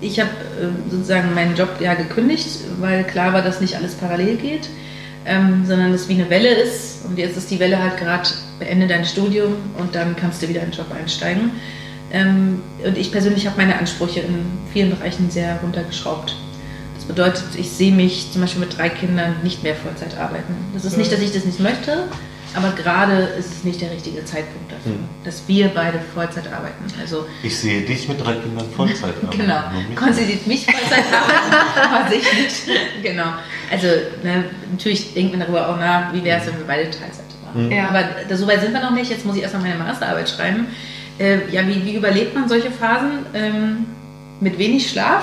ich 0.00 0.20
habe 0.20 0.30
äh, 0.30 0.90
sozusagen 0.90 1.34
meinen 1.34 1.56
Job 1.56 1.70
ja 1.80 1.94
gekündigt, 1.94 2.48
weil 2.80 3.04
klar 3.04 3.32
war, 3.32 3.42
dass 3.42 3.60
nicht 3.60 3.76
alles 3.76 3.94
parallel 3.94 4.36
geht, 4.36 4.68
ähm, 5.24 5.64
sondern 5.66 5.92
es 5.92 6.08
wie 6.08 6.14
eine 6.14 6.28
Welle 6.28 6.50
ist. 6.50 7.06
Und 7.06 7.18
jetzt 7.18 7.36
ist 7.36 7.50
die 7.50 7.58
Welle 7.58 7.82
halt 7.82 7.96
gerade 7.96 8.28
beende 8.58 8.86
dein 8.86 9.04
Studium 9.04 9.54
und 9.78 9.94
dann 9.94 10.16
kannst 10.16 10.42
du 10.42 10.48
wieder 10.48 10.62
in 10.62 10.70
den 10.70 10.76
Job 10.76 10.86
einsteigen. 10.94 11.50
Ähm, 12.12 12.62
und 12.84 12.98
ich 12.98 13.10
persönlich 13.10 13.46
habe 13.46 13.56
meine 13.56 13.78
Ansprüche 13.78 14.20
in 14.20 14.46
vielen 14.72 14.90
Bereichen 14.90 15.30
sehr 15.30 15.58
runtergeschraubt. 15.62 16.36
Das 17.06 17.14
bedeutet, 17.14 17.44
ich 17.56 17.70
sehe 17.70 17.92
mich 17.92 18.32
zum 18.32 18.40
Beispiel 18.42 18.60
mit 18.60 18.76
drei 18.76 18.88
Kindern 18.88 19.36
nicht 19.42 19.62
mehr 19.62 19.74
Vollzeit 19.76 20.18
arbeiten. 20.18 20.54
Das 20.74 20.84
ist 20.84 20.96
nicht, 20.96 21.12
dass 21.12 21.20
ich 21.20 21.32
das 21.32 21.44
nicht 21.44 21.60
möchte, 21.60 22.04
aber 22.54 22.70
gerade 22.70 23.22
ist 23.38 23.52
es 23.52 23.64
nicht 23.64 23.80
der 23.80 23.90
richtige 23.92 24.24
Zeitpunkt 24.24 24.72
dafür, 24.72 24.92
Mhm. 24.92 25.04
dass 25.24 25.42
wir 25.46 25.68
beide 25.68 25.98
Vollzeit 26.14 26.46
arbeiten. 26.52 26.84
Also 27.00 27.26
Ich 27.42 27.56
sehe 27.56 27.82
dich 27.82 28.08
mit 28.08 28.24
drei 28.24 28.34
Kindern 28.34 28.66
Vollzeit 28.74 29.14
arbeiten. 29.22 29.38
Genau. 29.38 29.60
Nur 29.72 29.82
mich 29.82 29.96
Konzentriert 29.96 30.46
mich 30.46 30.64
Vollzeit 30.66 31.04
arbeiten, 31.12 31.92
aber 31.94 32.10
sich 32.10 32.24
nicht. 32.32 32.62
Genau. 33.02 33.26
Also 33.70 33.86
ne, 34.24 34.44
natürlich 34.72 35.14
denkt 35.14 35.32
man 35.32 35.40
darüber 35.40 35.68
auch 35.68 35.78
nach, 35.78 36.12
wie 36.12 36.24
wäre 36.24 36.40
es, 36.40 36.46
wenn 36.46 36.58
wir 36.58 36.66
beide 36.66 36.84
Teilzeit 36.90 37.24
machen. 37.44 37.70
Ja. 37.70 37.88
Aber 37.88 38.02
da, 38.28 38.36
so 38.36 38.46
weit 38.48 38.60
sind 38.62 38.72
wir 38.72 38.80
noch 38.80 38.90
nicht. 38.92 39.10
Jetzt 39.10 39.24
muss 39.26 39.36
ich 39.36 39.42
erstmal 39.42 39.62
meine 39.62 39.76
Masterarbeit 39.76 40.28
schreiben. 40.28 40.66
Äh, 41.18 41.48
ja, 41.52 41.66
wie, 41.66 41.84
wie 41.84 41.94
überlebt 41.94 42.34
man 42.34 42.48
solche 42.48 42.70
Phasen? 42.70 43.26
Ähm, 43.34 43.86
mit 44.40 44.58
wenig 44.58 44.90
Schlaf 44.90 45.22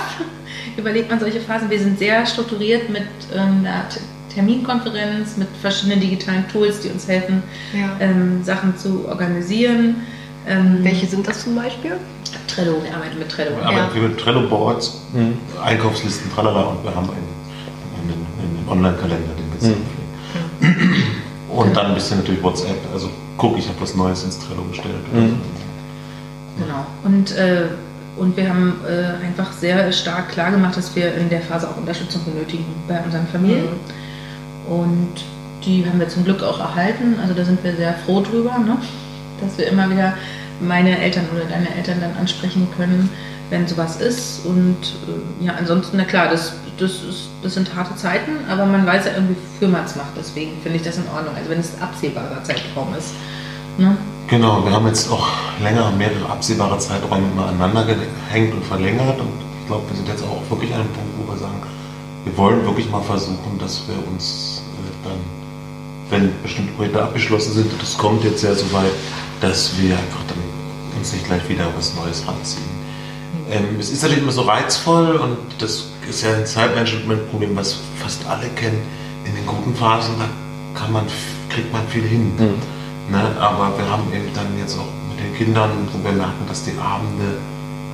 überlebt 0.78 1.10
man 1.10 1.20
solche 1.20 1.40
Phasen. 1.40 1.70
Wir 1.70 1.80
sind 1.80 2.00
sehr 2.00 2.26
strukturiert 2.26 2.90
mit 2.90 3.04
ähm, 3.36 3.60
einer 3.60 3.86
Terminkonferenz, 4.34 5.38
mit 5.38 5.48
verschiedenen 5.62 6.00
digitalen 6.00 6.48
Tools, 6.50 6.80
die 6.82 6.90
uns 6.90 7.08
helfen, 7.08 7.44
Ja. 7.74 7.96
ähm, 8.00 8.44
Sachen 8.44 8.76
zu 8.78 9.06
organisieren. 9.08 9.98
Ähm, 10.48 10.80
Welche 10.82 11.06
sind 11.06 11.28
das 11.28 11.44
zum 11.44 11.56
Beispiel? 11.56 11.94
Trello, 12.48 12.82
wir 12.84 12.94
arbeiten 12.96 13.20
mit 13.20 13.30
Trello. 13.30 13.52
Aber 13.64 13.72
Ja. 13.72 13.90
wir 13.94 14.02
mit 14.02 14.20
Trello-Boards, 14.20 15.02
Mhm. 15.14 15.38
Einkaufslisten, 15.64 16.32
tralala 16.34 16.62
und 16.64 16.84
wir 16.84 16.94
haben 16.96 17.10
einen, 17.10 17.30
einen, 18.02 18.26
einen 18.60 18.70
Online-Kalender, 18.70 19.30
den 19.38 19.62
wir 19.62 19.70
Mhm. 19.70 19.74
pflegen. 19.74 21.14
Und 21.50 21.78
dann 21.78 21.88
ein 21.88 21.94
bisschen 21.94 22.18
natürlich 22.18 22.42
WhatsApp. 22.44 22.76
Also 22.92 23.10
guck, 23.38 23.58
ich 23.58 23.68
habe 23.68 23.80
was 23.80 23.96
Neues 23.96 24.24
ins 24.24 24.40
Trello 24.40 24.64
gestellt. 24.64 24.96
Mhm. 25.14 25.38
Genau. 26.58 26.86
Und, 27.04 27.32
äh, 27.32 27.66
und 28.16 28.38
wir 28.38 28.47
haben 28.47 28.80
äh, 28.88 29.26
einfach 29.26 29.51
sehr 29.51 29.91
stark 29.91 30.30
klar 30.30 30.51
gemacht, 30.51 30.78
dass 30.78 30.95
wir 30.95 31.16
in 31.16 31.30
der 31.30 31.41
Phase 31.41 31.68
auch 31.68 31.78
Unterstützung 31.78 32.24
benötigen 32.26 32.66
bei 32.88 32.99
unseren 33.03 33.28
Familien. 33.28 33.70
Und 34.70 35.14
die 35.66 35.86
haben 35.86 35.99
wir 35.99 36.07
zum 36.07 36.24
Glück 36.24 36.43
auch 36.43 36.59
erhalten. 36.59 37.16
Also 37.22 37.34
da 37.34 37.43
sind 37.43 37.64
wir 37.64 37.76
sehr 37.76 37.93
froh 38.05 38.22
drüber, 38.22 38.57
ne? 38.59 38.78
dass 39.41 39.57
wir 39.57 39.68
immer 39.68 39.89
wieder 39.89 40.14
meine 40.59 40.99
Eltern 40.99 41.26
oder 41.34 41.45
deine 41.45 41.74
Eltern 41.76 41.99
dann 42.01 42.16
ansprechen 42.18 42.68
können, 42.78 43.09
wenn 43.49 43.68
sowas 43.68 43.99
ist. 43.99 44.45
Und 44.45 44.78
äh, 45.41 45.45
ja, 45.45 45.55
ansonsten, 45.57 45.97
na 45.97 46.03
klar, 46.03 46.30
das, 46.30 46.53
das, 46.78 46.91
ist, 47.03 47.30
das 47.41 47.55
sind 47.55 47.74
harte 47.76 47.95
Zeiten, 47.95 48.32
aber 48.47 48.66
man 48.66 48.86
weiß 48.86 49.05
ja 49.05 49.14
irgendwie, 49.16 49.36
wofür 49.53 49.70
man 49.70 49.86
es 49.86 49.95
macht. 49.95 50.11
Deswegen 50.18 50.51
finde 50.61 50.78
ich 50.78 50.84
das 50.84 50.97
in 50.97 51.07
Ordnung. 51.14 51.36
Also 51.36 51.49
wenn 51.49 51.59
es 51.59 51.82
absehbarer 51.82 52.43
Zeitraum 52.43 52.93
ist. 52.95 53.16
Ne? 53.80 53.97
Genau, 54.28 54.66
wir 54.66 54.72
haben 54.72 54.88
jetzt 54.88 55.12
auch 55.12 55.28
länger, 55.62 55.92
mehrere 55.92 56.30
absehbare 56.30 56.78
Zeiträume 56.80 57.28
immer 57.32 57.48
aneinander 57.48 57.86
gehängt 57.86 58.54
und 58.54 58.66
verlängert. 58.66 59.20
Und 59.20 59.30
ich 59.62 59.68
glaube, 59.68 59.84
wir 59.90 59.96
sind 59.96 60.08
jetzt 60.08 60.24
auch 60.24 60.42
wirklich 60.50 60.74
an 60.74 60.82
einem 60.82 60.90
Punkt, 60.90 61.12
wo 61.18 61.32
wir 61.32 61.38
sagen, 61.38 61.62
wir 62.24 62.38
wollen 62.38 62.66
wirklich 62.66 62.90
mal 62.90 63.02
versuchen, 63.02 63.60
dass 63.60 63.84
wir 63.88 63.96
uns 64.08 64.64
äh, 64.80 65.08
dann, 65.08 65.20
wenn 66.10 66.42
bestimmte 66.42 66.72
Projekte 66.74 67.04
abgeschlossen 67.04 67.54
sind, 67.54 67.72
das 67.82 67.98
kommt 67.98 68.24
jetzt 68.24 68.44
ja 68.44 68.56
so 68.56 68.72
weit, 68.72 68.92
dass 69.42 69.78
wir 69.78 69.92
einfach 69.92 70.24
dann 70.30 70.38
uns 70.98 71.12
nicht 71.12 71.26
gleich 71.26 71.48
wieder 71.50 71.68
was 71.76 71.94
Neues 71.96 72.26
ranziehen. 72.26 72.64
Ähm, 73.52 73.78
es 73.80 73.92
ist 73.92 74.04
natürlich 74.04 74.24
immer 74.24 74.32
so 74.32 74.44
reizvoll 74.44 75.18
und 75.18 75.38
das 75.60 75.90
ist 76.10 76.24
ja 76.24 76.34
ein 76.34 76.46
Zeitmanagement-Problem, 76.46 77.56
was 77.56 77.78
fast 78.00 78.26
alle 78.28 78.48
kennen. 78.50 78.82
In 79.26 79.36
den 79.36 79.46
guten 79.46 79.76
Phasen, 79.76 80.16
da 80.18 80.30
kann 80.80 80.92
man, 80.92 81.06
kriegt 81.50 81.72
man 81.72 81.86
viel 81.88 82.04
hin. 82.04 82.32
Mhm. 82.38 82.73
Ne? 83.14 83.22
Aber 83.39 83.78
wir 83.78 83.88
haben 83.89 84.11
eben 84.11 84.34
dann 84.34 84.57
jetzt 84.57 84.76
auch 84.76 84.89
mit 85.09 85.20
den 85.22 85.36
Kindern, 85.38 85.70
wo 85.93 86.03
wir 86.03 86.14
merken, 86.14 86.45
dass 86.47 86.64
die 86.64 86.74
Abende 86.80 87.38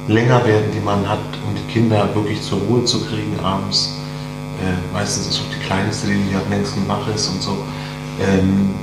länger 0.07 0.45
werden, 0.45 0.71
die 0.73 0.79
man 0.79 1.07
hat, 1.07 1.19
um 1.45 1.53
die 1.53 1.71
Kinder 1.71 2.07
wirklich 2.15 2.41
zur 2.41 2.59
Ruhe 2.59 2.85
zu 2.85 3.05
kriegen 3.05 3.37
abends. 3.43 3.95
Äh, 4.63 4.93
meistens 4.93 5.27
ist 5.27 5.41
auch 5.41 5.53
die 5.53 5.59
Kleinste, 5.65 6.07
die, 6.07 6.23
die 6.23 6.35
am 6.35 6.49
längsten 6.49 6.87
wach 6.87 7.05
ist 7.13 7.27
und 7.27 7.41
so. 7.41 7.57
Ähm, 8.21 8.73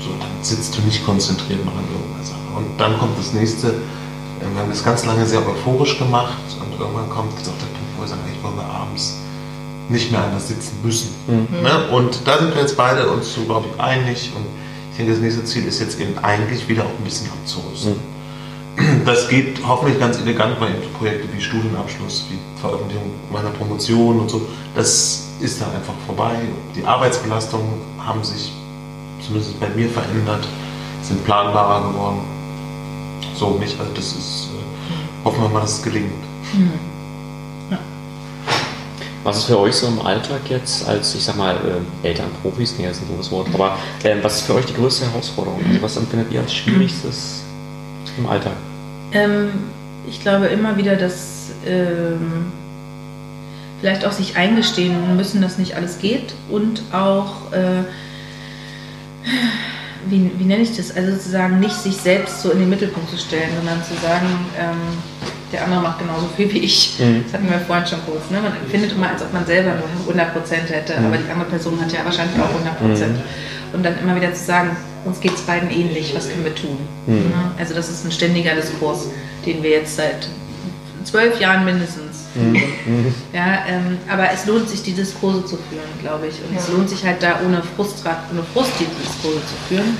so, 0.00 0.10
dann 0.18 0.30
sitzt 0.42 0.76
du 0.76 0.82
nicht 0.82 1.06
konzentriert 1.06 1.64
noch 1.64 1.76
an 1.76 1.84
irgendeiner 1.94 2.24
Sache. 2.24 2.48
Und 2.56 2.66
dann 2.78 2.98
kommt 2.98 3.16
das 3.16 3.32
nächste. 3.32 3.68
äh, 3.68 4.50
Wir 4.52 4.60
haben 4.60 4.70
das 4.70 4.84
ganz 4.84 5.06
lange 5.06 5.24
sehr 5.26 5.46
euphorisch 5.46 5.96
gemacht 5.96 6.42
und 6.60 6.80
irgendwann 6.80 7.08
kommt 7.08 7.32
jetzt 7.38 7.48
auch 7.48 7.58
der 7.58 7.66
Punkt, 7.66 7.90
wo 7.96 8.02
wir 8.02 8.08
sagen, 8.08 8.22
ich 8.34 8.42
wollen 8.42 8.56
wir 8.56 8.64
abends 8.64 9.18
nicht 9.88 10.10
mehr 10.10 10.24
anders 10.24 10.48
sitzen 10.48 10.74
müssen. 10.82 11.14
Mhm. 11.28 11.62
Ne? 11.62 11.88
Und 11.92 12.18
da 12.24 12.38
sind 12.38 12.52
wir 12.52 12.62
jetzt 12.62 12.76
beide 12.76 13.08
uns 13.08 13.32
so, 13.32 13.42
glaube 13.44 13.66
ich, 13.72 13.80
einig. 13.80 14.32
Und 14.34 14.44
ich 14.96 15.04
denke, 15.04 15.12
das 15.12 15.20
nächste 15.20 15.44
Ziel 15.44 15.66
ist 15.66 15.78
jetzt 15.78 16.00
eben 16.00 16.16
eigentlich 16.22 16.66
wieder 16.68 16.84
auch 16.84 16.98
ein 16.98 17.04
bisschen 17.04 17.28
abzurüsten. 17.30 17.96
Das 19.04 19.28
geht 19.28 19.60
hoffentlich 19.66 20.00
ganz 20.00 20.18
elegant, 20.18 20.58
weil 20.58 20.70
eben 20.70 20.82
so 20.82 20.88
Projekte 20.98 21.28
wie 21.34 21.40
Studienabschluss, 21.40 22.24
wie 22.30 22.38
Veröffentlichung 22.58 23.10
meiner 23.30 23.50
Promotion 23.50 24.20
und 24.20 24.30
so, 24.30 24.48
das 24.74 25.28
ist 25.40 25.60
dann 25.60 25.70
einfach 25.74 25.92
vorbei. 26.06 26.36
Die 26.74 26.82
Arbeitsbelastungen 26.82 27.74
haben 27.98 28.24
sich 28.24 28.52
zumindest 29.20 29.60
bei 29.60 29.68
mir 29.68 29.90
verändert, 29.90 30.48
sind 31.02 31.22
planbarer 31.26 31.90
geworden. 31.90 32.20
So 33.34 33.58
nicht, 33.58 33.78
also 33.78 33.92
das 33.92 34.06
ist, 34.12 34.48
äh, 34.54 35.24
hoffen 35.26 35.42
wir 35.42 35.48
mal, 35.50 35.60
dass 35.60 35.78
es 35.78 35.82
gelingt. 35.82 36.12
Was 39.26 39.38
ist 39.38 39.44
für 39.46 39.58
euch 39.58 39.74
so 39.74 39.88
im 39.88 40.00
Alltag 40.06 40.42
jetzt 40.48 40.86
als, 40.86 41.12
ich 41.16 41.24
sag 41.24 41.36
mal, 41.36 41.56
äh, 41.56 42.06
Elternprofis, 42.06 42.76
nee, 42.78 42.86
das 42.86 42.98
ist 42.98 43.02
ein 43.02 43.08
doofes 43.08 43.32
Wort, 43.32 43.48
aber 43.52 43.76
ähm, 44.04 44.18
was 44.22 44.36
ist 44.36 44.42
für 44.42 44.54
euch 44.54 44.66
die 44.66 44.74
größte 44.74 45.04
Herausforderung? 45.04 45.60
Also 45.66 45.82
was 45.82 45.96
empfindet 45.96 46.30
ihr 46.30 46.38
als 46.38 46.54
schwierigstes 46.54 47.42
im 48.18 48.26
Alltag? 48.28 48.52
Ähm, 49.10 49.48
ich 50.06 50.20
glaube 50.20 50.46
immer 50.46 50.76
wieder, 50.76 50.94
dass 50.94 51.50
ähm, 51.66 52.52
vielleicht 53.80 54.06
auch 54.06 54.12
sich 54.12 54.36
eingestehen 54.36 55.16
müssen, 55.16 55.42
dass 55.42 55.58
nicht 55.58 55.74
alles 55.74 55.98
geht 55.98 56.32
und 56.48 56.82
auch, 56.92 57.50
äh, 57.50 57.82
wie, 60.08 60.30
wie 60.38 60.44
nenne 60.44 60.62
ich 60.62 60.76
das, 60.76 60.94
also 60.94 61.10
sozusagen 61.10 61.58
nicht 61.58 61.74
sich 61.74 61.96
selbst 61.96 62.42
so 62.42 62.52
in 62.52 62.60
den 62.60 62.68
Mittelpunkt 62.68 63.10
zu 63.10 63.18
stellen, 63.18 63.50
sondern 63.56 63.82
zu 63.82 63.94
sagen, 63.94 64.28
ähm, 64.56 64.76
der 65.56 65.64
andere 65.64 65.80
macht 65.80 65.98
genauso 65.98 66.28
viel 66.36 66.52
wie 66.52 66.58
ich. 66.58 66.96
Mhm. 66.98 67.24
Das 67.24 67.32
hatten 67.34 67.48
wir 67.50 67.58
vorhin 67.60 67.86
schon 67.86 67.98
kurz. 68.04 68.28
Ne? 68.30 68.40
Man 68.42 68.52
empfindet 68.62 68.92
immer, 68.92 69.08
als 69.10 69.22
ob 69.22 69.32
man 69.32 69.46
selber 69.46 69.72
nur 69.74 70.14
100% 70.14 70.68
hätte, 70.70 71.00
Mhm. 71.00 71.06
aber 71.06 71.16
die 71.16 71.30
andere 71.32 71.48
Person 71.48 71.80
hat 71.80 71.90
ja 71.92 72.00
wahrscheinlich 72.04 72.36
auch 72.38 72.52
100%. 72.52 73.16
und 73.72 73.82
dann 73.82 73.98
immer 73.98 74.14
wieder 74.14 74.32
zu 74.32 74.44
sagen, 74.44 74.76
uns 75.04 75.18
geht 75.20 75.34
es 75.34 75.40
beiden 75.42 75.70
ähnlich, 75.70 76.14
was 76.14 76.28
können 76.28 76.44
wir 76.44 76.54
tun? 76.54 76.78
Mhm. 77.06 77.32
Ja, 77.32 77.50
Also 77.58 77.74
das 77.74 77.88
ist 77.88 78.04
ein 78.04 78.12
ständiger 78.12 78.54
Diskurs, 78.54 79.06
den 79.46 79.62
wir 79.62 79.70
jetzt 79.70 79.96
seit 79.96 80.28
zwölf 81.04 81.40
Jahren 81.40 81.64
mindestens. 81.64 82.05
Mhm. 82.36 83.14
Ja, 83.32 83.64
ähm, 83.68 83.98
aber 84.10 84.30
es 84.32 84.46
lohnt 84.46 84.68
sich, 84.68 84.82
die 84.82 84.92
Diskurse 84.92 85.44
zu 85.44 85.56
führen, 85.56 85.88
glaube 86.00 86.26
ich. 86.28 86.34
Und 86.42 86.56
es 86.56 86.68
Ja. 86.68 86.74
lohnt 86.74 86.88
sich 86.90 87.04
halt 87.04 87.22
da 87.22 87.40
ohne 87.44 87.62
Frust, 87.76 88.04
ohne 88.30 88.42
Frust 88.54 88.72
die 88.78 88.84
Diskurse 88.84 89.40
zu 89.46 89.54
führen. 89.68 89.96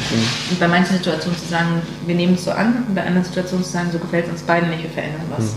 Und 0.50 0.60
bei 0.60 0.68
manchen 0.68 0.96
Situationen 0.96 1.38
zu 1.38 1.48
sagen, 1.48 1.82
wir 2.06 2.14
nehmen 2.14 2.34
es 2.34 2.44
so 2.44 2.50
an, 2.50 2.84
und 2.88 2.94
bei 2.94 3.02
anderen 3.04 3.24
Situationen 3.24 3.64
zu 3.64 3.72
sagen, 3.72 3.88
so 3.92 3.98
gefällt 3.98 4.26
es 4.26 4.32
uns 4.32 4.42
beiden 4.42 4.70
nicht, 4.70 4.82
wir 4.82 4.90
verändern 4.90 5.22
was. 5.36 5.54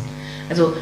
Also 0.50 0.74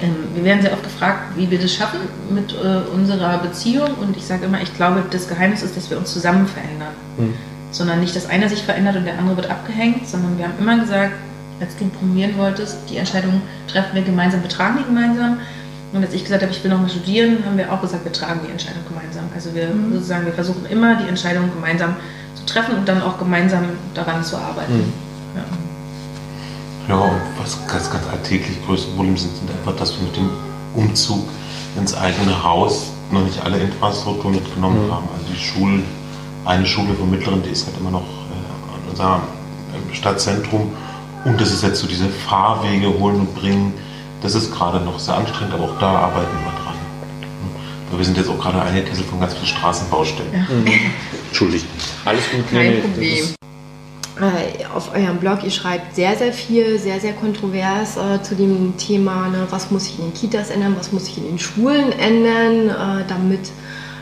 ähm, 0.00 0.16
wir 0.34 0.44
werden 0.44 0.62
sehr 0.62 0.72
oft 0.72 0.82
gefragt, 0.84 1.36
wie 1.36 1.50
wir 1.50 1.58
das 1.58 1.74
schaffen 1.74 2.00
mit 2.30 2.52
äh, 2.54 2.90
unserer 2.94 3.38
Beziehung. 3.38 3.90
Und 4.00 4.16
ich 4.16 4.24
sage 4.24 4.46
immer, 4.46 4.60
ich 4.62 4.74
glaube, 4.74 5.02
das 5.10 5.28
Geheimnis 5.28 5.62
ist, 5.62 5.76
dass 5.76 5.90
wir 5.90 5.98
uns 5.98 6.12
zusammen 6.12 6.46
verändern. 6.46 6.94
Mhm. 7.18 7.34
Sondern 7.72 8.00
nicht, 8.00 8.16
dass 8.16 8.26
einer 8.28 8.48
sich 8.48 8.62
verändert 8.62 8.96
und 8.96 9.04
der 9.04 9.18
andere 9.18 9.36
wird 9.36 9.50
abgehängt, 9.50 10.08
sondern 10.08 10.38
wir 10.38 10.46
haben 10.46 10.54
immer 10.58 10.78
gesagt, 10.78 11.12
als 11.60 11.76
du 11.76 11.86
promovieren 11.88 12.36
wolltest, 12.38 12.76
die 12.88 12.96
Entscheidung 12.96 13.42
treffen 13.68 13.94
wir 13.94 14.02
gemeinsam, 14.02 14.42
wir 14.42 14.48
tragen 14.48 14.78
die 14.78 14.84
gemeinsam. 14.84 15.38
Und 15.92 16.04
als 16.04 16.14
ich 16.14 16.22
gesagt 16.22 16.42
habe, 16.42 16.52
ich 16.52 16.62
will 16.62 16.70
nochmal 16.70 16.88
studieren, 16.88 17.38
haben 17.44 17.58
wir 17.58 17.72
auch 17.72 17.80
gesagt, 17.80 18.04
wir 18.04 18.12
tragen 18.12 18.40
die 18.46 18.50
Entscheidung 18.50 18.82
gemeinsam. 18.88 19.24
Also 19.34 19.52
wir 19.54 19.68
sozusagen, 19.92 20.24
wir 20.24 20.32
versuchen 20.32 20.64
immer 20.66 20.94
die 20.96 21.08
Entscheidung 21.08 21.50
gemeinsam 21.52 21.96
zu 22.36 22.46
treffen 22.46 22.76
und 22.76 22.88
dann 22.88 23.02
auch 23.02 23.18
gemeinsam 23.18 23.64
daran 23.94 24.22
zu 24.24 24.36
arbeiten. 24.36 24.72
Mhm. 24.76 24.92
Ja. 25.36 26.94
Ja, 26.94 27.00
und 27.02 27.20
was 27.38 27.58
ganz, 27.66 27.90
ganz 27.90 28.04
alltäglich 28.10 28.64
größte 28.66 28.90
Probleme 28.92 29.16
sind, 29.18 29.36
sind 29.36 29.50
einfach, 29.50 29.76
dass 29.78 29.96
wir 29.96 30.04
mit 30.06 30.16
dem 30.16 30.30
Umzug 30.74 31.28
ins 31.76 31.94
eigene 31.94 32.42
Haus 32.42 32.86
noch 33.12 33.22
nicht 33.24 33.42
alle 33.44 33.58
Infrastruktur 33.58 34.30
mitgenommen 34.30 34.86
Mhm. 34.86 34.92
haben. 34.92 35.08
Also 35.12 35.26
die 35.32 35.38
Schule, 35.38 35.82
eine 36.44 36.66
Schule 36.66 36.94
vom 36.94 37.10
Mittleren, 37.10 37.42
die 37.42 37.50
ist 37.50 37.66
halt 37.66 37.76
immer 37.78 37.90
noch 37.90 38.00
äh, 38.02 38.74
an 38.74 38.90
unserem 38.90 39.20
Stadtzentrum. 39.92 40.72
Und 41.24 41.40
das 41.40 41.52
ist 41.52 41.62
jetzt 41.62 41.80
so 41.80 41.86
diese 41.86 42.08
Fahrwege 42.08 42.98
holen 42.98 43.20
und 43.20 43.34
bringen. 43.34 43.74
Das 44.22 44.34
ist 44.34 44.52
gerade 44.52 44.80
noch 44.80 44.98
sehr 44.98 45.16
anstrengend, 45.16 45.54
aber 45.54 45.64
auch 45.64 45.78
da 45.78 45.86
arbeiten 45.86 46.32
wir 46.44 46.52
dran. 46.62 46.74
Weil 47.90 47.98
wir 47.98 48.04
sind 48.04 48.16
jetzt 48.16 48.28
auch 48.28 48.38
gerade 48.38 48.62
eingekesselt 48.62 49.06
von 49.08 49.20
ganz 49.20 49.34
vielen 49.34 49.46
Straßenbaustellen. 49.46 50.46
Entschuldigt. 51.28 51.66
Alles 52.04 52.24
gut. 52.30 52.50
Kein 52.50 52.70
nee, 52.70 52.80
Problem. 52.80 53.24
Äh, 54.20 54.66
auf 54.74 54.94
eurem 54.94 55.18
Blog, 55.18 55.42
ihr 55.44 55.50
schreibt 55.50 55.94
sehr, 55.94 56.14
sehr 56.16 56.32
viel, 56.32 56.78
sehr, 56.78 57.00
sehr 57.00 57.14
kontrovers 57.14 57.96
äh, 57.96 58.22
zu 58.22 58.34
dem 58.34 58.76
Thema, 58.76 59.28
ne, 59.28 59.46
was 59.48 59.70
muss 59.70 59.84
sich 59.84 59.98
in 59.98 60.06
den 60.06 60.14
Kitas 60.14 60.50
ändern, 60.50 60.76
was 60.78 60.92
muss 60.92 61.06
sich 61.06 61.16
in 61.16 61.24
den 61.24 61.38
Schulen 61.38 61.90
ändern, 61.92 62.68
äh, 62.68 63.04
damit 63.08 63.50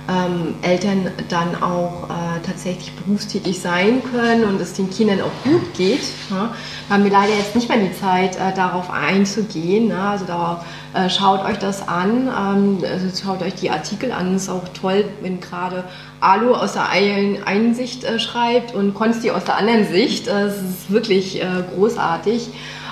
ähm, 0.09 0.54
Eltern 0.62 1.11
dann 1.28 1.62
auch 1.62 2.04
äh, 2.09 2.40
tatsächlich 2.46 2.92
berufstätig 2.94 3.61
sein 3.61 4.02
können 4.11 4.44
und 4.44 4.61
es 4.61 4.72
den 4.72 4.88
Kindern 4.88 5.20
auch 5.20 5.44
gut 5.44 5.74
geht. 5.74 6.00
Ja. 6.30 6.54
Da 6.88 6.94
haben 6.94 7.04
wir 7.04 7.11
leider 7.11 7.34
jetzt 7.34 7.54
nicht 7.54 7.68
mehr 7.68 7.78
die 7.78 7.92
Zeit, 7.92 8.36
äh, 8.36 8.54
darauf 8.54 8.90
einzugehen. 8.90 9.88
Ne? 9.88 10.00
Also 10.00 10.24
da 10.24 10.64
äh, 10.94 11.11
schaut 11.11 11.44
euch 11.44 11.59
das 11.59 11.86
an, 11.86 12.28
ähm, 12.28 12.78
also 12.90 13.06
schaut 13.22 13.42
euch 13.42 13.54
die 13.56 13.70
Artikel 13.70 14.11
an. 14.12 14.34
Es 14.34 14.44
ist 14.44 14.48
auch 14.48 14.68
toll, 14.80 15.04
wenn 15.20 15.40
gerade 15.40 15.84
Alu 16.20 16.54
aus 16.54 16.72
der 16.72 16.88
einen 16.88 17.42
einen 17.44 17.74
Sicht 17.74 18.04
äh, 18.04 18.18
schreibt 18.18 18.74
und 18.74 18.94
Konsti 18.94 19.30
aus 19.30 19.44
der 19.44 19.59
anderen 19.59 19.86
Sicht. 19.86 20.26
Äh, 20.26 20.46
Es 20.46 20.56
ist 20.56 20.90
wirklich 20.90 21.42
äh, 21.42 21.46
großartig 21.74 22.48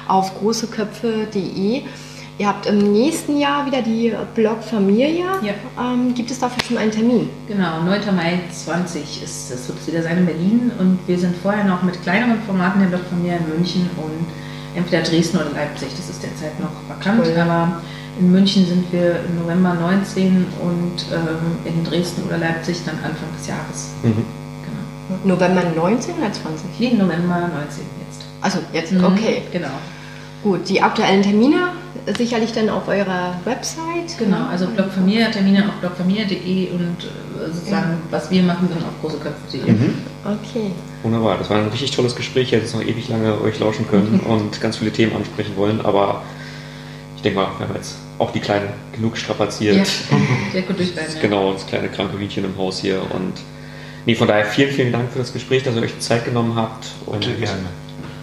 auf 0.07 0.39
großeköpfe.de. 0.39 1.83
Ihr 2.39 2.49
habt 2.49 2.67
im 2.67 2.93
nächsten 2.93 3.39
Jahr 3.39 3.65
wieder 3.65 3.81
die 3.81 4.13
Blog 4.35 4.63
Familie. 4.63 5.25
Ja. 5.43 5.55
Ähm, 5.83 6.13
gibt 6.15 6.31
es 6.31 6.39
dafür 6.39 6.63
schon 6.63 6.77
einen 6.77 6.91
Termin? 6.91 7.31
Genau, 7.49 7.81
9. 7.83 8.15
Mai 8.15 8.41
20 8.53 9.23
ist 9.23 9.51
das 9.51 9.67
wird 9.69 9.79
es 9.81 9.87
wieder 9.87 10.03
sein 10.03 10.19
in 10.19 10.27
Berlin 10.27 10.71
und 10.79 10.99
wir 11.07 11.19
sind 11.19 11.35
vorher 11.39 11.65
noch 11.65 11.83
mit 11.83 12.03
kleineren 12.03 12.43
Formaten 12.43 12.81
der 12.81 12.89
Blogfamilie 12.89 13.39
in 13.39 13.49
München 13.57 13.89
und 13.97 14.27
entweder 14.77 15.03
Dresden 15.03 15.39
oder 15.39 15.51
Leipzig, 15.55 15.89
das 15.97 16.11
ist 16.11 16.23
derzeit 16.23 16.61
noch 16.61 16.69
vakant, 16.89 17.27
Cool. 17.27 17.41
aber 17.41 17.81
in 18.21 18.31
München 18.31 18.67
sind 18.67 18.93
wir 18.93 19.21
im 19.27 19.41
November 19.43 19.73
19 19.73 20.47
und 20.61 21.07
ähm, 21.15 21.57
in 21.65 21.85
Dresden 21.85 22.23
oder 22.27 22.37
Leipzig 22.37 22.77
dann 22.85 22.97
Anfang 22.97 23.29
des 23.39 23.47
Jahres. 23.47 23.93
Mhm. 24.03 24.25
Genau. 25.25 25.35
November 25.37 25.63
19 25.75 26.15
oder 26.19 26.31
20? 26.31 26.65
Nee, 26.79 26.91
November 26.93 27.41
19 27.41 27.85
jetzt. 28.07 28.27
Also 28.43 28.59
jetzt, 28.75 28.93
Mhm, 28.93 29.05
okay. 29.05 29.43
Genau. 29.53 29.69
Gut, 30.43 30.69
die 30.69 30.83
aktuellen 30.83 31.23
Termine 31.23 31.69
sicherlich 32.17 32.53
dann 32.53 32.69
auf 32.69 32.89
eurer 32.89 33.39
Website. 33.45 34.17
Genau, 34.19 34.47
also 34.51 34.67
Blogfamilie, 34.69 35.31
Termine 35.31 35.69
auf 35.69 35.75
blogfamilie.de 35.81 36.71
und 36.71 36.97
äh, 37.05 37.53
sozusagen, 37.53 37.99
was 38.11 38.31
wir 38.31 38.43
machen, 38.43 38.69
dann 38.73 38.83
auf 38.83 39.01
großeköpfe.de. 39.01 39.73
Mhm. 39.73 39.95
Okay. 40.25 40.71
Wunderbar, 41.03 41.39
das 41.39 41.51
war 41.51 41.59
ein 41.59 41.69
richtig 41.69 41.91
tolles 41.93 42.17
Gespräch. 42.17 42.45
Ich 42.45 42.53
hätte 42.53 42.63
jetzt 42.63 42.75
noch 42.75 42.83
ewig 42.83 43.09
lange 43.09 43.41
euch 43.41 43.59
lauschen 43.59 43.89
können 43.89 44.21
und 44.27 44.61
ganz 44.61 44.79
viele 44.79 44.91
Themen 44.93 45.15
ansprechen 45.15 45.57
wollen, 45.57 45.85
aber 45.85 46.23
ich 47.17 47.23
denke 47.23 47.39
mal, 47.39 47.49
wir 47.59 47.69
haben 47.69 47.75
jetzt 47.75 47.97
auch 48.19 48.33
die 48.33 48.41
Kleinen 48.41 48.69
genug 48.93 49.17
strapaziert. 49.17 49.77
Ja, 49.77 49.85
sehr 50.53 50.63
gut 50.63 50.79
durchbleiben. 50.79 51.15
ja. 51.15 51.21
Genau, 51.23 51.53
das 51.53 51.67
kleine 51.67 51.89
kranke 51.89 52.19
Hühnchen 52.19 52.45
im 52.45 52.57
Haus 52.57 52.81
hier. 52.81 53.01
Und 53.13 53.35
nee, 54.07 54.15
von 54.15 54.27
daher 54.29 54.45
vielen, 54.47 54.71
vielen 54.73 54.93
Dank 54.93 55.13
für 55.13 55.19
das 55.19 55.33
Gespräch, 55.33 55.63
dass 55.63 55.75
ihr 55.77 55.83
euch 55.83 55.99
Zeit 56.01 56.25
genommen 56.25 56.55
habt. 56.57 56.87
Und 57.05 57.21
Bitte 57.21 57.35
gerne. 57.35 57.59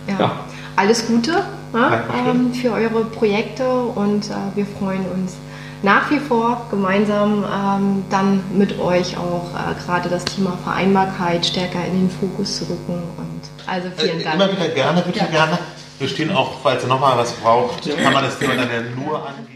Ja. 0.08 0.20
Ja. 0.20 0.40
Alles 0.76 1.06
Gute 1.08 1.32
ja, 1.74 1.90
Dankeschön. 1.90 2.28
ähm, 2.30 2.54
für 2.54 2.72
eure 2.72 3.06
Projekte 3.06 3.70
und 3.70 4.26
äh, 4.30 4.34
wir 4.56 4.66
freuen 4.66 5.06
uns 5.14 5.36
nach 5.84 6.10
wie 6.12 6.20
vor 6.20 6.66
gemeinsam 6.72 7.44
ähm, 7.44 8.06
dann 8.10 8.42
mit 8.58 8.80
euch 8.80 9.18
auch 9.18 9.50
äh, 9.54 9.84
gerade 9.86 10.10
das 10.10 10.24
Thema 10.26 10.58
Vereinbarkeit 10.64 11.46
stärker 11.46 11.86
in 11.86 12.08
den 12.08 12.10
Fokus 12.10 12.60
zu 12.60 12.64
rücken. 12.66 13.04
Und 13.18 13.42
also 13.68 13.90
vielen 13.98 14.22
Äh, 14.22 14.24
Dank. 14.24 14.36
Immer 14.36 14.52
wieder 14.52 14.68
gerne, 14.70 15.02
bitte 15.02 15.20
Ja. 15.20 15.26
gerne. 15.26 15.60
Wir 16.00 16.08
stehen 16.08 16.32
auch, 16.36 16.52
falls 16.64 16.84
ihr 16.84 16.90
nochmal 16.90 17.18
was 17.18 17.34
braucht, 17.34 17.84
kann 18.02 18.14
man 18.14 18.24
das 18.24 18.40
Thema 18.40 18.56
dann 18.56 18.70
ja 18.70 18.82
nur 18.96 19.18
angehen. 19.28 19.53